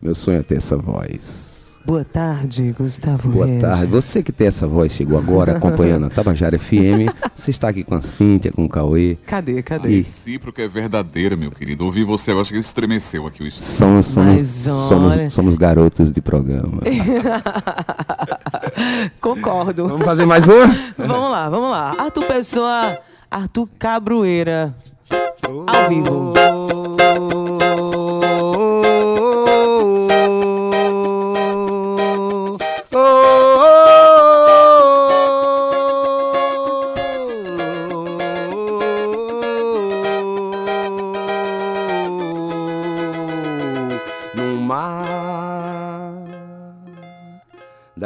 Meu 0.00 0.14
sonho 0.14 0.38
é 0.38 0.42
ter 0.42 0.58
essa 0.58 0.76
voz. 0.76 1.58
Boa 1.84 2.04
tarde, 2.04 2.72
Gustavo 2.76 3.30
Boa 3.30 3.46
Regis. 3.46 3.62
tarde. 3.62 3.86
Você 3.86 4.22
que 4.22 4.30
tem 4.30 4.46
essa 4.46 4.66
voz, 4.66 4.92
chegou 4.92 5.18
agora 5.18 5.56
acompanhando 5.56 6.04
a 6.06 6.10
Tabajara 6.10 6.58
FM. 6.58 7.08
Você 7.34 7.50
está 7.50 7.68
aqui 7.68 7.82
com 7.82 7.94
a 7.94 8.02
Cíntia, 8.02 8.52
com 8.52 8.66
o 8.66 8.68
Cauê. 8.68 9.16
Cadê, 9.26 9.62
cadê? 9.62 9.96
Recíproca 9.96 10.60
é 10.62 10.68
verdadeira, 10.68 11.34
meu 11.34 11.50
querido. 11.50 11.84
Ouvi 11.86 12.04
você, 12.04 12.32
eu 12.32 12.40
acho 12.40 12.52
que 12.52 12.58
estremeceu 12.58 13.26
aqui 13.26 13.42
o 13.42 13.46
estúdio. 13.46 13.72
Somos, 13.72 14.06
somos, 14.06 14.46
somos, 14.46 15.32
somos 15.32 15.54
garotos 15.54 16.12
de 16.12 16.20
programa. 16.20 16.82
Concordo. 19.20 19.88
Vamos 19.88 20.04
fazer 20.04 20.26
mais 20.26 20.46
uma? 20.46 20.66
vamos 20.98 21.30
lá, 21.30 21.48
vamos 21.48 21.70
lá. 21.70 21.94
Arthur 21.98 22.24
Pessoa, 22.24 22.98
Arthur 23.30 23.66
Cabroeira, 23.78 24.74
ao 25.66 25.88
vivo. 25.88 26.34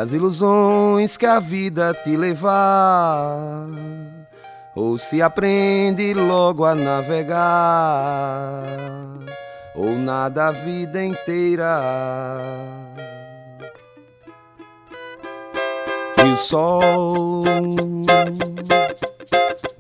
Das 0.03 0.13
ilusões 0.13 1.17
que 1.17 1.25
a 1.25 1.39
vida 1.39 1.95
te 1.95 2.17
levar, 2.17 3.69
ou 4.75 4.99
se 4.99 5.23
aprende 5.23 6.13
logo 6.13 6.65
a 6.65 6.75
navegar, 6.75 8.65
ou 9.77 9.93
nada 9.93 10.49
a 10.49 10.51
vida 10.51 11.05
inteira. 11.05 11.81
E 16.19 16.33
o 16.33 16.37
sol 16.37 17.45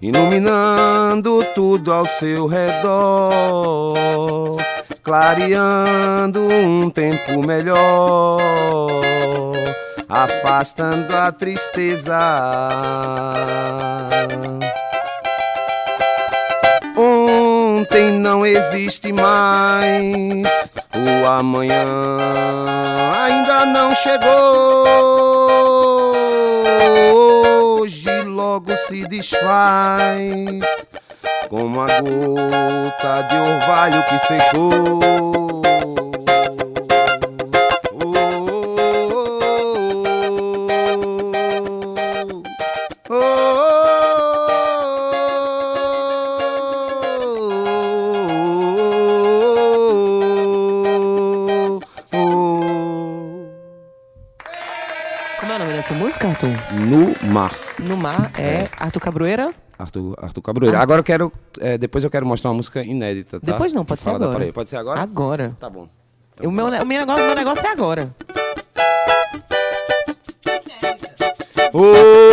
iluminando 0.01 1.45
tudo 1.53 1.93
ao 1.93 2.07
seu 2.07 2.47
redor, 2.47 3.97
clareando 5.03 6.43
um 6.43 6.89
tempo 6.91 7.45
melhor, 7.45 8.39
afastando 10.13 11.17
a 11.17 11.33
tristeza. 11.33 12.19
Ontem 16.95 18.11
não 18.11 18.45
existe 18.45 19.11
mais, 19.11 20.71
o 20.95 21.27
amanhã 21.27 21.87
ainda 23.25 23.65
não 23.65 23.95
chegou. 23.95 24.85
Hoje 27.15 28.23
logo 28.23 28.77
se 28.77 29.07
desfaz, 29.07 30.87
como 31.49 31.81
a 31.81 31.87
gota 31.87 33.23
de 33.31 33.37
orvalho 33.37 34.05
que 34.05 34.19
secou. 34.19 35.32
Arthur? 56.43 56.75
No 56.75 57.33
Mar. 57.33 57.53
No 57.79 57.97
Mar 57.97 58.33
é 58.37 58.69
Arthur 58.81 59.01
Cabroeira? 59.01 59.55
Arthur, 59.79 60.17
Arthur 60.21 60.43
Cabroeira. 60.43 60.81
Agora 60.81 61.01
eu 61.01 61.05
quero. 61.05 61.33
é, 61.61 61.79
depois 61.79 62.03
eu 62.03 62.11
quero 62.11 62.27
mostrar 62.27 62.51
uma 62.51 62.57
música 62.57 62.83
inédita, 62.83 63.39
tá? 63.41 63.53
Depois 63.53 63.73
não, 63.73 63.85
Que 63.85 63.89
pode 63.89 64.03
ser 64.03 64.11
agora. 64.11 64.53
Pode 64.53 64.71
ser 64.71 64.77
agora? 64.77 65.01
Agora. 65.01 65.57
Tá 65.61 65.71
bom. 65.71 65.89
O 66.43 66.51
meu, 66.51 66.67
o 66.67 66.87
meu 66.87 66.99
negócio, 66.99 67.25
meu 67.27 67.35
negócio 67.37 67.67
é 67.67 67.71
agora. 67.71 68.15
Ô 71.73 72.32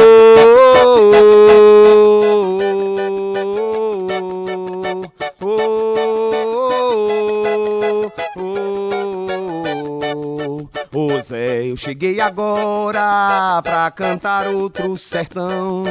cheguei 11.80 12.20
agora 12.20 13.62
pra 13.64 13.90
cantar 13.90 14.48
outro 14.48 14.98
sertão. 14.98 15.86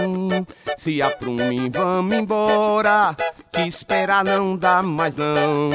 Se 0.77 1.01
aprume, 1.01 1.71
vamos 1.71 2.15
embora, 2.15 3.17
que 3.59 3.67
esperar 3.67 4.25
não 4.25 4.57
dá 4.57 4.83
mais 4.83 5.17
não. 5.17 5.71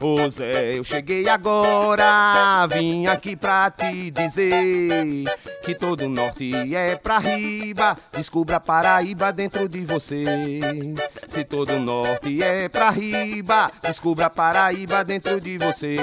Ô 0.00 0.28
Zé, 0.30 0.78
eu 0.78 0.84
cheguei 0.84 1.28
agora, 1.28 2.66
vim 2.68 3.06
aqui 3.06 3.36
pra 3.36 3.70
te 3.70 4.10
dizer 4.10 5.24
que 5.62 5.74
todo 5.74 6.08
norte 6.08 6.74
é 6.74 6.96
pra 6.96 7.18
riba, 7.18 7.96
descubra 8.12 8.58
Paraíba 8.58 9.30
dentro 9.30 9.68
de 9.68 9.84
você. 9.84 10.24
Se 11.26 11.44
todo 11.44 11.78
norte 11.78 12.42
é 12.42 12.68
pra 12.68 12.88
riba, 12.88 13.70
descubra 13.82 14.30
Paraíba 14.30 15.04
dentro 15.04 15.38
de 15.38 15.58
você. 15.58 15.96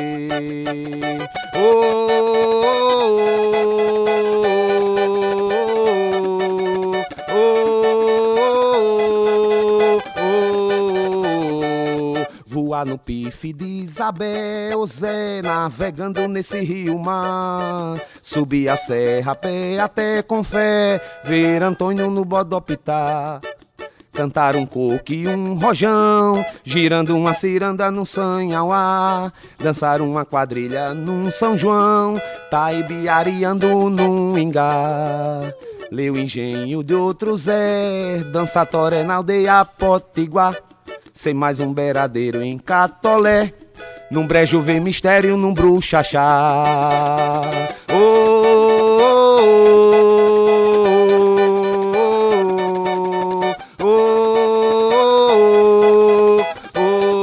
No 12.86 12.97
pife 12.97 13.53
de 13.53 13.65
Isabel, 13.65 14.86
Zé, 14.86 15.41
navegando 15.41 16.27
nesse 16.27 16.59
rio 16.59 16.99
mar. 16.99 17.97
Subir 18.21 18.67
a 18.67 18.75
serra, 18.75 19.34
pé 19.36 19.79
até 19.79 20.21
com 20.21 20.43
fé, 20.43 21.01
ver 21.23 21.63
Antônio 21.63 22.09
no 22.11 22.25
Bodopitá. 22.25 23.39
Cantar 24.11 24.55
um 24.57 24.65
coco 24.65 25.13
e 25.13 25.27
um 25.27 25.53
rojão, 25.55 26.45
girando 26.63 27.15
uma 27.15 27.34
ciranda 27.34 27.89
num 27.89 28.05
sanhauá. 28.05 29.31
Dançar 29.57 30.01
uma 30.01 30.25
quadrilha 30.25 30.93
num 30.93 31.31
São 31.31 31.57
João, 31.57 32.21
taibiariando 32.51 33.89
num 33.89 34.38
ingá. 34.38 35.41
Ler 35.89 36.11
o 36.11 36.17
engenho 36.17 36.84
de 36.84 36.93
outro 36.93 37.38
Zé, 37.38 38.23
dançar 38.31 38.67
toré 38.67 39.03
na 39.03 39.15
aldeia 39.15 39.63
Potiguar. 39.63 40.55
Sem 41.14 41.32
mais 41.32 41.59
um 41.59 41.72
beiradeiro 41.72 42.41
em 42.41 42.57
Catolé, 42.57 43.53
num 44.09 44.26
brejo 44.26 44.59
vem 44.59 44.80
mistério, 44.80 45.38
num. 45.38 45.53
Oh, 45.53 45.59
oh, 47.91 48.34
oh, 56.80 57.14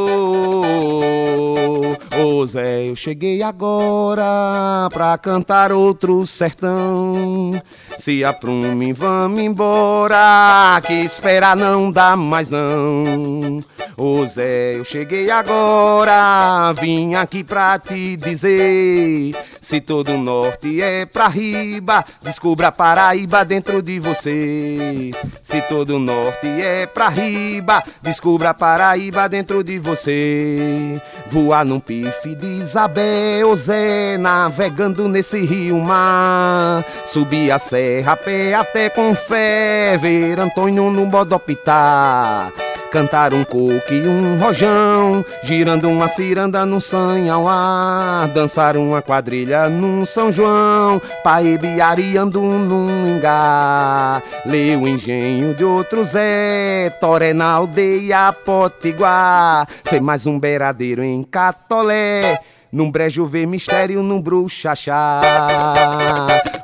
oh, 2.16 2.22
Ô 2.22 2.46
Zé, 2.46 2.88
eu 2.88 2.94
cheguei 2.94 3.42
agora 3.42 4.88
pra 4.92 5.18
cantar 5.18 5.72
outro 5.72 6.24
sertão. 6.24 7.60
Se 7.98 8.24
aprume, 8.24 8.92
vamos 8.92 9.40
embora, 9.40 10.80
que 10.86 10.92
esperar 10.92 11.56
não 11.56 11.90
dá 11.90 12.16
mais 12.16 12.50
não. 12.50 13.60
Ô 14.02 14.24
Zé, 14.24 14.78
eu 14.78 14.82
cheguei 14.82 15.30
agora, 15.30 16.72
vim 16.72 17.16
aqui 17.16 17.44
pra 17.44 17.78
te 17.78 18.16
dizer. 18.16 19.36
Se 19.60 19.78
todo 19.78 20.16
norte 20.16 20.80
é 20.80 21.04
pra 21.04 21.28
riba, 21.28 22.02
descubra 22.22 22.68
a 22.68 22.72
Paraíba 22.72 23.44
dentro 23.44 23.82
de 23.82 24.00
você. 24.00 25.10
Se 25.42 25.60
todo 25.68 25.98
norte 25.98 26.46
é 26.46 26.86
pra 26.86 27.10
riba, 27.10 27.82
descubra 28.00 28.50
a 28.50 28.54
Paraíba 28.54 29.28
dentro 29.28 29.62
de 29.62 29.78
você. 29.78 30.98
Voar 31.26 31.66
num 31.66 31.78
pife 31.78 32.34
de 32.34 32.46
Isabel, 32.46 33.54
Zé, 33.54 34.16
navegando 34.16 35.08
nesse 35.08 35.44
rio 35.44 35.78
mar. 35.78 36.82
Subir 37.04 37.50
a 37.50 37.58
serra, 37.58 38.16
pé 38.16 38.54
até 38.54 38.88
com 38.88 39.14
fé, 39.14 39.98
ver 40.00 40.40
Antônio 40.40 40.90
no 40.90 41.04
Bodopitá. 41.04 42.50
Cantar 42.90 43.32
um 43.32 43.44
coco 43.44 43.92
e 43.92 44.08
um 44.08 44.36
rojão, 44.36 45.24
girando 45.44 45.88
uma 45.88 46.08
ciranda 46.08 46.66
num 46.66 46.80
sanhauá. 46.80 48.28
Dançar 48.34 48.76
uma 48.76 49.00
quadrilha 49.00 49.68
num 49.68 50.04
São 50.04 50.32
João, 50.32 51.00
paebiariando 51.22 52.40
num 52.40 53.16
ingá. 53.16 54.20
Ler 54.44 54.76
o 54.76 54.88
engenho 54.88 55.54
de 55.54 55.64
outro 55.64 56.02
Zé, 56.02 56.90
toré 57.00 57.32
na 57.32 57.52
aldeia 57.52 58.32
Potiguar. 58.32 59.68
Ser 59.84 60.00
mais 60.00 60.26
um 60.26 60.40
beiradeiro 60.40 61.04
em 61.04 61.22
Catolé, 61.22 62.40
num 62.72 62.90
brejo 62.90 63.24
ver 63.24 63.46
mistério 63.46 64.02
num 64.02 64.20
bruxachá. 64.20 65.20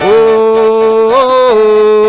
Ô 0.02 2.05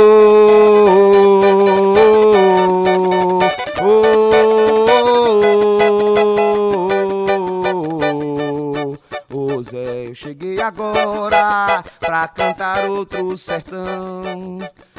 pra 12.17 12.27
cantar 12.29 12.85
outro 12.85 13.37
sertão. 13.37 14.57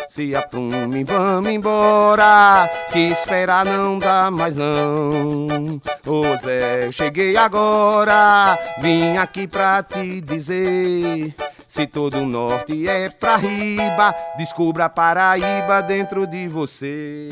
Se 0.09 0.37
aprume, 0.37 1.03
vamos 1.03 1.51
embora, 1.51 2.71
que 2.93 3.11
esperar 3.11 3.65
não 3.65 3.99
dá 3.99 4.31
mais 4.31 4.57
não. 4.57 5.81
Ô 6.07 6.37
Zé, 6.37 6.87
eu 6.87 6.93
cheguei 6.93 7.37
agora, 7.37 8.57
vim 8.79 9.17
aqui 9.17 9.49
pra 9.49 9.83
te 9.83 10.21
dizer. 10.21 11.35
Se 11.67 11.87
todo 11.87 12.19
o 12.21 12.27
norte 12.27 12.89
é 12.89 13.11
pra 13.11 13.37
riba, 13.37 14.15
descubra 14.37 14.85
a 14.87 14.89
Paraíba 14.89 15.83
dentro 15.83 16.27
de 16.27 16.47
você. 16.49 17.29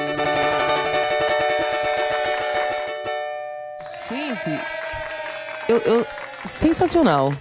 Gente, 4.08 4.50
eu, 5.68 5.78
eu- 5.78 6.06
sensacional. 6.44 7.32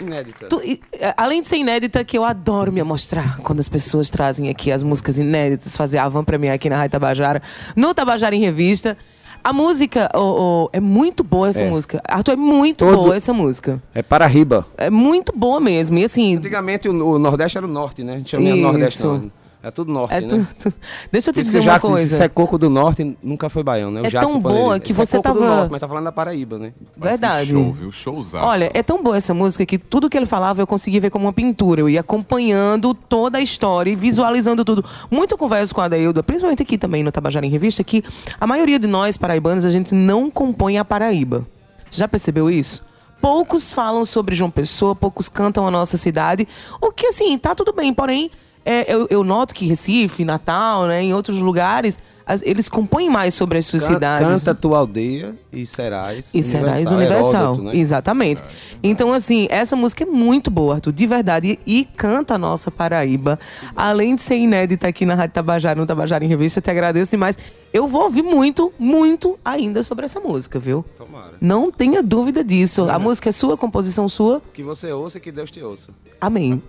Inédita. 0.00 0.46
Tu- 0.46 0.60
é, 0.92 1.14
além 1.16 1.42
de 1.42 1.48
ser 1.48 1.56
inédita, 1.56 2.02
que 2.04 2.16
eu 2.16 2.24
adoro 2.24 2.72
me 2.72 2.80
amostrar 2.80 3.38
quando 3.42 3.60
as 3.60 3.68
pessoas 3.68 4.08
trazem 4.10 4.48
aqui 4.48 4.72
as 4.72 4.82
músicas 4.82 5.18
inéditas, 5.18 5.76
fazer 5.76 5.98
a 5.98 6.08
van 6.08 6.24
premiere 6.24 6.54
aqui 6.54 6.68
na 6.70 6.76
Rádio 6.76 6.92
Tabajara, 6.92 7.42
no 7.76 7.92
Tabajara 7.94 8.34
em 8.34 8.40
Revista. 8.40 8.96
A 9.42 9.54
música 9.54 10.10
ô, 10.14 10.64
ô, 10.64 10.70
é 10.70 10.80
muito 10.80 11.24
boa 11.24 11.48
essa 11.48 11.64
É. 11.64 11.70
música. 11.70 12.02
Arthur, 12.06 12.32
é 12.32 12.36
muito 12.36 12.84
Todo- 12.84 12.94
boa 12.94 13.16
essa 13.16 13.32
música. 13.32 13.82
É 13.94 14.02
Paraíba. 14.02 14.66
É 14.76 14.90
muito 14.90 15.32
boa 15.34 15.58
mesmo. 15.58 15.96
E 15.98 16.04
assim. 16.04 16.36
Antigamente 16.36 16.88
o, 16.90 16.92
o 17.14 17.18
Nordeste 17.18 17.56
era 17.56 17.66
o 17.66 17.70
Norte, 17.70 18.04
né? 18.04 18.14
A 18.14 18.16
gente 18.18 18.36
Isso. 18.36 18.56
Nordeste. 18.56 19.02
Não. 19.04 19.30
É 19.62 19.70
tudo 19.70 19.92
Norte, 19.92 20.14
É 20.14 20.20
né? 20.22 20.46
tu- 20.58 20.72
Deixa 21.12 21.28
eu 21.28 21.34
te 21.34 21.40
isso 21.42 21.50
dizer 21.50 21.58
uma 21.58 21.72
Jackson, 21.74 21.88
coisa. 21.88 22.16
se 22.16 22.22
é 22.22 22.28
coco 22.28 22.56
do 22.56 22.70
Norte, 22.70 23.14
nunca 23.22 23.50
foi 23.50 23.62
baiano, 23.62 23.90
né? 23.92 24.00
O 24.00 24.06
É 24.06 24.10
Jackson 24.10 24.32
tão 24.32 24.40
boa 24.40 24.80
que 24.80 24.90
é 24.90 24.94
você 24.94 25.18
coco 25.18 25.34
do 25.34 25.40
tava- 25.40 25.54
Norte, 25.56 25.70
mas 25.70 25.80
tá 25.80 25.86
falando 25.88 26.04
da 26.04 26.12
Paraíba, 26.12 26.58
né? 26.58 26.72
Mas 26.96 27.16
que 27.16 27.20
Verdade. 27.20 27.50
show, 27.50 27.70
viu? 27.72 27.92
Showzaço. 27.92 28.46
Olha, 28.46 28.70
é 28.72 28.82
tão 28.82 29.02
boa 29.02 29.18
essa 29.18 29.34
música 29.34 29.66
que 29.66 29.76
tudo 29.76 30.08
que 30.08 30.16
ele 30.16 30.24
falava 30.24 30.62
eu 30.62 30.66
consegui 30.66 30.98
ver 30.98 31.10
como 31.10 31.26
uma 31.26 31.32
pintura. 31.32 31.82
Eu 31.82 31.90
ia 31.90 32.00
acompanhando 32.00 32.94
toda 32.94 33.36
a 33.36 33.40
história 33.42 33.90
e 33.90 33.94
visualizando 33.96 34.64
tudo. 34.64 34.82
Muito 35.10 35.36
converso 35.36 35.74
com 35.74 35.82
a 35.82 35.84
Adailda, 35.84 36.22
principalmente 36.22 36.62
aqui 36.62 36.78
também 36.78 37.02
no 37.02 37.12
Tabajara 37.12 37.44
em 37.44 37.50
Revista, 37.50 37.84
que 37.84 38.02
a 38.40 38.46
maioria 38.46 38.78
de 38.78 38.86
nós 38.86 39.18
paraibanos, 39.18 39.66
a 39.66 39.70
gente 39.70 39.94
não 39.94 40.30
compõe 40.30 40.78
a 40.78 40.84
Paraíba. 40.86 41.46
Já 41.90 42.08
percebeu 42.08 42.48
isso? 42.50 42.82
Poucos 43.20 43.74
falam 43.74 44.06
sobre 44.06 44.34
João 44.34 44.50
Pessoa, 44.50 44.96
poucos 44.96 45.28
cantam 45.28 45.66
a 45.66 45.70
nossa 45.70 45.98
cidade. 45.98 46.48
O 46.80 46.90
que, 46.90 47.08
assim, 47.08 47.36
tá 47.36 47.54
tudo 47.54 47.74
bem, 47.74 47.92
porém, 47.92 48.30
é, 48.64 48.92
eu, 48.92 49.06
eu 49.10 49.24
noto 49.24 49.54
que 49.54 49.66
Recife, 49.66 50.24
Natal, 50.24 50.86
né, 50.86 51.02
em 51.02 51.14
outros 51.14 51.38
lugares, 51.38 51.98
as- 52.26 52.42
eles 52.42 52.68
compõem 52.68 53.10
mais 53.10 53.34
sobre 53.34 53.58
as 53.58 53.66
suas 53.66 53.86
Can- 53.86 53.94
cidades. 53.94 54.28
Canta 54.28 54.54
tua 54.54 54.78
aldeia 54.78 55.34
e 55.52 55.66
serás 55.66 56.30
E 56.32 56.42
Serás 56.42 56.88
Universal. 56.90 57.42
Heródoto, 57.42 57.62
né? 57.64 57.76
Exatamente. 57.76 58.42
Então, 58.82 59.12
assim, 59.12 59.48
essa 59.50 59.74
música 59.74 60.04
é 60.04 60.06
muito 60.06 60.50
boa, 60.50 60.74
Arthur, 60.76 60.92
de 60.92 61.06
verdade. 61.06 61.58
E 61.66 61.84
canta 61.96 62.34
a 62.34 62.38
nossa 62.38 62.70
Paraíba. 62.70 63.38
Além 63.74 64.14
de 64.14 64.22
ser 64.22 64.36
inédita 64.36 64.86
aqui 64.86 65.04
na 65.04 65.14
Rádio 65.14 65.34
Tabajara, 65.34 65.80
no 65.80 65.86
Tabajara 65.86 66.24
em 66.24 66.28
Revista, 66.28 66.60
te 66.60 66.70
agradeço 66.70 67.10
demais. 67.10 67.36
Eu 67.72 67.86
vou 67.86 68.02
ouvir 68.02 68.22
muito, 68.22 68.72
muito 68.78 69.38
ainda 69.44 69.82
sobre 69.82 70.04
essa 70.04 70.18
música, 70.20 70.58
viu? 70.58 70.84
Tomara. 70.98 71.34
Não 71.40 71.70
tenha 71.70 72.02
dúvida 72.02 72.42
disso. 72.42 72.88
A 72.90 72.98
música 72.98 73.28
é 73.28 73.32
sua, 73.32 73.56
composição 73.56 74.08
sua. 74.08 74.42
Que 74.52 74.62
você 74.62 74.92
ouça 74.92 75.18
e 75.18 75.20
que 75.20 75.30
Deus 75.32 75.50
te 75.50 75.62
ouça. 75.62 75.90
Amém. 76.20 76.62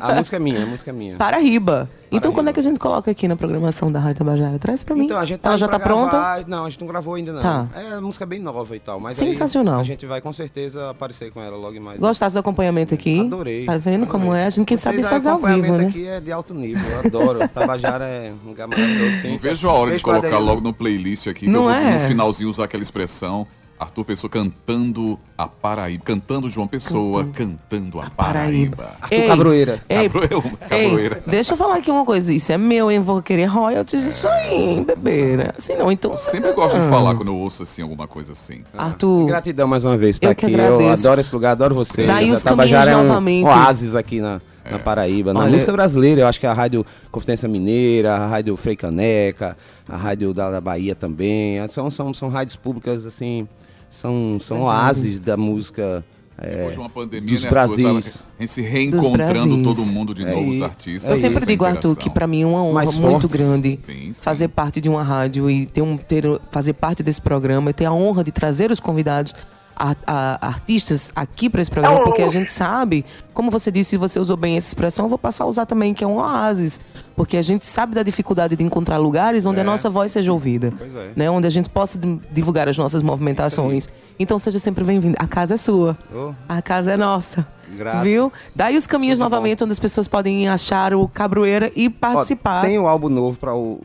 A 0.00 0.14
música 0.14 0.36
é 0.36 0.38
minha, 0.40 0.62
a 0.62 0.66
música 0.66 0.90
é 0.90 0.92
minha. 0.92 1.16
Paraíba. 1.16 1.90
Então, 2.12 2.32
Paraíba. 2.32 2.34
quando 2.34 2.48
é 2.48 2.52
que 2.52 2.58
a 2.60 2.62
gente 2.62 2.78
coloca 2.80 3.10
aqui 3.10 3.28
na 3.28 3.36
programação 3.36 3.92
da 3.92 4.00
Rádio 4.00 4.24
Tabajara? 4.24 4.58
Traz 4.58 4.82
pra 4.82 4.96
mim. 4.96 5.04
Então, 5.04 5.18
a 5.18 5.24
gente 5.24 5.40
Ela 5.44 5.52
indo 5.54 5.60
já 5.60 5.68
tá 5.68 5.78
pra 5.78 5.88
pronta? 5.88 6.10
gravar. 6.16 6.48
Não, 6.48 6.64
a 6.64 6.70
gente 6.70 6.80
não 6.80 6.88
gravou 6.88 7.14
ainda 7.14 7.32
não. 7.34 7.40
Tá. 7.40 7.68
É 7.74 7.84
uma 7.92 8.00
música 8.00 8.24
bem 8.26 8.40
nova 8.40 8.74
e 8.74 8.80
tal, 8.80 8.98
mas 8.98 9.16
Sensacional. 9.16 9.76
aí 9.76 9.80
a 9.82 9.84
gente 9.84 10.06
vai 10.06 10.20
com 10.20 10.32
certeza 10.32 10.90
aparecer 10.90 11.30
com 11.30 11.40
ela 11.40 11.56
logo 11.56 11.80
mais. 11.80 12.00
Gostasse 12.00 12.34
do 12.34 12.38
acompanhamento 12.38 12.94
aqui? 12.94 13.20
Adorei. 13.20 13.64
Tá 13.66 13.76
vendo 13.78 14.06
como 14.06 14.24
adorei. 14.24 14.42
é? 14.42 14.46
A 14.46 14.50
gente 14.50 14.66
quem 14.66 14.76
sabe 14.76 15.02
fazer 15.02 15.28
ao 15.28 15.34
acompanhamento 15.36 15.72
vivo, 15.72 15.82
né? 15.82 15.88
aqui 15.88 16.06
é 16.06 16.20
de 16.20 16.32
alto 16.32 16.54
nível, 16.54 16.82
eu 16.90 16.98
adoro. 17.00 17.38
Tabajara 17.52 18.04
é 18.06 18.32
um 18.44 18.48
lugar 18.48 18.66
maravilhoso, 18.66 19.20
sim. 19.20 19.30
Não 19.32 19.38
vejo 19.38 19.68
a 19.68 19.72
hora 19.72 19.94
de 19.94 20.02
pra 20.02 20.19
colocar 20.20 20.38
logo 20.38 20.60
no 20.60 20.72
playlist 20.72 21.26
aqui, 21.26 21.40
que 21.46 21.48
Não 21.50 21.70
eu 21.70 21.76
vou 21.76 21.86
é? 21.88 21.94
no 21.94 22.00
finalzinho 22.00 22.48
usar 22.50 22.64
aquela 22.64 22.82
expressão. 22.82 23.46
Arthur 23.78 24.04
Pessoa 24.04 24.30
cantando 24.30 25.18
a 25.38 25.48
Paraíba. 25.48 26.04
Cantando 26.04 26.50
João 26.50 26.66
Pessoa, 26.68 27.24
cantando, 27.32 27.98
a 27.98 28.10
Paraíba. 28.10 28.90
Arthur 29.00 29.26
Cabroeira. 29.26 29.82
Ei, 29.88 30.06
Cabroeira. 30.10 31.16
ei, 31.16 31.30
deixa 31.30 31.54
eu 31.54 31.56
falar 31.56 31.76
aqui 31.76 31.90
uma 31.90 32.04
coisa. 32.04 32.30
Isso 32.34 32.52
é 32.52 32.58
meu, 32.58 32.90
hein? 32.90 33.00
Vou 33.00 33.22
querer 33.22 33.46
royalties 33.46 34.02
disso 34.04 34.28
aí, 34.28 34.52
hein, 34.54 34.84
bebê? 34.84 35.34
Né? 35.38 35.48
Assim 35.56 35.76
não, 35.76 35.90
então... 35.90 36.10
Eu 36.10 36.16
sempre 36.18 36.52
gosto 36.52 36.78
de 36.78 36.88
falar 36.90 37.14
quando 37.14 37.28
eu 37.28 37.36
ouço 37.36 37.62
assim, 37.62 37.80
alguma 37.80 38.06
coisa 38.06 38.32
assim. 38.32 38.62
Arthur, 38.76 39.24
Gratidão 39.26 39.66
mais 39.66 39.82
uma 39.82 39.96
vez 39.96 40.18
por 40.18 40.26
Eu 40.26 40.32
estar 40.32 40.46
que 40.46 40.52
aqui. 40.52 40.60
Eu 40.60 40.74
agradeço. 40.74 41.06
adoro 41.06 41.20
esse 41.22 41.34
lugar, 41.34 41.52
adoro 41.52 41.74
você. 41.74 42.06
Daí 42.06 42.28
A 42.30 42.34
os 42.34 42.42
Tabajara 42.42 42.84
caminhos 42.84 43.00
é 43.00 43.02
um 43.02 43.08
novamente. 43.08 43.46
oásis 43.46 43.94
aqui 43.94 44.20
na, 44.20 44.42
na 44.68 44.78
Paraíba, 44.78 45.32
na 45.32 45.40
Olha- 45.40 45.50
música 45.52 45.72
brasileira. 45.72 46.22
Eu 46.22 46.26
acho 46.26 46.40
que 46.40 46.46
a 46.46 46.52
Rádio 46.52 46.84
Confidência 47.10 47.48
Mineira, 47.48 48.14
a 48.14 48.26
Rádio 48.26 48.56
Frei 48.56 48.74
Caneca, 48.76 49.56
a 49.88 49.96
Rádio 49.96 50.34
da, 50.34 50.50
da 50.50 50.60
Bahia 50.60 50.94
também. 50.94 51.56
São, 51.68 51.90
são, 51.90 52.12
são 52.12 52.28
rádios 52.28 52.56
públicas, 52.56 53.06
assim, 53.06 53.46
são, 53.88 54.38
são 54.40 54.62
oásis 54.62 55.18
da 55.20 55.36
música. 55.36 56.04
é, 56.38 56.56
Depois 56.56 56.74
de 56.74 56.80
uma 56.80 56.88
pandemia, 56.90 57.28
dos 57.34 57.44
né? 57.44 57.50
Brasis. 57.50 58.26
A 58.38 58.42
gente 58.42 58.52
se 58.52 58.62
reencontrando 58.62 59.62
todo 59.62 59.82
mundo 59.86 60.14
de 60.14 60.22
É 60.24 60.30
novo, 60.30 60.48
os 60.48 60.54
isso. 60.56 60.64
artistas. 60.64 61.10
eu 61.10 61.16
é 61.16 61.18
sempre 61.18 61.44
digo, 61.46 61.64
Arthur, 61.64 61.96
que 61.96 62.08
pra 62.10 62.26
mim 62.26 62.42
é 62.42 62.46
uma 62.46 62.62
honra 62.62 62.74
Mais 62.74 62.94
muito 62.94 63.28
fortes. 63.28 63.30
grande 63.30 63.78
Sim, 63.84 64.12
sim. 64.12 64.22
fazer 64.24 64.48
parte 64.48 64.80
de 64.80 64.88
uma 64.88 65.02
rádio 65.02 65.50
e 65.50 65.66
ter 65.66 65.82
um, 65.82 65.96
ter, 65.96 66.24
fazer 66.50 66.72
parte 66.74 67.02
desse 67.02 67.20
programa 67.20 67.70
e 67.70 67.72
ter 67.74 67.84
a 67.86 67.92
honra 67.92 68.22
de 68.24 68.32
trazer 68.32 68.70
os 68.70 68.80
convidados. 68.80 69.34
A- 69.80 69.96
a- 70.06 70.46
artistas 70.46 71.10
aqui 71.16 71.48
para 71.48 71.60
esse 71.62 71.70
programa, 71.70 72.02
porque 72.04 72.20
a 72.22 72.28
gente 72.28 72.52
sabe, 72.52 73.04
como 73.34 73.50
você 73.50 73.70
disse, 73.70 73.96
você 73.96 74.20
usou 74.20 74.36
bem 74.36 74.56
essa 74.56 74.68
expressão, 74.68 75.06
eu 75.06 75.08
vou 75.08 75.18
passar 75.18 75.44
a 75.44 75.46
usar 75.46 75.64
também, 75.66 75.94
que 75.94 76.04
é 76.04 76.06
um 76.06 76.16
oásis. 76.16 76.78
Porque 77.16 77.36
a 77.36 77.42
gente 77.42 77.66
sabe 77.66 77.94
da 77.94 78.02
dificuldade 78.02 78.54
de 78.56 78.62
encontrar 78.62 78.96
lugares 78.98 79.44
onde 79.46 79.60
a 79.60 79.64
nossa 79.64 79.88
voz 79.90 80.12
seja 80.12 80.32
ouvida. 80.32 80.72
Pois 80.78 80.94
é. 80.94 81.10
Né? 81.16 81.30
Onde 81.30 81.46
a 81.46 81.50
gente 81.50 81.68
possa 81.70 81.98
di- 81.98 82.20
divulgar 82.30 82.68
as 82.68 82.76
nossas 82.78 83.02
movimentações. 83.02 83.88
Então 84.18 84.38
seja 84.38 84.58
sempre 84.58 84.84
bem-vindo. 84.84 85.16
A 85.18 85.26
casa 85.26 85.54
é 85.54 85.56
sua. 85.56 85.96
Oh. 86.14 86.32
A 86.48 86.60
casa 86.62 86.92
é 86.92 86.96
nossa. 86.96 87.46
Grato. 87.76 88.02
Viu? 88.04 88.32
Daí 88.54 88.76
os 88.76 88.86
caminhos 88.86 89.18
Tudo 89.18 89.28
bom. 89.28 89.36
novamente 89.36 89.62
onde 89.64 89.72
as 89.72 89.78
pessoas 89.78 90.08
podem 90.08 90.48
achar 90.48 90.92
o 90.94 91.06
Cabroeira 91.08 91.70
e 91.76 91.86
Ó, 91.88 91.92
participar. 92.00 92.62
tem 92.62 92.78
o 92.78 92.86
álbum 92.88 93.08
novo 93.08 93.38
para 93.38 93.54
o 93.54 93.80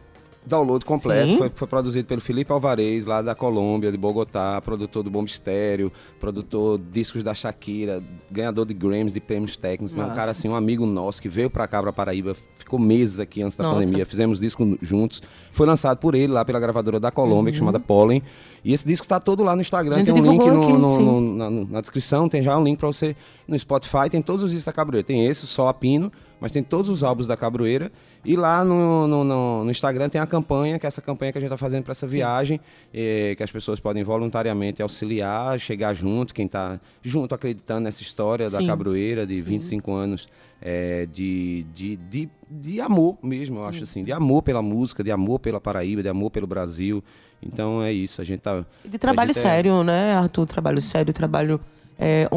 download 0.45 0.85
completo. 0.85 1.37
Foi, 1.37 1.51
foi 1.53 1.67
produzido 1.67 2.07
pelo 2.07 2.21
Felipe 2.21 2.51
Alvarez, 2.51 3.05
lá 3.05 3.21
da 3.21 3.33
Colômbia, 3.33 3.91
de 3.91 3.97
Bogotá, 3.97 4.61
produtor 4.61 5.03
do 5.03 5.09
Bom 5.09 5.21
Mistério, 5.23 5.91
produtor 6.19 6.77
de 6.77 6.83
discos 6.91 7.23
da 7.23 7.33
Shakira, 7.33 8.03
ganhador 8.31 8.65
de 8.65 8.73
Grammys, 8.73 9.13
de 9.13 9.19
prêmios 9.19 9.57
técnicos. 9.57 9.95
Né? 9.95 10.03
Um 10.03 10.07
Massa. 10.07 10.19
cara 10.19 10.31
assim, 10.31 10.47
um 10.49 10.55
amigo 10.55 10.85
nosso 10.85 11.21
que 11.21 11.29
veio 11.29 11.49
pra 11.49 11.67
cá, 11.67 11.81
pra 11.81 11.91
Paraíba, 11.93 12.35
ficou 12.57 12.79
meses 12.79 13.19
aqui 13.19 13.41
antes 13.41 13.55
da 13.57 13.63
Nossa. 13.63 13.79
pandemia. 13.81 14.05
Fizemos 14.05 14.39
disco 14.39 14.77
juntos. 14.81 15.21
Foi 15.51 15.65
lançado 15.67 15.97
por 15.97 16.15
ele 16.15 16.31
lá 16.33 16.43
pela 16.45 16.59
gravadora 16.59 16.99
da 16.99 17.11
Colômbia, 17.11 17.51
é 17.51 17.55
chamada 17.55 17.79
Pollen. 17.79 18.21
E 18.63 18.73
esse 18.73 18.87
disco 18.87 19.07
tá 19.07 19.19
todo 19.19 19.43
lá 19.43 19.55
no 19.55 19.61
Instagram. 19.61 19.97
Uhum. 19.97 20.03
Tem 20.03 20.13
um 20.13 20.31
link 20.31 20.45
no- 20.47 20.61
aqui, 20.61 20.73
no- 20.73 20.99
no- 21.21 21.35
na, 21.35 21.49
na 21.49 21.81
descrição, 21.81 22.27
tem 22.27 22.41
já 22.41 22.57
um 22.57 22.63
link 22.63 22.77
pra 22.79 22.87
você 22.87 23.15
no 23.47 23.57
Spotify, 23.57 24.09
tem 24.09 24.21
todos 24.21 24.41
os 24.41 24.49
discos 24.51 24.65
da 24.65 24.73
Cabroeira. 24.73 25.05
Tem 25.05 25.25
esse, 25.27 25.45
só 25.45 25.67
a 25.67 25.73
Pino, 25.73 26.11
mas 26.39 26.51
tem 26.51 26.61
todos 26.63 26.89
os 26.89 27.03
álbuns 27.03 27.27
da 27.27 27.35
Cabroeira. 27.37 27.91
E 28.23 28.35
lá 28.35 28.63
no, 28.65 29.07
no, 29.07 29.23
no- 29.23 29.63
no 29.63 29.71
Instagram 29.71 30.09
tem 30.09 30.19
a 30.19 30.25
campanha, 30.25 30.77
que 30.79 30.85
é 30.85 30.89
essa 30.89 31.01
campanha 31.01 31.31
que 31.31 31.37
a 31.37 31.41
gente 31.41 31.47
está 31.47 31.57
fazendo 31.57 31.83
para 31.83 31.91
essa 31.91 32.07
viagem, 32.07 32.59
eh, 32.93 33.33
que 33.37 33.43
as 33.43 33.51
pessoas 33.51 33.79
podem 33.79 34.03
voluntariamente 34.03 34.81
auxiliar, 34.81 35.59
chegar 35.59 35.93
junto, 35.93 36.33
quem 36.33 36.45
está 36.47 36.79
junto 37.03 37.35
acreditando 37.35 37.81
nessa 37.81 38.01
história 38.01 38.49
da 38.49 38.57
Sim. 38.59 38.67
Cabroeira, 38.67 39.27
de 39.27 39.41
25 39.41 39.91
anos 39.93 40.27
eh, 40.61 41.07
de, 41.11 41.65
de, 41.73 41.95
de, 41.97 42.29
de 42.49 42.81
amor 42.81 43.17
mesmo, 43.21 43.59
eu 43.59 43.65
acho 43.65 43.83
assim, 43.83 44.03
de 44.03 44.11
amor 44.11 44.41
pela 44.41 44.61
música, 44.61 45.03
de 45.03 45.11
amor 45.11 45.39
pela 45.39 45.61
Paraíba, 45.61 46.01
de 46.01 46.09
amor 46.09 46.31
pelo 46.31 46.47
Brasil. 46.47 47.03
Então 47.43 47.83
é 47.83 47.91
isso, 47.93 48.21
a 48.21 48.23
gente 48.25 48.39
tá. 48.39 48.65
De 48.83 48.97
trabalho 48.97 49.29
é- 49.31 49.33
sério, 49.33 49.83
né, 49.83 50.15
Arthur? 50.15 50.47
Trabalho 50.47 50.81
sério, 50.81 51.13
trabalho 51.13 51.59
é, 51.99 52.27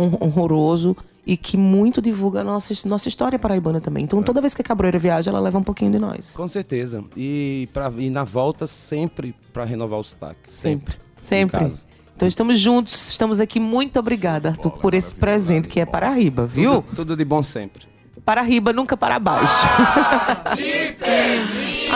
e 1.29 1.37
que 1.37 1.59
muito 1.59 2.01
divulga 2.01 2.41
a 2.41 2.45
nossa, 2.45 2.72
nossa 2.89 3.07
história 3.07 3.39
paraibana 3.39 3.83
também. 3.83 4.03
Então, 4.03 4.22
toda 4.22 4.41
vez 4.41 4.55
que 4.55 4.62
a 4.62 4.64
Cabroeira 4.64 4.99
viaja, 4.99 5.31
ela 5.31 5.39
leva 5.39 5.59
um 5.59 5.62
pouquinho 5.62 5.93
de 5.93 5.99
nós. 5.99 6.35
Com 6.35 6.49
certeza. 6.49 7.05
E, 7.14 7.68
pra, 7.70 7.93
e 7.99 8.09
na 8.09 8.24
volta 8.24 8.66
sempre 8.66 9.35
para 9.53 9.62
renovar 9.64 10.01
o 10.01 10.03
sotaque. 10.03 10.41
Sempre. 10.49 10.97
Sempre. 11.18 11.68
Sempre. 11.68 11.87
Então, 12.16 12.26
estamos 12.26 12.59
juntos, 12.59 13.11
estamos 13.11 13.41
aqui. 13.41 13.61
Muito 13.61 14.01
obrigada, 14.01 14.49
Arthur, 14.49 14.70
por 14.79 14.95
esse 14.95 15.14
presente 15.14 15.68
que 15.68 15.79
é 15.79 15.85
Paraíba, 15.85 16.47
viu? 16.47 16.81
Tudo, 16.81 16.97
tudo 16.97 17.16
de 17.16 17.26
bom 17.26 17.43
sempre. 17.43 17.87
Paraíba, 18.24 18.72
nunca 18.72 18.97
para 18.97 19.18
baixo. 19.18 19.66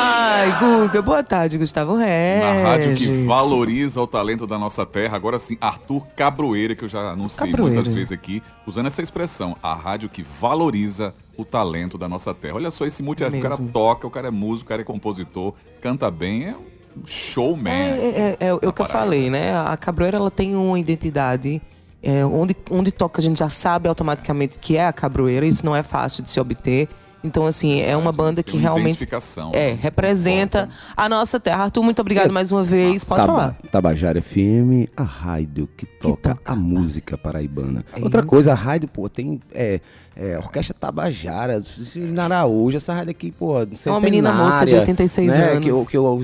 Ai, 0.04 0.58
Guga, 0.58 1.00
boa 1.00 1.22
tarde, 1.22 1.56
Gustavo 1.56 1.94
Regis. 1.94 2.42
Na 2.42 2.68
rádio 2.70 2.94
que 2.94 3.24
valoriza 3.24 4.02
o 4.02 4.06
talento 4.06 4.48
da 4.48 4.58
nossa 4.58 4.84
terra. 4.84 5.14
Agora 5.16 5.38
sim, 5.38 5.56
Arthur 5.60 6.04
Cabroeira, 6.16 6.74
que 6.74 6.82
eu 6.82 6.88
já 6.88 7.12
anunciei 7.12 7.52
Cabroeira. 7.52 7.76
muitas 7.76 7.94
vezes 7.94 8.10
aqui, 8.12 8.42
usando 8.66 8.86
essa 8.86 9.00
expressão. 9.00 9.56
A 9.62 9.74
rádio 9.74 10.08
que 10.08 10.20
valoriza 10.22 11.14
o 11.36 11.44
talento 11.44 11.96
da 11.96 12.08
nossa 12.08 12.34
terra. 12.34 12.56
Olha 12.56 12.70
só 12.72 12.84
esse 12.84 13.00
multi 13.00 13.22
o 13.22 13.40
cara 13.40 13.56
toca, 13.56 14.04
o 14.04 14.10
cara 14.10 14.26
é 14.26 14.30
músico, 14.32 14.66
o 14.66 14.68
cara 14.70 14.82
é 14.82 14.84
compositor, 14.84 15.54
canta 15.80 16.10
bem, 16.10 16.46
é 16.48 16.54
um 16.56 17.06
showman. 17.06 17.72
É, 17.72 17.86
é, 17.86 18.36
é, 18.40 18.46
é 18.48 18.52
o 18.54 18.58
que 18.58 18.66
eu 18.66 18.72
Paraíba. 18.72 18.98
falei, 18.98 19.30
né? 19.30 19.56
A 19.56 19.76
Cabroeira 19.76 20.16
ela 20.16 20.32
tem 20.32 20.56
uma 20.56 20.80
identidade. 20.80 21.62
é, 22.02 22.26
onde, 22.26 22.56
onde 22.72 22.90
toca, 22.90 23.20
a 23.20 23.22
gente 23.22 23.38
já 23.38 23.48
sabe 23.48 23.88
automaticamente 23.88 24.58
que 24.58 24.76
é 24.76 24.84
a 24.84 24.92
Cabroeira. 24.92 25.46
Isso 25.46 25.64
não 25.64 25.76
é 25.76 25.84
fácil 25.84 26.24
de 26.24 26.30
se 26.32 26.40
obter. 26.40 26.88
Então, 27.24 27.46
assim, 27.46 27.80
é 27.80 27.96
uma 27.96 28.10
banda 28.12 28.42
que 28.42 28.52
uma 28.54 28.60
realmente 28.62 28.96
identificação, 28.96 29.50
é, 29.54 29.72
né? 29.72 29.78
representa 29.80 30.68
a 30.96 31.08
nossa 31.08 31.38
terra. 31.38 31.64
Arthur, 31.64 31.82
muito 31.82 32.00
obrigado 32.00 32.32
mais 32.32 32.50
uma 32.50 32.64
vez. 32.64 33.04
Pode 33.04 33.20
Taba- 33.20 33.32
falar. 33.32 33.56
Tabajara 33.70 34.20
FM, 34.20 34.88
a 34.96 35.02
rádio 35.04 35.68
que 35.76 35.86
toca, 35.86 36.34
toca. 36.34 36.52
a 36.52 36.56
música 36.56 37.16
paraibana. 37.16 37.84
É. 37.94 38.00
Outra 38.02 38.22
coisa, 38.22 38.52
a 38.52 38.54
rádio, 38.54 38.88
pô, 38.88 39.08
tem 39.08 39.40
é, 39.52 39.80
é, 40.16 40.36
Orquestra 40.38 40.74
Tabajara, 40.78 41.62
na 41.96 42.24
Araújo, 42.24 42.76
essa 42.76 42.92
rádio 42.92 43.10
aqui, 43.12 43.30
pô, 43.30 43.54
uma 43.86 44.00
menina 44.00 44.32
moça 44.32 44.64
de 44.66 44.74
86 44.74 45.30
né, 45.30 45.50
anos. 45.52 45.64
Que, 45.64 45.72
o- 45.72 45.86
que 45.86 45.98
o 45.98 46.22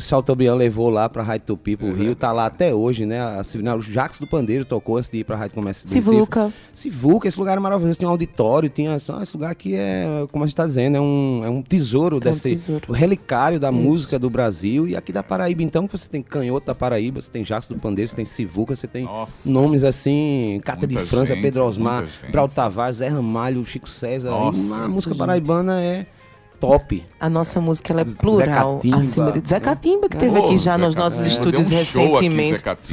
levou 0.54 0.90
lá 0.90 1.08
pra 1.08 1.22
Rádio 1.22 1.46
Tupi, 1.48 1.76
pro 1.76 1.92
Rio, 1.92 2.14
tá 2.14 2.32
lá 2.32 2.46
até 2.46 2.74
hoje, 2.74 3.06
né? 3.06 3.20
A, 3.20 3.42
Civil- 3.44 3.74
o 3.76 3.80
Jacques 3.82 4.18
do 4.18 4.26
Pandeiro 4.26 4.64
tocou 4.64 4.96
antes 4.96 5.08
de 5.08 5.18
ir 5.18 5.24
pra 5.24 5.36
Rádio 5.36 5.54
Comércio. 5.54 5.88
Sivuca. 5.88 6.52
Sivuca, 6.72 7.28
esse 7.28 7.38
lugar 7.38 7.56
é 7.56 7.60
maravilhoso, 7.60 7.98
tem 7.98 8.06
um 8.06 8.10
auditório, 8.10 8.68
tinha, 8.68 8.98
só 8.98 9.22
esse 9.22 9.34
lugar 9.36 9.50
aqui 9.52 9.74
é, 9.74 10.26
como 10.30 10.44
a 10.44 10.46
gente 10.46 10.56
tá 10.56 10.66
dizendo, 10.66 10.96
é 10.96 11.00
um, 11.00 11.42
é 11.44 11.50
um 11.50 11.62
tesouro 11.62 12.20
desse, 12.20 12.50
tesouro. 12.50 12.84
o 12.88 12.92
relicário 12.92 13.58
da 13.58 13.72
música 13.72 14.18
do 14.18 14.28
Brasil 14.30 14.86
e 14.86 14.96
aqui 14.96 15.12
da 15.12 15.22
Paraíba, 15.22 15.62
então, 15.62 15.86
que 15.86 15.96
você 15.96 16.08
tem 16.08 16.22
Canhoto 16.22 16.66
da 16.66 16.74
Paraíba, 16.74 17.20
você 17.20 17.30
tem 17.30 17.44
Jacques 17.44 17.68
do 17.68 17.76
Pandeiro, 17.78 18.08
você 18.08 18.16
tem 18.16 18.24
Sivuca, 18.24 18.74
você 18.76 18.86
tem 18.86 19.04
Nossa. 19.04 19.50
nomes 19.50 19.84
assim, 19.84 20.60
Cata 20.64 20.86
de 20.86 20.94
Muita 20.94 21.08
França, 21.08 21.34
gente, 21.34 21.42
Pedro 21.42 21.64
Osmar. 21.64 22.04
Brau 22.30 22.46
Tavares, 22.48 22.96
Zé 22.96 23.08
Ramalho, 23.08 23.64
Chico 23.64 23.77
César, 23.86 24.30
Nossa, 24.30 24.78
a 24.84 24.88
música 24.88 25.12
gente. 25.12 25.18
paraibana 25.18 25.80
é 25.82 26.06
top. 26.60 27.04
A 27.20 27.30
nossa 27.30 27.60
música 27.60 27.92
ela 27.92 28.00
é 28.00 28.04
plural. 28.04 28.76
Catimba. 28.76 28.96
acima 28.96 29.30
de 29.32 29.48
Zé 29.48 29.60
Catimba, 29.60 30.08
que 30.08 30.16
teve 30.16 30.36
Ô, 30.38 30.44
aqui 30.44 30.58
já 30.58 30.72
Zé 30.72 30.78
nos 30.78 30.94
Catimba. 30.96 31.04
nossos 31.04 31.18
Deu 31.20 31.28
estúdios 31.28 31.64
um 31.66 31.66
aqui, 31.68 31.74
recentemente. 31.76 32.58
Zé 32.58 32.64
Catimba. 32.64 32.86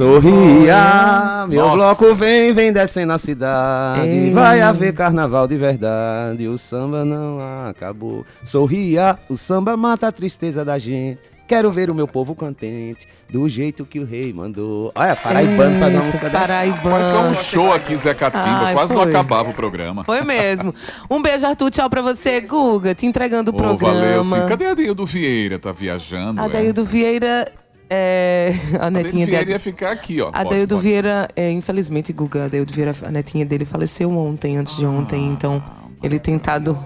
Sorria, 0.60 1.46
meu 1.48 1.62
Nossa. 1.66 1.76
bloco 1.76 2.14
vem, 2.14 2.52
vem 2.52 2.72
descendo 2.72 3.12
a 3.12 3.18
cidade. 3.18 4.08
Ei. 4.08 4.30
Vai 4.32 4.60
haver 4.60 4.92
carnaval 4.94 5.48
de 5.48 5.56
verdade. 5.56 6.46
O 6.46 6.56
samba 6.56 7.04
não 7.04 7.38
acabou. 7.68 8.24
Sorria, 8.44 9.18
o 9.28 9.36
samba 9.36 9.76
mata 9.76 10.06
a 10.08 10.12
tristeza 10.12 10.64
da 10.64 10.78
gente. 10.78 11.18
Quero 11.46 11.70
ver 11.70 11.88
o 11.90 11.94
meu 11.94 12.08
povo 12.08 12.34
contente, 12.34 13.06
do 13.30 13.48
jeito 13.48 13.84
que 13.84 14.00
o 14.00 14.04
rei 14.04 14.32
mandou. 14.32 14.90
Olha, 14.94 15.14
Paraibano 15.14 15.78
faz 15.78 15.94
uma 15.94 16.04
música 16.04 16.28
dessa. 16.28 16.40
Paraibano. 16.40 16.90
Mas 16.90 17.06
foi 17.06 17.28
um 17.28 17.34
show 17.34 17.72
aqui, 17.72 17.94
Zé 17.94 18.14
Catimba. 18.14 18.66
Ai, 18.66 18.72
Quase 18.74 18.92
não 18.92 19.02
foi. 19.02 19.10
acabava 19.10 19.50
o 19.50 19.54
programa. 19.54 20.02
Foi 20.02 20.22
mesmo. 20.22 20.74
Um 21.08 21.22
beijo, 21.22 21.46
Arthur. 21.46 21.70
Tchau 21.70 21.88
pra 21.88 22.02
você, 22.02 22.40
Guga. 22.40 22.94
Te 22.94 23.06
entregando 23.06 23.52
o 23.52 23.54
Ô, 23.54 23.56
programa. 23.56 23.94
valeu, 23.94 24.24
sim. 24.24 24.46
Cadê 24.48 24.66
a 24.66 24.74
Deildo 24.74 25.06
Vieira? 25.06 25.58
Tá 25.58 25.70
viajando? 25.70 26.40
A 26.40 26.46
é? 26.46 26.72
Vieira. 26.82 27.52
É, 27.88 28.52
a 28.80 28.86
A 28.86 28.90
netinha 28.90 29.24
Vieira 29.24 29.44
dele. 29.44 29.52
ia 29.52 29.60
ficar 29.60 29.92
aqui, 29.92 30.20
ó. 30.20 30.30
A 30.32 30.42
Deildo 30.42 30.74
pode. 30.74 30.88
Vieira, 30.88 31.28
é, 31.36 31.50
infelizmente, 31.52 32.12
Guga, 32.12 32.46
a 32.46 32.48
Deildo 32.48 32.72
Vieira, 32.72 32.92
a 33.04 33.10
netinha 33.12 33.46
dele 33.46 33.64
faleceu 33.64 34.10
ontem, 34.10 34.56
antes 34.56 34.76
de 34.76 34.84
ontem, 34.84 35.28
então 35.28 35.62
ele 36.02 36.18
tem 36.18 36.34
estado 36.36 36.76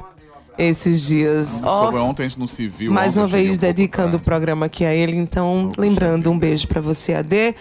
esses 0.58 1.06
dias 1.06 1.46
Sobre 1.48 1.96
off. 1.96 1.96
ontem 1.98 2.24
a 2.24 2.28
gente 2.28 2.38
não 2.38 2.46
se 2.46 2.68
viu. 2.68 2.92
Mais 2.92 3.16
uma 3.16 3.26
vez 3.26 3.56
um 3.56 3.60
dedicando 3.60 4.16
o 4.16 4.20
programa 4.20 4.66
aqui 4.66 4.84
a 4.84 4.92
ele, 4.94 5.16
então 5.16 5.70
lembrando 5.76 6.30
um 6.30 6.38
beijo 6.38 6.66
pra 6.68 6.80
você, 6.80 7.14
AD. 7.14 7.54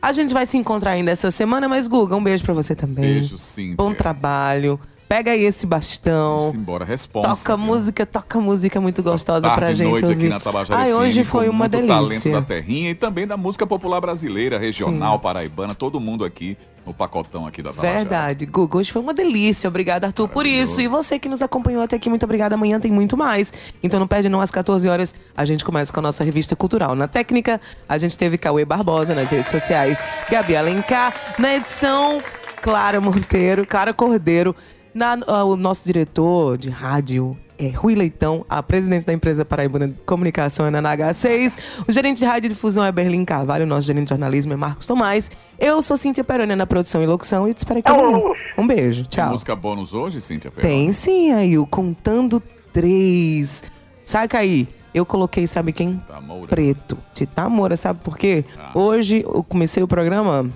A 0.00 0.12
gente 0.12 0.32
vai 0.32 0.46
se 0.46 0.56
encontrar 0.56 0.92
ainda 0.92 1.10
essa 1.10 1.30
semana, 1.30 1.68
mas 1.68 1.86
Guga, 1.88 2.14
um 2.16 2.22
beijo 2.22 2.44
pra 2.44 2.54
você 2.54 2.74
também. 2.74 3.14
Beijo, 3.14 3.38
Cíntia. 3.38 3.76
Bom 3.76 3.92
trabalho. 3.92 4.78
Pega 5.08 5.30
aí 5.30 5.44
esse 5.44 5.66
bastão. 5.66 6.40
Vamos 6.40 6.54
embora, 6.54 6.84
responsa. 6.84 7.28
Toca 7.28 7.56
viu? 7.56 7.66
música, 7.66 8.04
toca 8.04 8.40
música 8.40 8.80
muito 8.80 9.00
Essa 9.00 9.10
gostosa 9.10 9.46
tarde 9.46 9.60
pra 9.64 9.74
gente 9.74 9.88
noite 9.88 10.02
ouvir. 10.02 10.14
aqui 10.14 10.28
na 10.28 10.40
Tabajara 10.40 10.80
Ai, 10.80 10.90
FM, 10.90 10.96
hoje 10.96 11.24
foi 11.24 11.48
uma 11.48 11.68
muito 11.68 11.72
talento 11.72 12.08
delícia. 12.08 12.32
da 12.32 12.42
terrinha 12.42 12.90
e 12.90 12.94
também 12.94 13.24
da 13.24 13.36
música 13.36 13.64
popular 13.64 14.00
brasileira, 14.00 14.58
regional, 14.58 15.20
paraibana, 15.20 15.76
todo 15.76 16.00
mundo 16.00 16.24
aqui 16.24 16.56
no 16.84 16.92
pacotão 16.92 17.46
aqui 17.46 17.62
da 17.62 17.70
Tabajara. 17.70 17.98
Verdade, 17.98 18.46
Guga, 18.46 18.78
hoje 18.78 18.90
foi 18.90 19.00
uma 19.00 19.14
delícia. 19.14 19.68
Obrigada, 19.68 20.08
Arthur, 20.08 20.28
por 20.28 20.44
isso. 20.44 20.80
E 20.80 20.88
você 20.88 21.20
que 21.20 21.28
nos 21.28 21.40
acompanhou 21.40 21.82
até 21.82 21.94
aqui, 21.94 22.08
muito 22.08 22.24
obrigada. 22.24 22.56
Amanhã 22.56 22.80
tem 22.80 22.90
muito 22.90 23.16
mais. 23.16 23.52
Então 23.84 24.00
não 24.00 24.08
perde 24.08 24.28
não, 24.28 24.40
às 24.40 24.50
14 24.50 24.88
horas 24.88 25.14
a 25.36 25.44
gente 25.44 25.64
começa 25.64 25.92
com 25.92 26.00
a 26.00 26.02
nossa 26.02 26.24
revista 26.24 26.56
cultural. 26.56 26.96
Na 26.96 27.06
técnica, 27.06 27.60
a 27.88 27.96
gente 27.96 28.18
teve 28.18 28.36
Cauê 28.38 28.64
Barbosa 28.64 29.14
nas 29.14 29.30
redes 29.30 29.52
sociais, 29.52 30.02
Gabi 30.28 30.56
Alencar. 30.56 31.14
Na 31.38 31.54
edição, 31.54 32.20
Clara 32.60 33.00
Monteiro, 33.00 33.64
Clara 33.64 33.94
Cordeiro. 33.94 34.54
Na, 34.96 35.18
ah, 35.26 35.44
o 35.44 35.58
nosso 35.58 35.84
diretor 35.84 36.56
de 36.56 36.70
rádio 36.70 37.36
é 37.58 37.68
Rui 37.68 37.94
Leitão, 37.94 38.46
a 38.48 38.62
presidente 38.62 39.04
da 39.04 39.12
empresa 39.12 39.44
Paraibana 39.44 39.88
de 39.88 40.00
Comunicação 40.00 40.64
é 40.64 40.70
na 40.70 40.80
H6, 40.80 41.58
o 41.86 41.92
gerente 41.92 42.16
de 42.16 42.24
rádio 42.24 42.48
e 42.48 42.54
difusão 42.54 42.82
é 42.82 42.90
Berlim 42.90 43.22
Carvalho, 43.22 43.66
o 43.66 43.68
nosso 43.68 43.86
gerente 43.86 44.04
de 44.04 44.08
jornalismo 44.08 44.54
é 44.54 44.56
Marcos 44.56 44.86
Tomás. 44.86 45.30
Eu 45.58 45.82
sou 45.82 45.98
Cíntia 45.98 46.24
Perônia 46.24 46.56
na 46.56 46.66
produção 46.66 47.02
e 47.02 47.06
locução 47.06 47.46
e 47.46 47.52
te 47.52 47.58
espero 47.58 47.80
aqui 47.80 47.90
amanhã. 47.90 48.22
Um 48.56 48.66
beijo, 48.66 49.02
Tem 49.02 49.10
tchau. 49.10 49.32
música 49.32 49.54
bônus 49.54 49.92
hoje, 49.92 50.18
Cíntia 50.18 50.50
Peroni? 50.50 50.74
Tem 50.74 50.90
sim 50.94 51.30
aí, 51.30 51.58
o 51.58 51.66
Contando 51.66 52.42
Três. 52.72 53.62
Saca 54.02 54.38
aí, 54.38 54.66
eu 54.94 55.04
coloquei, 55.04 55.46
sabe 55.46 55.74
quem? 55.74 55.98
Tita 55.98 56.20
Moura. 56.22 56.48
Preto. 56.48 56.96
Tita 57.12 57.50
Moura, 57.50 57.76
sabe 57.76 58.00
por 58.02 58.16
quê? 58.16 58.46
Ah. 58.58 58.70
Hoje 58.74 59.26
eu 59.28 59.44
comecei 59.44 59.82
o 59.82 59.86
programa 59.86 60.50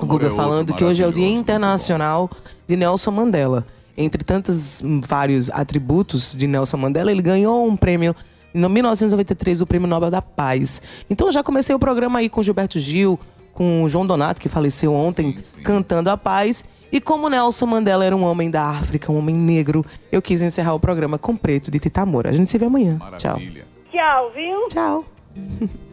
o 0.00 0.06
Moura 0.06 0.12
Guga 0.12 0.26
é 0.26 0.30
outro 0.30 0.36
falando 0.44 0.74
que 0.74 0.84
hoje 0.84 1.02
é 1.02 1.06
o 1.06 1.12
Dia 1.12 1.28
Internacional 1.28 2.30
de 2.66 2.76
Nelson 2.76 3.10
Mandela. 3.10 3.66
Entre 3.96 4.24
tantos 4.24 4.82
hum, 4.82 5.00
vários 5.06 5.50
atributos 5.50 6.34
de 6.34 6.46
Nelson 6.46 6.76
Mandela, 6.78 7.10
ele 7.10 7.22
ganhou 7.22 7.66
um 7.66 7.76
prêmio 7.76 8.14
em 8.54 8.68
1993, 8.68 9.60
o 9.60 9.66
Prêmio 9.66 9.88
Nobel 9.88 10.10
da 10.10 10.22
Paz. 10.22 10.80
Então 11.08 11.28
eu 11.28 11.32
já 11.32 11.42
comecei 11.42 11.74
o 11.74 11.78
programa 11.78 12.18
aí 12.18 12.28
com 12.28 12.42
Gilberto 12.42 12.78
Gil, 12.78 13.18
com 13.52 13.82
o 13.82 13.88
João 13.88 14.06
Donato, 14.06 14.40
que 14.40 14.48
faleceu 14.48 14.92
ontem, 14.94 15.34
Sim, 15.36 15.42
sim. 15.42 15.62
cantando 15.62 16.10
a 16.10 16.16
paz. 16.16 16.64
E 16.90 17.00
como 17.00 17.28
Nelson 17.28 17.66
Mandela 17.66 18.04
era 18.04 18.14
um 18.14 18.22
homem 18.22 18.50
da 18.50 18.64
África, 18.64 19.10
um 19.10 19.18
homem 19.18 19.34
negro, 19.34 19.84
eu 20.10 20.20
quis 20.20 20.42
encerrar 20.42 20.74
o 20.74 20.80
programa 20.80 21.18
com 21.18 21.34
Preto 21.34 21.70
de 21.70 21.78
Tita 21.78 22.04
Moura. 22.04 22.30
A 22.30 22.32
gente 22.32 22.50
se 22.50 22.58
vê 22.58 22.66
amanhã. 22.66 22.98
bom. 22.98 23.16
Tchau. 23.16 23.32
Maravilha. 23.32 23.64
Tchau, 23.90 24.32
viu? 24.34 24.68
Tchau. 24.68 25.04